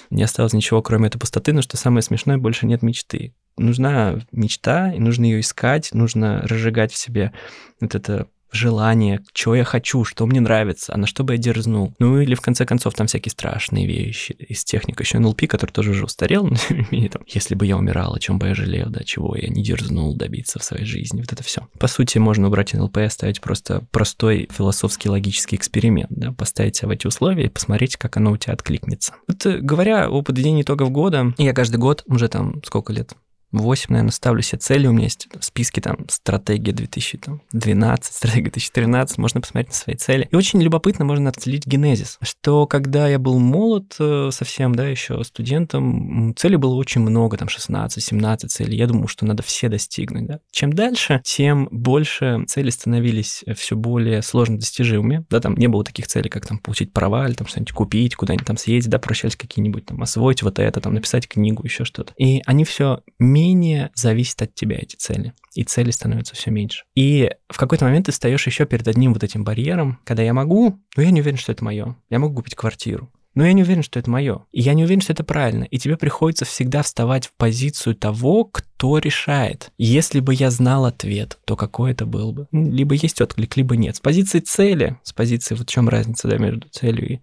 не 0.09 0.23
осталось 0.23 0.53
ничего, 0.53 0.81
кроме 0.81 1.07
этой 1.07 1.19
пустоты, 1.19 1.53
но 1.53 1.61
что 1.61 1.77
самое 1.77 2.01
смешное, 2.01 2.37
больше 2.37 2.65
нет 2.65 2.81
мечты. 2.81 3.33
Нужна 3.57 4.19
мечта, 4.31 4.93
и 4.93 4.99
нужно 4.99 5.25
ее 5.25 5.41
искать, 5.41 5.93
нужно 5.93 6.41
разжигать 6.43 6.91
в 6.93 6.97
себе 6.97 7.33
вот 7.81 7.95
это 7.95 8.27
желание, 8.51 9.21
что 9.33 9.55
я 9.55 9.63
хочу, 9.63 10.03
что 10.03 10.25
мне 10.25 10.39
нравится, 10.39 10.93
а 10.93 10.97
на 10.97 11.07
что 11.07 11.23
бы 11.23 11.33
я 11.33 11.37
дерзнул. 11.37 11.93
Ну 11.99 12.19
или 12.19 12.35
в 12.35 12.41
конце 12.41 12.65
концов 12.65 12.93
там 12.93 13.07
всякие 13.07 13.31
страшные 13.31 13.87
вещи 13.87 14.31
из 14.33 14.63
техники. 14.63 15.01
Еще 15.01 15.19
НЛП, 15.19 15.47
который 15.47 15.71
тоже 15.71 15.91
уже 15.91 16.05
устарел, 16.05 16.43
но 16.47 16.55
тем 16.55 16.77
не 16.79 16.87
менее, 16.91 17.09
там, 17.09 17.23
если 17.27 17.55
бы 17.55 17.65
я 17.65 17.77
умирал, 17.77 18.15
о 18.15 18.19
чем 18.19 18.39
бы 18.39 18.47
я 18.47 18.55
жалел, 18.55 18.89
да, 18.89 19.03
чего 19.03 19.35
я 19.35 19.49
не 19.49 19.63
дерзнул 19.63 20.15
добиться 20.15 20.59
в 20.59 20.63
своей 20.63 20.85
жизни, 20.85 21.21
вот 21.21 21.31
это 21.31 21.43
все. 21.43 21.67
По 21.79 21.87
сути, 21.87 22.17
можно 22.17 22.47
убрать 22.47 22.73
НЛП 22.73 22.97
и 22.97 23.01
оставить 23.01 23.41
просто 23.41 23.83
простой 23.91 24.49
философский 24.55 25.09
логический 25.09 25.55
эксперимент, 25.55 26.11
да, 26.11 26.31
поставить 26.31 26.75
себя 26.75 26.89
в 26.89 26.91
эти 26.91 27.07
условия 27.07 27.45
и 27.45 27.49
посмотреть, 27.49 27.97
как 27.97 28.17
оно 28.17 28.31
у 28.31 28.37
тебя 28.37 28.53
откликнется. 28.53 29.13
Вот 29.27 29.45
говоря 29.45 30.09
о 30.09 30.21
подведении 30.21 30.63
итогов 30.63 30.91
года, 30.91 31.33
я 31.37 31.53
каждый 31.53 31.77
год, 31.77 32.03
уже 32.07 32.27
там 32.27 32.61
сколько 32.63 32.93
лет, 32.93 33.13
8, 33.51 33.87
наверное, 33.89 34.11
ставлю 34.11 34.41
себе 34.41 34.59
цели. 34.59 34.87
У 34.87 34.91
меня 34.91 35.05
есть 35.05 35.27
в 35.39 35.43
списке 35.43 35.81
там 35.81 35.97
стратегия 36.09 36.71
2012, 36.71 38.13
стратегия 38.13 38.43
2013. 38.51 39.17
Можно 39.17 39.41
посмотреть 39.41 39.69
на 39.69 39.75
свои 39.75 39.95
цели. 39.95 40.27
И 40.31 40.35
очень 40.35 40.61
любопытно 40.61 41.05
можно 41.05 41.29
отследить 41.29 41.65
генезис, 41.65 42.17
что 42.21 42.67
когда 42.67 43.07
я 43.07 43.19
был 43.19 43.39
молод 43.39 43.95
э, 43.99 44.29
совсем, 44.31 44.75
да, 44.75 44.87
еще 44.87 45.23
студентом, 45.23 46.33
целей 46.35 46.57
было 46.57 46.75
очень 46.75 47.01
много, 47.01 47.37
там 47.37 47.47
16-17 47.47 48.47
целей. 48.47 48.77
Я 48.77 48.87
думал, 48.87 49.07
что 49.07 49.25
надо 49.25 49.43
все 49.43 49.69
достигнуть, 49.69 50.27
да. 50.27 50.39
Чем 50.51 50.73
дальше, 50.73 51.21
тем 51.23 51.67
больше 51.71 52.43
цели 52.47 52.69
становились 52.69 53.43
все 53.55 53.75
более 53.75 54.21
сложно 54.21 54.59
достижимыми. 54.59 55.25
Да, 55.29 55.39
там 55.39 55.55
не 55.55 55.67
было 55.67 55.83
таких 55.83 56.07
целей, 56.07 56.29
как 56.29 56.45
там 56.45 56.59
получить 56.59 56.93
права 56.93 57.27
или 57.27 57.33
там 57.33 57.47
что-нибудь 57.47 57.73
купить, 57.73 58.15
куда-нибудь 58.15 58.47
там 58.47 58.57
съездить, 58.57 58.91
да, 58.91 58.99
прощались 58.99 59.35
какие-нибудь 59.35 59.85
там 59.85 60.01
освоить 60.01 60.43
вот 60.43 60.59
это, 60.59 60.81
там 60.81 60.93
написать 60.93 61.27
книгу, 61.27 61.63
еще 61.63 61.85
что-то. 61.85 62.13
И 62.17 62.41
они 62.45 62.63
все 62.63 63.01
менее 63.39 63.91
зависят 63.95 64.41
от 64.41 64.53
тебя, 64.53 64.77
эти 64.77 64.95
цели. 64.95 65.33
И 65.55 65.63
цели 65.63 65.91
становятся 65.91 66.35
все 66.35 66.51
меньше. 66.51 66.83
И 66.95 67.31
в 67.49 67.57
какой-то 67.57 67.85
момент 67.85 68.07
ты 68.07 68.11
встаешь 68.11 68.45
еще 68.45 68.65
перед 68.65 68.87
одним 68.87 69.13
вот 69.13 69.23
этим 69.23 69.43
барьером, 69.43 69.99
когда 70.03 70.23
я 70.23 70.33
могу, 70.33 70.79
но 70.95 71.03
я 71.03 71.11
не 71.11 71.21
уверен, 71.21 71.37
что 71.37 71.51
это 71.51 71.63
мое. 71.63 71.95
Я 72.09 72.19
могу 72.19 72.35
купить 72.35 72.55
квартиру. 72.55 73.09
Но 73.35 73.45
я 73.45 73.53
не 73.53 73.61
уверен, 73.61 73.83
что 73.83 73.99
это 73.99 74.09
мое. 74.09 74.43
И 74.51 74.61
я 74.61 74.73
не 74.73 74.83
уверен, 74.83 75.01
что 75.01 75.13
это 75.13 75.23
правильно. 75.23 75.63
И 75.63 75.77
тебе 75.77 75.97
приходится 75.97 76.45
всегда 76.45 76.81
вставать 76.81 77.27
в 77.27 77.33
позицию 77.33 77.95
того, 77.95 78.43
кто 78.43 78.97
решает. 78.97 79.71
Если 79.77 80.19
бы 80.19 80.33
я 80.33 80.49
знал 80.49 80.85
ответ, 80.85 81.37
то 81.45 81.55
какой 81.55 81.91
это 81.91 82.05
был 82.05 82.33
бы? 82.33 82.47
Либо 82.51 82.95
есть 82.95 83.21
отклик, 83.21 83.55
либо 83.55 83.77
нет. 83.77 83.95
С 83.95 83.99
позиции 83.99 84.39
цели, 84.39 84.97
с 85.03 85.13
позиции, 85.13 85.55
вот 85.55 85.69
в 85.69 85.71
чем 85.71 85.87
разница 85.87 86.27
да, 86.27 86.37
между 86.37 86.67
целью 86.69 87.13
и 87.13 87.19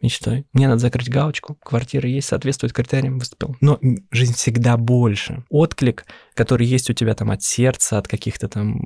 мечтой. 0.00 0.46
Мне 0.52 0.68
надо 0.68 0.78
закрыть 0.78 1.08
галочку, 1.08 1.56
квартира 1.62 2.08
есть, 2.08 2.28
соответствует 2.28 2.72
критериям, 2.72 3.18
выступил. 3.18 3.56
Но 3.60 3.78
жизнь 4.10 4.34
всегда 4.34 4.76
больше. 4.76 5.44
Отклик, 5.48 6.06
который 6.34 6.66
есть 6.66 6.90
у 6.90 6.92
тебя 6.92 7.14
там 7.14 7.30
от 7.30 7.42
сердца, 7.42 7.98
от 7.98 8.08
каких-то 8.08 8.48
там 8.48 8.80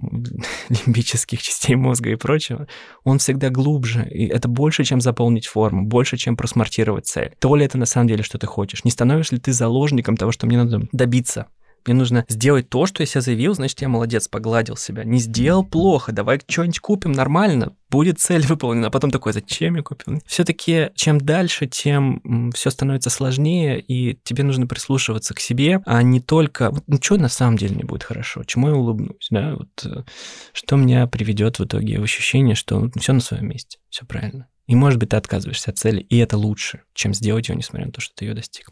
лимбических 0.69 1.43
частей 1.43 1.77
мозга 1.77 2.11
и 2.11 2.17
прочего, 2.17 2.67
он 3.05 3.19
всегда 3.19 3.51
глубже. 3.51 4.09
И 4.09 4.27
это 4.27 4.49
больше, 4.49 4.85
чем 4.85 5.01
заполнить 5.01 5.47
форму, 5.47 5.87
больше, 5.87 6.17
чем 6.17 6.37
просмартировать 6.37 7.07
цель. 7.07 7.35
То 7.39 7.55
ли 7.57 7.65
это 7.65 7.79
на 7.79 7.87
самом 7.87 8.09
деле, 8.09 8.23
что 8.23 8.39
ты 8.39 8.47
хочешь? 8.47 8.85
Не 8.85 8.91
становишься 8.91 9.35
ли 9.35 9.41
ты 9.41 9.53
заложником 9.53 10.17
того, 10.17 10.33
что 10.33 10.47
мне 10.47 10.63
надо 10.63 10.87
добиться? 10.93 11.47
Мне 11.87 11.95
нужно 11.95 12.25
сделать 12.29 12.69
то, 12.69 12.87
что 12.87 13.03
я 13.03 13.07
себе 13.07 13.21
заявил, 13.21 13.55
значит, 13.55 13.81
я 13.81 13.89
молодец, 13.89 14.29
погладил 14.29 14.77
себя. 14.77 15.05
Не 15.05 15.19
сделал 15.19 15.65
плохо, 15.65 16.13
давай 16.13 16.41
что-нибудь 16.47 16.81
купим 16.81 17.13
нормально, 17.13 17.75
будет 17.91 18.19
цель 18.21 18.43
выполнена. 18.47 18.89
А 18.89 18.91
потом 18.91 19.11
такой, 19.11 19.33
зачем 19.33 19.77
я 19.77 19.83
купил? 19.83 20.21
Все-таки 20.27 20.91
чем 20.95 21.21
дальше, 21.21 21.67
тем 21.67 22.53
все 22.55 22.71
становится 22.71 23.11
сложнее, 23.11 23.81
и 23.81 24.19
тебе 24.23 24.45
нужно 24.45 24.67
прислушиваться 24.67 25.35
к 25.35 25.41
себе, 25.41 25.81
а 25.87 26.03
не 26.03 26.21
только, 26.21 26.73
ну 26.87 26.99
что 27.01 27.17
на 27.17 27.29
самом 27.29 27.57
деле 27.57 27.77
не 27.77 27.85
будет 27.85 28.05
хорошо, 28.05 28.45
чему 28.45 28.69
я 28.69 28.75
улыбнусь, 28.75 29.29
да, 29.31 29.55
вот 29.57 29.69
э, 29.85 30.05
что 30.53 30.77
меня 30.77 31.07
приведет 31.07 31.59
в 31.59 31.65
итоге 31.65 31.99
в 31.99 32.03
ощущение, 32.03 32.55
что 32.55 32.91
все 32.99 33.13
на 33.13 33.21
своем 33.21 33.49
месте, 33.49 33.79
все 33.89 34.05
правильно. 34.07 34.49
И 34.67 34.77
может 34.77 35.01
быть 35.01 35.09
ты 35.09 35.17
отказываешься 35.17 35.73
от 35.73 35.79
цели, 35.79 36.01
и 36.01 36.19
это 36.19 36.37
лучше, 36.37 36.83
чем 36.95 37.13
сделать 37.13 37.49
ее, 37.49 37.57
несмотря 37.57 37.87
на 37.87 37.93
то, 37.93 38.01
что 38.01 38.15
ты 38.15 38.27
ее 38.27 38.35
достиг. 38.35 38.71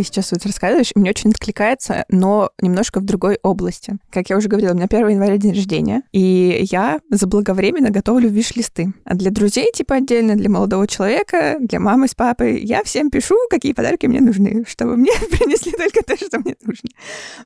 Ты 0.00 0.04
сейчас 0.04 0.32
вот 0.32 0.46
рассказываешь, 0.46 0.92
мне 0.94 1.10
очень 1.10 1.30
откликается, 1.30 2.06
но 2.08 2.50
немножко 2.60 3.00
в 3.00 3.04
другой 3.04 3.38
области. 3.42 3.98
Как 4.10 4.30
я 4.30 4.36
уже 4.38 4.48
говорила, 4.48 4.72
у 4.72 4.74
меня 4.74 4.86
1 4.86 5.08
января 5.08 5.36
день 5.36 5.52
рождения, 5.52 6.02
и 6.12 6.66
я 6.70 7.00
заблаговременно 7.10 7.90
готовлю 7.90 8.30
виш-листы. 8.30 8.94
А 9.04 9.14
для 9.14 9.30
друзей, 9.30 9.70
типа, 9.74 9.96
отдельно, 9.96 10.36
для 10.36 10.48
молодого 10.48 10.86
человека, 10.86 11.58
для 11.60 11.80
мамы 11.80 12.08
с 12.08 12.14
папой, 12.14 12.64
я 12.64 12.82
всем 12.82 13.10
пишу, 13.10 13.36
какие 13.50 13.74
подарки 13.74 14.06
мне 14.06 14.20
нужны, 14.20 14.64
чтобы 14.66 14.96
мне 14.96 15.12
принесли 15.30 15.72
только 15.72 16.02
то, 16.02 16.16
что 16.16 16.38
мне 16.38 16.56
нужно. 16.64 16.88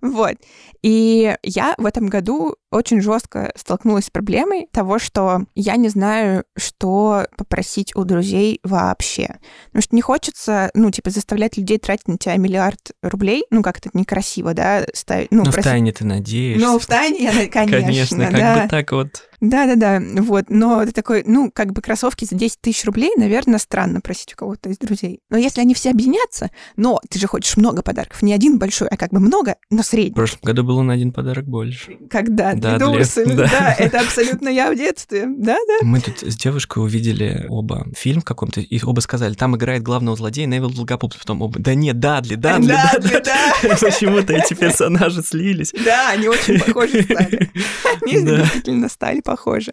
Вот. 0.00 0.36
И 0.82 1.34
я 1.42 1.74
в 1.78 1.86
этом 1.86 2.06
году 2.06 2.56
очень 2.70 3.00
жестко 3.00 3.52
столкнулась 3.56 4.06
с 4.06 4.10
проблемой 4.10 4.68
того, 4.70 4.98
что 4.98 5.46
я 5.54 5.76
не 5.76 5.88
знаю, 5.88 6.44
что 6.56 7.26
попросить 7.36 7.96
у 7.96 8.04
друзей 8.04 8.60
вообще. 8.62 9.38
Потому 9.66 9.82
что 9.82 9.94
не 9.94 10.02
хочется, 10.02 10.70
ну, 10.74 10.90
типа, 10.90 11.10
заставлять 11.10 11.56
людей 11.56 11.78
тратить 11.78 12.08
на 12.08 12.18
тебя 12.18 12.36
миллиард 12.44 12.92
рублей. 13.02 13.44
Ну, 13.50 13.62
как-то 13.62 13.90
некрасиво, 13.94 14.54
да, 14.54 14.84
ставить. 14.92 15.30
Ну, 15.30 15.44
Но 15.44 15.50
в 15.50 15.56
тайне 15.56 15.92
ты 15.92 16.04
надеешься. 16.04 16.64
Ну, 16.66 16.78
в 16.78 16.86
тайне, 16.86 17.46
конечно, 17.52 17.80
Конечно, 17.80 18.24
как 18.26 18.32
да. 18.34 18.62
бы 18.62 18.68
так 18.68 18.92
вот 18.92 19.22
Да-да-да, 19.44 20.00
вот. 20.22 20.46
Но 20.48 20.84
ты 20.86 20.92
такой, 20.92 21.22
ну, 21.26 21.50
как 21.52 21.72
бы 21.72 21.82
кроссовки 21.82 22.24
за 22.24 22.34
10 22.34 22.60
тысяч 22.60 22.84
рублей, 22.84 23.10
наверное, 23.16 23.58
странно 23.58 24.00
просить 24.00 24.32
у 24.32 24.36
кого-то 24.36 24.70
из 24.70 24.78
друзей. 24.78 25.20
Но 25.30 25.36
если 25.36 25.60
они 25.60 25.74
все 25.74 25.90
объединятся, 25.90 26.50
но 26.76 27.00
ты 27.10 27.18
же 27.18 27.26
хочешь 27.26 27.56
много 27.56 27.82
подарков, 27.82 28.22
не 28.22 28.32
один 28.32 28.58
большой, 28.58 28.88
а 28.88 28.96
как 28.96 29.10
бы 29.10 29.20
много, 29.20 29.56
но 29.70 29.82
средний. 29.82 30.12
В 30.12 30.14
прошлом 30.14 30.40
году 30.42 30.64
было 30.64 30.82
на 30.82 30.94
один 30.94 31.12
подарок 31.12 31.44
больше. 31.44 31.98
Когда? 32.08 32.54
Да, 32.54 32.78
Дурсами, 32.78 33.34
да. 33.34 33.48
да, 33.50 33.74
это 33.78 34.00
абсолютно 34.00 34.48
я 34.48 34.70
в 34.70 34.76
детстве. 34.76 35.26
Да-да. 35.26 35.86
Мы 35.86 36.00
тут 36.00 36.20
с 36.20 36.36
девушкой 36.36 36.82
увидели 36.82 37.46
оба 37.48 37.86
фильм 37.96 38.22
каком-то, 38.22 38.60
и 38.60 38.82
оба 38.82 39.00
сказали, 39.00 39.34
там 39.34 39.56
играет 39.56 39.82
главного 39.82 40.16
злодея 40.16 40.46
Невил 40.46 40.70
Долгопупс, 40.70 41.16
потом 41.16 41.42
оба, 41.42 41.58
да 41.58 41.74
нет, 41.74 41.98
Дадли, 41.98 42.36
Дадли, 42.36 42.68
Дадли, 42.68 43.22
да. 43.24 43.76
Почему-то 43.80 44.32
эти 44.32 44.54
персонажи 44.54 45.22
слились. 45.22 45.72
Да, 45.84 46.10
они 46.10 46.28
очень 46.28 46.60
похожи 46.60 47.02
стали. 47.02 47.50
Они 48.02 48.24
действительно 48.24 48.88
стали 48.88 49.20
похожи. 49.34 49.72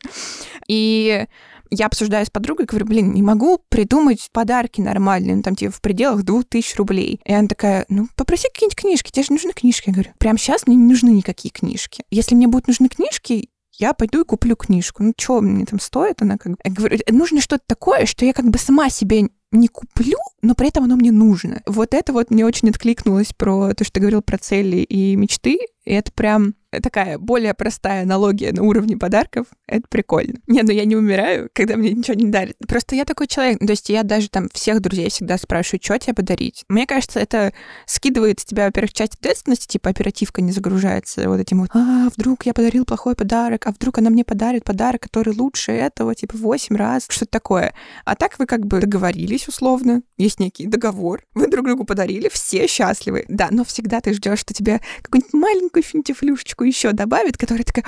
И 0.67 1.25
я 1.69 1.85
обсуждаю 1.85 2.25
с 2.25 2.29
подругой, 2.29 2.65
говорю, 2.65 2.85
блин, 2.85 3.13
не 3.13 3.21
могу 3.21 3.59
придумать 3.69 4.29
подарки 4.33 4.81
нормальные, 4.81 5.37
ну, 5.37 5.41
там, 5.41 5.55
типа, 5.55 5.71
в 5.71 5.81
пределах 5.81 6.23
двух 6.23 6.45
тысяч 6.45 6.75
рублей. 6.75 7.21
И 7.23 7.33
она 7.33 7.47
такая, 7.47 7.85
ну, 7.87 8.07
попроси 8.15 8.47
какие-нибудь 8.53 8.75
книжки, 8.75 9.11
тебе 9.11 9.23
же 9.23 9.31
нужны 9.33 9.53
книжки. 9.53 9.89
Я 9.89 9.93
говорю, 9.93 10.11
прямо 10.17 10.37
сейчас 10.37 10.67
мне 10.67 10.75
не 10.75 10.85
нужны 10.85 11.09
никакие 11.09 11.51
книжки. 11.51 12.03
Если 12.09 12.35
мне 12.35 12.47
будут 12.47 12.67
нужны 12.67 12.89
книжки, 12.89 13.49
я 13.77 13.93
пойду 13.93 14.21
и 14.21 14.25
куплю 14.25 14.55
книжку. 14.55 15.03
Ну, 15.03 15.13
что 15.17 15.39
мне 15.39 15.65
там 15.65 15.79
стоит? 15.79 16.21
Она 16.21 16.37
как 16.37 16.53
бы... 16.53 16.57
Я 16.63 16.71
говорю, 16.71 16.97
нужно 17.09 17.39
что-то 17.39 17.63
такое, 17.67 18.05
что 18.05 18.25
я 18.25 18.33
как 18.33 18.49
бы 18.49 18.57
сама 18.57 18.89
себе 18.89 19.29
не 19.51 19.67
куплю, 19.67 20.17
но 20.41 20.55
при 20.55 20.67
этом 20.67 20.83
оно 20.83 20.95
мне 20.95 21.11
нужно. 21.11 21.61
Вот 21.65 21.93
это 21.93 22.11
вот 22.11 22.31
мне 22.31 22.45
очень 22.45 22.69
откликнулось 22.69 23.33
про 23.33 23.73
то, 23.73 23.83
что 23.83 23.93
ты 23.93 23.99
говорил 24.01 24.21
про 24.21 24.37
цели 24.37 24.77
и 24.77 25.15
мечты. 25.15 25.57
И 25.85 25.91
это 25.91 26.11
прям 26.11 26.55
такая 26.81 27.17
более 27.17 27.53
простая 27.53 28.03
аналогия 28.03 28.51
на 28.51 28.63
уровне 28.63 28.97
подарков. 28.97 29.47
Это 29.67 29.83
прикольно. 29.89 30.35
Не, 30.47 30.63
ну 30.63 30.71
я 30.71 30.85
не 30.85 30.95
умираю, 30.95 31.49
когда 31.53 31.75
мне 31.75 31.91
ничего 31.91 32.15
не 32.15 32.29
дарят. 32.29 32.55
Просто 32.67 32.95
я 32.95 33.05
такой 33.05 33.27
человек. 33.27 33.59
То 33.59 33.71
есть 33.71 33.89
я 33.89 34.03
даже 34.03 34.29
там 34.29 34.49
всех 34.53 34.81
друзей 34.81 35.09
всегда 35.09 35.37
спрашиваю, 35.37 35.81
что 35.83 35.97
тебе 35.97 36.13
подарить. 36.13 36.63
Мне 36.69 36.87
кажется, 36.87 37.19
это 37.19 37.53
скидывает 37.85 38.39
с 38.39 38.45
тебя, 38.45 38.65
во-первых, 38.65 38.93
часть 38.93 39.15
ответственности, 39.15 39.67
типа 39.67 39.89
оперативка 39.89 40.41
не 40.41 40.51
загружается 40.51 41.27
вот 41.27 41.39
этим 41.39 41.61
вот, 41.61 41.69
а, 41.73 42.09
вдруг 42.15 42.45
я 42.45 42.53
подарил 42.53 42.85
плохой 42.85 43.15
подарок, 43.15 43.67
а 43.67 43.71
вдруг 43.71 43.97
она 43.97 44.09
мне 44.09 44.23
подарит 44.23 44.63
подарок, 44.63 45.01
который 45.01 45.35
лучше 45.35 45.71
этого, 45.71 46.15
типа, 46.15 46.37
восемь 46.37 46.75
раз, 46.75 47.05
что-то 47.09 47.31
такое. 47.31 47.73
А 48.05 48.15
так 48.15 48.39
вы 48.39 48.45
как 48.45 48.65
бы 48.65 48.79
договорились 48.79 49.47
условно, 49.47 50.01
есть 50.17 50.39
некий 50.39 50.67
договор, 50.67 51.23
вы 51.33 51.47
друг 51.47 51.65
другу 51.65 51.83
подарили, 51.83 52.29
все 52.31 52.67
счастливы. 52.67 53.25
Да, 53.27 53.47
но 53.51 53.63
всегда 53.63 54.01
ты 54.01 54.13
ждешь, 54.13 54.39
что 54.39 54.53
тебе 54.53 54.81
какую-нибудь 55.01 55.33
маленькую 55.33 55.83
финтифлюшечку 55.83 56.60
ссылочку 56.61 56.63
еще 56.63 56.91
добавит, 56.93 57.37
которая 57.37 57.63
такая, 57.63 57.85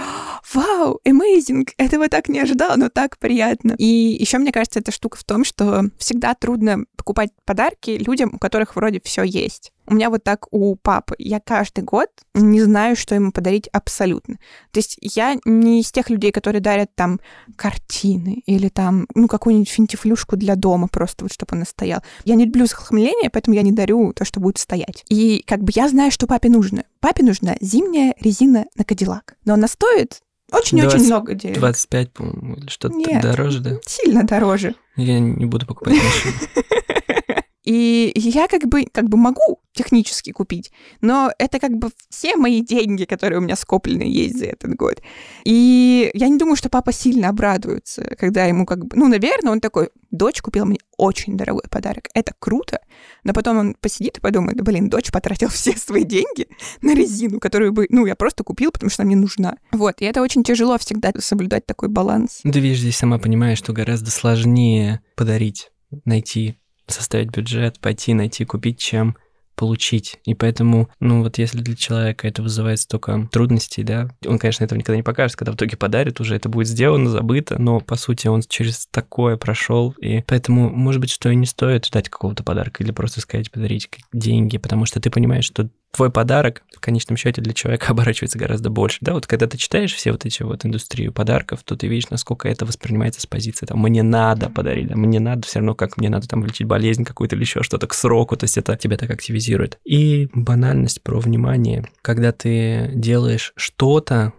вау, 0.53 0.99
amazing, 1.05 1.67
этого 1.77 2.09
так 2.09 2.29
не 2.29 2.39
ожидала, 2.39 2.75
но 2.75 2.89
так 2.89 3.17
приятно. 3.17 3.75
И 3.77 3.85
еще, 3.85 4.37
мне 4.37 4.51
кажется, 4.51 4.79
эта 4.79 4.91
штука 4.91 5.17
в 5.17 5.23
том, 5.23 5.45
что 5.45 5.85
всегда 5.97 6.33
трудно 6.33 6.85
покупать 6.95 7.31
подарки 7.45 7.91
людям, 7.91 8.31
у 8.33 8.39
которых 8.39 8.75
вроде 8.75 9.01
все 9.03 9.23
есть. 9.23 9.72
У 9.87 9.93
меня 9.93 10.09
вот 10.09 10.23
так 10.23 10.47
у 10.51 10.75
папы. 10.75 11.15
Я 11.17 11.39
каждый 11.39 11.83
год 11.83 12.07
не 12.33 12.61
знаю, 12.61 12.95
что 12.95 13.15
ему 13.15 13.31
подарить 13.31 13.67
абсолютно. 13.67 14.35
То 14.71 14.79
есть 14.79 14.97
я 15.01 15.35
не 15.45 15.81
из 15.81 15.91
тех 15.91 16.09
людей, 16.09 16.31
которые 16.31 16.61
дарят 16.61 16.89
там 16.95 17.19
картины 17.55 18.43
или 18.45 18.69
там, 18.69 19.07
ну, 19.13 19.27
какую-нибудь 19.27 19.69
финтифлюшку 19.69 20.37
для 20.37 20.55
дома 20.55 20.87
просто, 20.87 21.25
вот 21.25 21.33
чтобы 21.33 21.57
он 21.57 21.65
стоял. 21.65 22.01
Я 22.23 22.35
не 22.35 22.45
люблю 22.45 22.65
захламление, 22.65 23.29
поэтому 23.29 23.55
я 23.55 23.61
не 23.61 23.71
дарю 23.71 24.13
то, 24.13 24.25
что 24.25 24.39
будет 24.39 24.57
стоять. 24.57 25.03
И 25.09 25.43
как 25.45 25.63
бы 25.63 25.71
я 25.75 25.89
знаю, 25.89 26.11
что 26.11 26.27
папе 26.27 26.49
нужно. 26.49 26.83
Папе 26.99 27.23
нужна 27.23 27.55
зимняя 27.59 28.15
резина 28.19 28.65
на 28.75 28.83
Кадиллак. 28.83 29.35
Но 29.45 29.55
она 29.55 29.67
стоит 29.67 30.21
очень-очень 30.51 31.05
много 31.05 31.33
денег. 31.33 31.57
25, 31.57 32.13
по-моему, 32.13 32.55
или 32.55 32.69
что-то 32.69 32.95
дороже, 33.21 33.59
да? 33.59 33.79
Сильно 33.85 34.23
дороже. 34.23 34.75
Я 34.95 35.19
не 35.19 35.45
буду 35.45 35.65
покупать 35.65 35.95
машину. 35.95 36.33
И 37.63 38.11
я 38.15 38.47
как 38.47 38.67
бы, 38.67 38.85
как 38.91 39.09
бы 39.09 39.17
могу 39.17 39.59
технически 39.73 40.31
купить, 40.31 40.71
но 41.01 41.31
это 41.39 41.59
как 41.59 41.77
бы 41.77 41.89
все 42.09 42.35
мои 42.35 42.61
деньги, 42.61 43.05
которые 43.05 43.39
у 43.39 43.41
меня 43.41 43.55
скоплены 43.55 44.03
есть 44.03 44.37
за 44.37 44.45
этот 44.45 44.75
год. 44.75 45.01
И 45.45 46.11
я 46.13 46.27
не 46.27 46.37
думаю, 46.37 46.55
что 46.55 46.69
папа 46.69 46.91
сильно 46.91 47.29
обрадуется, 47.29 48.15
когда 48.19 48.45
ему 48.45 48.65
как 48.65 48.85
бы... 48.85 48.95
Ну, 48.95 49.07
наверное, 49.07 49.53
он 49.53 49.61
такой, 49.61 49.89
дочь 50.11 50.41
купила 50.41 50.65
мне 50.65 50.77
очень 50.97 51.37
дорогой 51.37 51.63
подарок. 51.69 52.09
Это 52.13 52.33
круто. 52.37 52.79
Но 53.23 53.33
потом 53.33 53.57
он 53.57 53.75
посидит 53.79 54.17
и 54.17 54.21
подумает, 54.21 54.61
блин, 54.61 54.89
дочь 54.89 55.11
потратил 55.11 55.47
все 55.49 55.75
свои 55.75 56.03
деньги 56.03 56.47
на 56.81 56.93
резину, 56.93 57.39
которую 57.39 57.71
бы, 57.71 57.87
ну, 57.89 58.05
я 58.05 58.15
просто 58.15 58.43
купил, 58.43 58.71
потому 58.71 58.89
что 58.89 59.03
она 59.03 59.07
мне 59.07 59.15
нужна. 59.15 59.57
Вот, 59.71 60.01
и 60.01 60.05
это 60.05 60.21
очень 60.21 60.43
тяжело 60.43 60.77
всегда 60.77 61.11
соблюдать 61.19 61.65
такой 61.65 61.89
баланс. 61.89 62.41
Ты 62.43 62.59
видишь, 62.59 62.79
здесь 62.79 62.97
сама 62.97 63.17
понимаешь, 63.17 63.57
что 63.57 63.73
гораздо 63.73 64.11
сложнее 64.11 65.01
подарить, 65.15 65.71
найти 66.05 66.57
составить 66.87 67.31
бюджет, 67.31 67.79
пойти, 67.79 68.13
найти, 68.13 68.45
купить, 68.45 68.79
чем 68.79 69.15
получить. 69.55 70.19
И 70.25 70.33
поэтому, 70.33 70.89
ну 70.99 71.21
вот 71.21 71.37
если 71.37 71.59
для 71.59 71.75
человека 71.75 72.27
это 72.27 72.41
вызывает 72.41 72.79
столько 72.79 73.27
трудностей, 73.31 73.83
да, 73.83 74.09
он, 74.25 74.39
конечно, 74.39 74.63
этого 74.63 74.77
никогда 74.77 74.97
не 74.97 75.03
покажет, 75.03 75.35
когда 75.35 75.51
в 75.51 75.55
итоге 75.55 75.77
подарит, 75.77 76.19
уже 76.19 76.35
это 76.35 76.49
будет 76.49 76.67
сделано, 76.67 77.09
забыто, 77.09 77.59
но 77.61 77.79
по 77.79 77.95
сути 77.95 78.27
он 78.27 78.41
через 78.41 78.87
такое 78.87 79.37
прошел, 79.37 79.91
и 79.99 80.21
поэтому, 80.21 80.69
может 80.69 81.01
быть, 81.01 81.11
что 81.11 81.29
и 81.29 81.35
не 81.35 81.45
стоит 81.45 81.85
ждать 81.85 82.09
какого-то 82.09 82.43
подарка 82.43 82.83
или 82.83 82.91
просто 82.91 83.21
сказать 83.21 83.51
подарить 83.51 83.89
деньги, 84.11 84.57
потому 84.57 84.85
что 84.85 84.99
ты 84.99 85.09
понимаешь, 85.09 85.45
что 85.45 85.69
твой 85.93 86.11
подарок 86.11 86.63
в 86.75 86.79
конечном 86.79 87.17
счете 87.17 87.41
для 87.41 87.53
человека 87.53 87.87
оборачивается 87.89 88.37
гораздо 88.37 88.69
больше. 88.69 88.97
Да, 89.01 89.13
вот 89.13 89.27
когда 89.27 89.47
ты 89.47 89.57
читаешь 89.57 89.93
все 89.93 90.11
вот 90.11 90.25
эти 90.25 90.43
вот 90.43 90.65
индустрию 90.65 91.13
подарков, 91.13 91.63
то 91.63 91.75
ты 91.75 91.87
видишь, 91.87 92.09
насколько 92.09 92.49
это 92.49 92.65
воспринимается 92.65 93.21
с 93.21 93.25
позиции 93.25 93.65
там 93.65 93.79
«мне 93.79 94.03
надо 94.03 94.49
подарить», 94.49 94.87
да, 94.87 94.95
«мне 94.95 95.19
надо 95.19 95.47
все 95.47 95.59
равно, 95.59 95.75
как 95.75 95.97
мне 95.97 96.09
надо 96.09 96.27
там 96.27 96.43
лечить 96.43 96.67
болезнь 96.67 97.05
какую-то 97.05 97.35
или 97.35 97.43
еще 97.43 97.63
что-то 97.63 97.87
к 97.87 97.93
сроку», 97.93 98.35
то 98.35 98.45
есть 98.45 98.57
это 98.57 98.75
тебя 98.75 98.97
так 98.97 99.11
активизирует. 99.11 99.79
И 99.85 100.29
банальность 100.33 101.03
про 101.03 101.19
внимание. 101.19 101.87
Когда 102.01 102.31
ты 102.31 102.91
делаешь 102.93 103.53
что-то, 103.55 104.33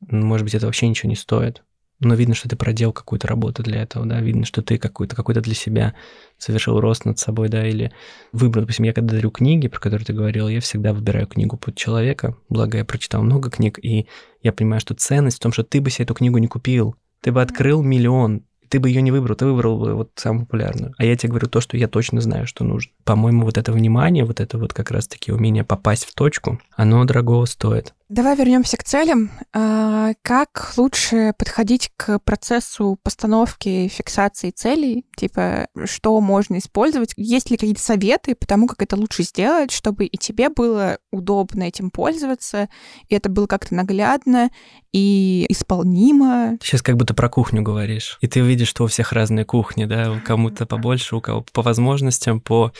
может 0.00 0.44
быть, 0.44 0.54
это 0.54 0.66
вообще 0.66 0.88
ничего 0.88 1.08
не 1.08 1.16
стоит, 1.16 1.62
но 2.00 2.14
видно, 2.14 2.34
что 2.34 2.48
ты 2.48 2.56
проделал 2.56 2.92
какую-то 2.92 3.26
работу 3.26 3.62
для 3.62 3.82
этого, 3.82 4.06
да, 4.06 4.20
видно, 4.20 4.44
что 4.44 4.62
ты 4.62 4.78
какой-то 4.78 5.16
какой 5.16 5.34
для 5.34 5.54
себя 5.54 5.94
совершил 6.36 6.80
рост 6.80 7.04
над 7.04 7.18
собой, 7.18 7.48
да, 7.48 7.66
или 7.66 7.92
выбрал, 8.32 8.62
допустим, 8.62 8.84
я 8.84 8.92
когда 8.92 9.14
дарю 9.14 9.30
книги, 9.30 9.68
про 9.68 9.80
которые 9.80 10.06
ты 10.06 10.12
говорил, 10.12 10.48
я 10.48 10.60
всегда 10.60 10.92
выбираю 10.92 11.26
книгу 11.26 11.56
под 11.56 11.74
человека, 11.74 12.36
благо 12.48 12.78
я 12.78 12.84
прочитал 12.84 13.22
много 13.22 13.50
книг, 13.50 13.78
и 13.82 14.06
я 14.42 14.52
понимаю, 14.52 14.80
что 14.80 14.94
ценность 14.94 15.38
в 15.38 15.40
том, 15.40 15.52
что 15.52 15.64
ты 15.64 15.80
бы 15.80 15.90
себе 15.90 16.04
эту 16.04 16.14
книгу 16.14 16.38
не 16.38 16.46
купил, 16.46 16.96
ты 17.20 17.32
бы 17.32 17.42
открыл 17.42 17.82
миллион, 17.82 18.44
ты 18.68 18.80
бы 18.80 18.88
ее 18.88 19.02
не 19.02 19.10
выбрал, 19.10 19.34
ты 19.34 19.46
выбрал 19.46 19.78
бы 19.78 19.94
вот 19.94 20.12
самую 20.16 20.46
популярную. 20.46 20.94
А 20.98 21.04
я 21.04 21.16
тебе 21.16 21.30
говорю 21.30 21.48
то, 21.48 21.60
что 21.60 21.76
я 21.76 21.88
точно 21.88 22.20
знаю, 22.20 22.46
что 22.46 22.64
нужно. 22.64 22.92
По-моему, 23.04 23.44
вот 23.44 23.58
это 23.58 23.72
внимание, 23.72 24.24
вот 24.24 24.40
это 24.40 24.58
вот 24.58 24.72
как 24.72 24.90
раз-таки 24.90 25.32
умение 25.32 25.64
попасть 25.64 26.04
в 26.04 26.14
точку, 26.14 26.60
оно 26.76 27.04
дорогого 27.04 27.46
стоит. 27.46 27.94
Давай 28.08 28.36
вернемся 28.36 28.78
к 28.78 28.84
целям. 28.84 29.30
А, 29.52 30.14
как 30.22 30.72
лучше 30.78 31.34
подходить 31.36 31.90
к 31.98 32.18
процессу 32.20 32.98
постановки, 33.02 33.86
фиксации 33.88 34.50
целей? 34.50 35.04
Типа, 35.14 35.68
что 35.84 36.18
можно 36.22 36.56
использовать? 36.56 37.12
Есть 37.18 37.50
ли 37.50 37.58
какие-то 37.58 37.82
советы 37.82 38.34
по 38.34 38.46
тому, 38.46 38.66
как 38.66 38.80
это 38.80 38.96
лучше 38.96 39.24
сделать, 39.24 39.70
чтобы 39.72 40.06
и 40.06 40.16
тебе 40.16 40.48
было 40.48 40.98
удобно 41.12 41.64
этим 41.64 41.90
пользоваться, 41.90 42.70
и 43.08 43.14
это 43.14 43.28
было 43.28 43.46
как-то 43.46 43.74
наглядно 43.74 44.48
и 44.92 45.46
исполнимо? 45.48 46.58
Сейчас 46.62 46.82
как 46.82 46.96
будто 46.96 47.14
про 47.14 47.28
кухню 47.28 47.62
говоришь. 47.62 48.18
И 48.20 48.26
ты 48.26 48.42
увидишь, 48.42 48.68
что 48.68 48.84
у 48.84 48.86
всех 48.86 49.12
разные 49.12 49.44
кухни, 49.44 49.84
да? 49.84 50.12
У 50.12 50.20
кому-то 50.20 50.66
побольше, 50.66 51.16
у 51.16 51.20
кого 51.20 51.44
по 51.52 51.62
возможностям, 51.62 52.40
по 52.40 52.72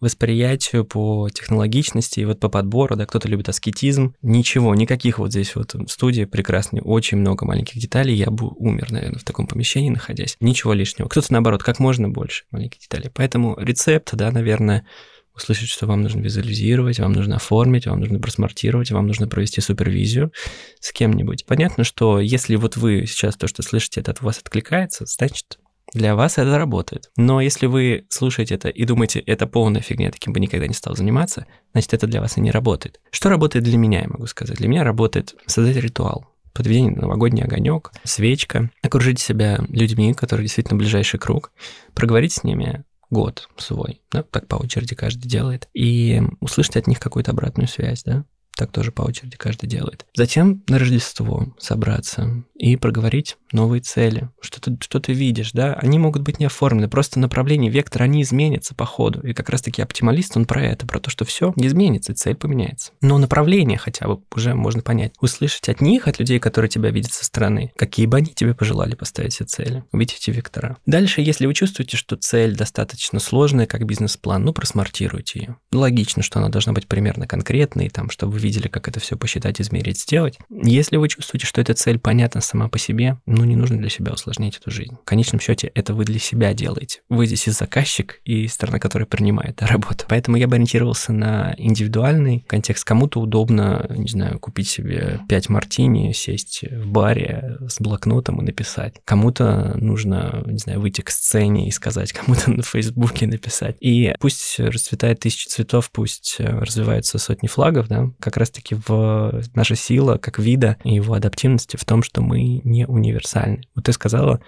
восприятию, 0.00 0.84
по 0.84 1.28
технологичности, 1.30 2.20
и 2.20 2.24
вот 2.24 2.40
по 2.40 2.48
подбору, 2.48 2.96
да, 2.96 3.06
кто-то 3.06 3.28
любит 3.28 3.48
аскетизм. 3.48 4.14
Ничего 4.22 4.74
никаких 4.74 5.18
вот 5.18 5.30
здесь 5.30 5.54
вот 5.56 5.74
студии 5.88 6.24
прекрасные, 6.24 6.82
очень 6.82 7.18
много 7.18 7.46
маленьких 7.46 7.80
деталей, 7.80 8.14
я 8.14 8.30
бы 8.30 8.48
умер, 8.48 8.92
наверное, 8.92 9.18
в 9.18 9.24
таком 9.24 9.46
помещении 9.46 9.90
находясь. 9.90 10.36
Ничего 10.40 10.72
лишнего. 10.72 11.08
Кто-то, 11.08 11.32
наоборот, 11.32 11.62
как 11.62 11.78
можно 11.78 12.08
больше 12.08 12.44
маленьких 12.50 12.80
деталей. 12.80 13.10
Поэтому 13.12 13.56
рецепт, 13.58 14.14
да, 14.14 14.30
наверное, 14.30 14.86
услышать, 15.34 15.68
что 15.68 15.86
вам 15.86 16.02
нужно 16.02 16.20
визуализировать, 16.20 17.00
вам 17.00 17.12
нужно 17.12 17.36
оформить, 17.36 17.86
вам 17.86 18.00
нужно 18.00 18.20
просмартировать, 18.20 18.90
вам 18.90 19.06
нужно 19.06 19.28
провести 19.28 19.60
супервизию 19.60 20.32
с 20.80 20.92
кем-нибудь. 20.92 21.46
Понятно, 21.46 21.84
что 21.84 22.20
если 22.20 22.56
вот 22.56 22.76
вы 22.76 23.06
сейчас 23.06 23.36
то, 23.36 23.46
что 23.48 23.62
слышите, 23.62 24.00
это 24.00 24.12
от 24.12 24.22
вас 24.22 24.38
откликается, 24.38 25.06
значит, 25.06 25.58
для 25.92 26.16
вас 26.16 26.38
это 26.38 26.58
работает. 26.58 27.10
Но 27.16 27.40
если 27.40 27.66
вы 27.66 28.06
слушаете 28.08 28.54
это 28.54 28.68
и 28.68 28.84
думаете, 28.84 29.20
это 29.20 29.46
полная 29.46 29.80
фигня, 29.80 30.10
таким 30.10 30.32
бы 30.32 30.40
никогда 30.40 30.66
не 30.66 30.74
стал 30.74 30.96
заниматься, 30.96 31.46
значит, 31.72 31.94
это 31.94 32.06
для 32.06 32.20
вас 32.20 32.36
и 32.36 32.40
не 32.40 32.50
работает. 32.50 33.00
Что 33.10 33.28
работает 33.28 33.64
для 33.64 33.78
меня, 33.78 34.02
я 34.02 34.08
могу 34.08 34.26
сказать? 34.26 34.56
Для 34.58 34.68
меня 34.68 34.84
работает 34.84 35.34
создать 35.46 35.76
ритуал 35.76 36.26
подведение 36.52 36.92
новогодний 36.92 37.42
огонек, 37.42 37.90
свечка, 38.04 38.70
окружить 38.80 39.18
себя 39.18 39.58
людьми, 39.68 40.14
которые 40.14 40.46
действительно 40.46 40.78
ближайший 40.78 41.18
круг, 41.18 41.52
проговорить 41.94 42.32
с 42.32 42.44
ними 42.44 42.84
год 43.14 43.48
свой, 43.56 44.02
да, 44.12 44.22
так 44.22 44.46
по 44.46 44.56
очереди 44.56 44.94
каждый 44.94 45.26
делает, 45.26 45.68
и 45.72 46.20
услышать 46.40 46.76
от 46.76 46.86
них 46.86 47.00
какую-то 47.00 47.30
обратную 47.30 47.68
связь, 47.68 48.02
да, 48.02 48.26
Так 48.56 48.70
тоже 48.70 48.92
по 48.92 49.02
очереди 49.02 49.36
каждый 49.36 49.66
делает. 49.66 50.06
Затем 50.14 50.62
на 50.68 50.78
Рождество 50.78 51.54
собраться 51.58 52.44
и 52.54 52.76
проговорить 52.76 53.36
новые 53.52 53.80
цели. 53.80 54.28
Что 54.40 54.60
ты, 54.60 54.76
что 54.80 55.00
ты 55.00 55.12
видишь, 55.12 55.52
да? 55.52 55.74
Они 55.74 55.98
могут 55.98 56.22
быть 56.22 56.38
не 56.38 56.46
оформлены, 56.46 56.88
просто 56.88 57.18
направление, 57.18 57.70
вектор, 57.70 58.02
они 58.02 58.22
изменятся 58.22 58.74
по 58.74 58.84
ходу. 58.84 59.20
И 59.26 59.32
как 59.32 59.50
раз-таки 59.50 59.82
оптималист, 59.82 60.36
он 60.36 60.46
про 60.46 60.62
это, 60.62 60.86
про 60.86 61.00
то, 61.00 61.10
что 61.10 61.24
все 61.24 61.52
изменится, 61.56 62.14
цель 62.14 62.36
поменяется. 62.36 62.92
Но 63.00 63.18
направление 63.18 63.78
хотя 63.78 64.06
бы 64.06 64.20
уже 64.34 64.54
можно 64.54 64.82
понять. 64.82 65.12
Услышать 65.20 65.68
от 65.68 65.80
них, 65.80 66.08
от 66.08 66.18
людей, 66.18 66.38
которые 66.38 66.68
тебя 66.68 66.90
видят 66.90 67.12
со 67.12 67.24
стороны, 67.24 67.72
какие 67.76 68.06
бы 68.06 68.18
они 68.18 68.32
тебе 68.32 68.54
пожелали 68.54 68.94
поставить 68.94 69.34
себе 69.34 69.46
цели. 69.46 69.84
Увидеть 69.92 70.18
эти 70.20 70.30
вектора. 70.30 70.76
Дальше, 70.86 71.20
если 71.20 71.46
вы 71.46 71.54
чувствуете, 71.54 71.96
что 71.96 72.16
цель 72.16 72.56
достаточно 72.56 73.18
сложная, 73.18 73.66
как 73.66 73.84
бизнес-план, 73.84 74.44
ну, 74.44 74.52
просмартируйте 74.52 75.38
ее. 75.38 75.56
Логично, 75.72 76.22
что 76.22 76.38
она 76.38 76.48
должна 76.48 76.72
быть 76.72 76.86
примерно 76.86 77.26
конкретной, 77.26 77.88
там, 77.88 78.10
чтобы 78.10 78.34
вы 78.34 78.38
видели, 78.38 78.68
как 78.68 78.88
это 78.88 79.00
все 79.00 79.16
посчитать, 79.16 79.60
измерить, 79.60 80.00
сделать. 80.00 80.38
Если 80.50 80.96
вы 80.96 81.08
чувствуете, 81.08 81.46
что 81.46 81.60
эта 81.60 81.74
цель 81.74 81.98
понятна 81.98 82.40
сама 82.44 82.68
по 82.68 82.78
себе, 82.78 83.18
ну, 83.26 83.44
не 83.44 83.56
нужно 83.56 83.78
для 83.78 83.88
себя 83.88 84.12
усложнять 84.12 84.56
эту 84.56 84.70
жизнь. 84.70 84.96
В 85.02 85.04
конечном 85.04 85.40
счете, 85.40 85.70
это 85.74 85.94
вы 85.94 86.04
для 86.04 86.18
себя 86.18 86.54
делаете. 86.54 87.00
Вы 87.08 87.26
здесь 87.26 87.46
и 87.48 87.50
заказчик, 87.50 88.20
и 88.24 88.46
сторона, 88.48 88.78
которая 88.78 89.06
принимает 89.06 89.62
работу. 89.62 90.04
Поэтому 90.08 90.36
я 90.36 90.46
бы 90.46 90.56
ориентировался 90.56 91.12
на 91.12 91.54
индивидуальный 91.58 92.44
контекст. 92.46 92.84
Кому-то 92.84 93.20
удобно, 93.20 93.86
не 93.90 94.08
знаю, 94.08 94.38
купить 94.38 94.68
себе 94.68 95.20
5 95.28 95.48
мартини, 95.48 96.12
сесть 96.12 96.62
в 96.62 96.88
баре 96.88 97.58
с 97.68 97.80
блокнотом 97.80 98.40
и 98.40 98.44
написать. 98.44 98.94
Кому-то 99.04 99.76
нужно, 99.76 100.42
не 100.46 100.58
знаю, 100.58 100.80
выйти 100.80 101.00
к 101.00 101.10
сцене 101.10 101.68
и 101.68 101.70
сказать, 101.70 102.12
кому-то 102.12 102.50
на 102.50 102.62
Фейсбуке 102.62 103.26
написать. 103.26 103.76
И 103.80 104.14
пусть 104.20 104.58
расцветает 104.58 105.20
тысячи 105.20 105.48
цветов, 105.48 105.90
пусть 105.90 106.36
развиваются 106.38 107.18
сотни 107.18 107.48
флагов, 107.48 107.88
да, 107.88 108.10
как 108.20 108.36
раз-таки 108.36 108.76
в 108.86 109.42
наша 109.54 109.76
сила 109.76 110.18
как 110.18 110.38
вида 110.38 110.76
и 110.84 110.94
его 110.94 111.14
адаптивности 111.14 111.76
в 111.76 111.84
том, 111.84 112.02
что 112.02 112.22
мы 112.22 112.33
не 112.42 112.86
универсальны. 112.86 113.62
Вот 113.74 113.84
ты 113.84 113.92
сказала, 113.92 114.40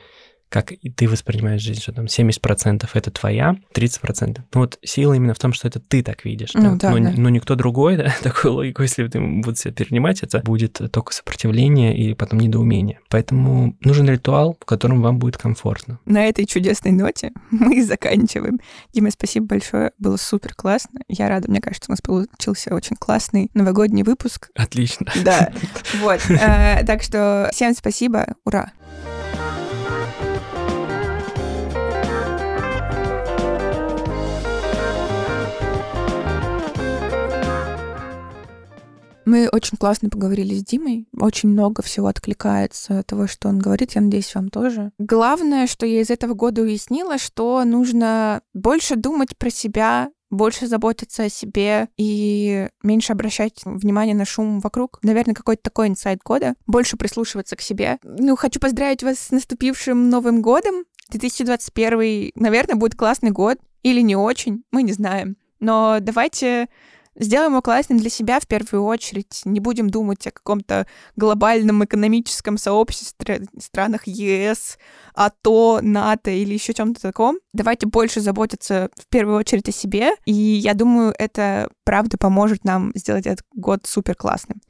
как 0.48 0.72
и 0.72 0.90
ты 0.90 1.08
воспринимаешь 1.08 1.62
жизнь, 1.62 1.80
что 1.80 1.92
там 1.92 2.06
70% 2.06 2.88
это 2.92 3.10
твоя, 3.10 3.56
30%. 3.74 4.40
Ну 4.54 4.60
вот 4.60 4.78
сила 4.82 5.14
именно 5.14 5.34
в 5.34 5.38
том, 5.38 5.52
что 5.52 5.68
это 5.68 5.80
ты 5.80 6.02
так 6.02 6.24
видишь. 6.24 6.50
Ну, 6.54 6.76
да, 6.76 6.90
но, 6.90 6.98
да. 6.98 7.12
но 7.16 7.28
никто 7.28 7.54
другой, 7.54 7.96
да, 7.96 8.14
такую 8.22 8.54
логику, 8.54 8.82
если 8.82 9.06
ты 9.08 9.20
будешь 9.20 9.58
себя 9.58 9.72
перенимать, 9.72 10.22
это 10.22 10.40
будет 10.40 10.80
только 10.92 11.12
сопротивление 11.12 11.96
и 11.96 12.14
потом 12.14 12.40
недоумение. 12.40 13.00
Поэтому 13.08 13.76
нужен 13.80 14.08
ритуал, 14.08 14.56
в 14.60 14.64
котором 14.64 15.02
вам 15.02 15.18
будет 15.18 15.36
комфортно. 15.36 15.98
На 16.04 16.26
этой 16.26 16.46
чудесной 16.46 16.92
ноте 16.92 17.32
мы 17.50 17.78
и 17.78 17.82
заканчиваем. 17.82 18.60
Дима, 18.92 19.10
спасибо 19.10 19.46
большое, 19.46 19.92
было 19.98 20.16
супер 20.16 20.54
классно. 20.54 21.00
Я 21.08 21.28
рада, 21.28 21.50
мне 21.50 21.60
кажется, 21.60 21.90
у 21.90 21.92
нас 21.92 22.00
получился 22.00 22.74
очень 22.74 22.96
классный 22.96 23.50
новогодний 23.54 24.02
выпуск. 24.02 24.50
Отлично. 24.54 25.06
Да, 25.24 25.52
вот. 26.00 26.20
Э, 26.30 26.84
Так 26.86 27.02
что 27.02 27.50
всем 27.52 27.74
спасибо, 27.74 28.34
ура! 28.44 28.72
Мы 39.26 39.48
очень 39.50 39.76
классно 39.76 40.08
поговорили 40.08 40.54
с 40.54 40.64
Димой. 40.64 41.08
Очень 41.18 41.48
много 41.50 41.82
всего 41.82 42.06
откликается 42.06 43.02
того, 43.02 43.26
что 43.26 43.48
он 43.48 43.58
говорит. 43.58 43.92
Я 43.92 44.00
надеюсь, 44.00 44.32
вам 44.34 44.48
тоже. 44.50 44.92
Главное, 44.98 45.66
что 45.66 45.84
я 45.84 46.00
из 46.00 46.10
этого 46.10 46.34
года 46.34 46.62
уяснила, 46.62 47.18
что 47.18 47.64
нужно 47.64 48.40
больше 48.54 48.94
думать 48.94 49.36
про 49.36 49.50
себя, 49.50 50.10
больше 50.30 50.68
заботиться 50.68 51.24
о 51.24 51.28
себе 51.28 51.88
и 51.96 52.68
меньше 52.84 53.12
обращать 53.12 53.60
внимание 53.64 54.14
на 54.14 54.24
шум 54.24 54.60
вокруг. 54.60 55.00
Наверное, 55.02 55.34
какой-то 55.34 55.62
такой 55.62 55.88
инсайт 55.88 56.20
года. 56.24 56.54
Больше 56.68 56.96
прислушиваться 56.96 57.56
к 57.56 57.60
себе. 57.60 57.98
Ну, 58.04 58.36
хочу 58.36 58.60
поздравить 58.60 59.02
вас 59.02 59.18
с 59.18 59.30
наступившим 59.32 60.08
Новым 60.08 60.40
годом. 60.40 60.84
2021, 61.10 62.30
наверное, 62.36 62.76
будет 62.76 62.94
классный 62.94 63.30
год. 63.30 63.58
Или 63.82 64.02
не 64.02 64.14
очень, 64.14 64.62
мы 64.70 64.84
не 64.84 64.92
знаем. 64.92 65.36
Но 65.58 65.98
давайте 66.00 66.68
Сделаем 67.18 67.52
его 67.52 67.62
классным 67.62 67.98
для 67.98 68.10
себя 68.10 68.40
в 68.40 68.46
первую 68.46 68.84
очередь. 68.84 69.42
Не 69.44 69.60
будем 69.60 69.88
думать 69.88 70.26
о 70.26 70.30
каком-то 70.30 70.86
глобальном 71.16 71.84
экономическом 71.84 72.58
сообществе, 72.58 73.46
странах 73.58 74.06
ЕС, 74.06 74.78
АТО, 75.14 75.80
НАТО 75.80 76.30
или 76.30 76.54
еще 76.54 76.74
чем-то 76.74 77.00
таком. 77.00 77.38
Давайте 77.52 77.86
больше 77.86 78.20
заботиться 78.20 78.90
в 78.96 79.08
первую 79.08 79.38
очередь 79.38 79.68
о 79.68 79.72
себе. 79.72 80.10
И 80.26 80.32
я 80.32 80.74
думаю, 80.74 81.14
это 81.18 81.70
правда 81.84 82.18
поможет 82.18 82.64
нам 82.64 82.92
сделать 82.94 83.26
этот 83.26 83.46
год 83.54 83.86
супер 83.86 84.14
классным. 84.14 84.60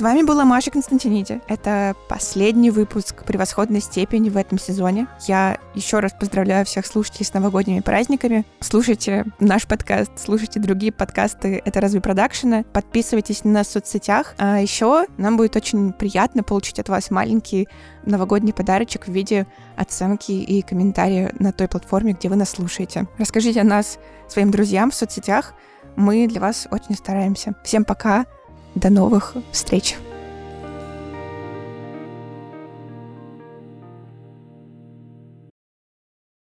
С 0.00 0.02
вами 0.02 0.22
была 0.22 0.46
Маша 0.46 0.70
Константиниди. 0.70 1.42
Это 1.46 1.94
последний 2.08 2.70
выпуск 2.70 3.22
превосходной 3.26 3.82
степени 3.82 4.30
в 4.30 4.38
этом 4.38 4.58
сезоне. 4.58 5.08
Я 5.28 5.58
еще 5.74 5.98
раз 5.98 6.14
поздравляю 6.18 6.64
всех 6.64 6.86
слушателей 6.86 7.26
с 7.26 7.34
новогодними 7.34 7.80
праздниками. 7.80 8.46
Слушайте 8.60 9.26
наш 9.40 9.66
подкаст, 9.66 10.12
слушайте 10.16 10.58
другие 10.58 10.90
подкасты 10.90 11.60
«Это 11.66 11.82
разве 11.82 12.00
продакшена?». 12.00 12.62
Подписывайтесь 12.72 13.44
на 13.44 13.50
нас 13.50 13.66
в 13.66 13.72
соцсетях. 13.72 14.34
А 14.38 14.58
еще 14.58 15.04
нам 15.18 15.36
будет 15.36 15.54
очень 15.56 15.92
приятно 15.92 16.42
получить 16.44 16.78
от 16.78 16.88
вас 16.88 17.10
маленький 17.10 17.68
новогодний 18.06 18.54
подарочек 18.54 19.06
в 19.06 19.12
виде 19.12 19.46
оценки 19.76 20.32
и 20.32 20.62
комментария 20.62 21.30
на 21.38 21.52
той 21.52 21.68
платформе, 21.68 22.14
где 22.14 22.30
вы 22.30 22.36
нас 22.36 22.48
слушаете. 22.48 23.06
Расскажите 23.18 23.60
о 23.60 23.64
нас 23.64 23.98
своим 24.28 24.50
друзьям 24.50 24.92
в 24.92 24.94
соцсетях. 24.94 25.52
Мы 25.96 26.26
для 26.26 26.40
вас 26.40 26.68
очень 26.70 26.94
стараемся. 26.94 27.54
Всем 27.62 27.84
пока! 27.84 28.24
До 28.74 28.90
новых 28.90 29.34
встреч! 29.52 29.96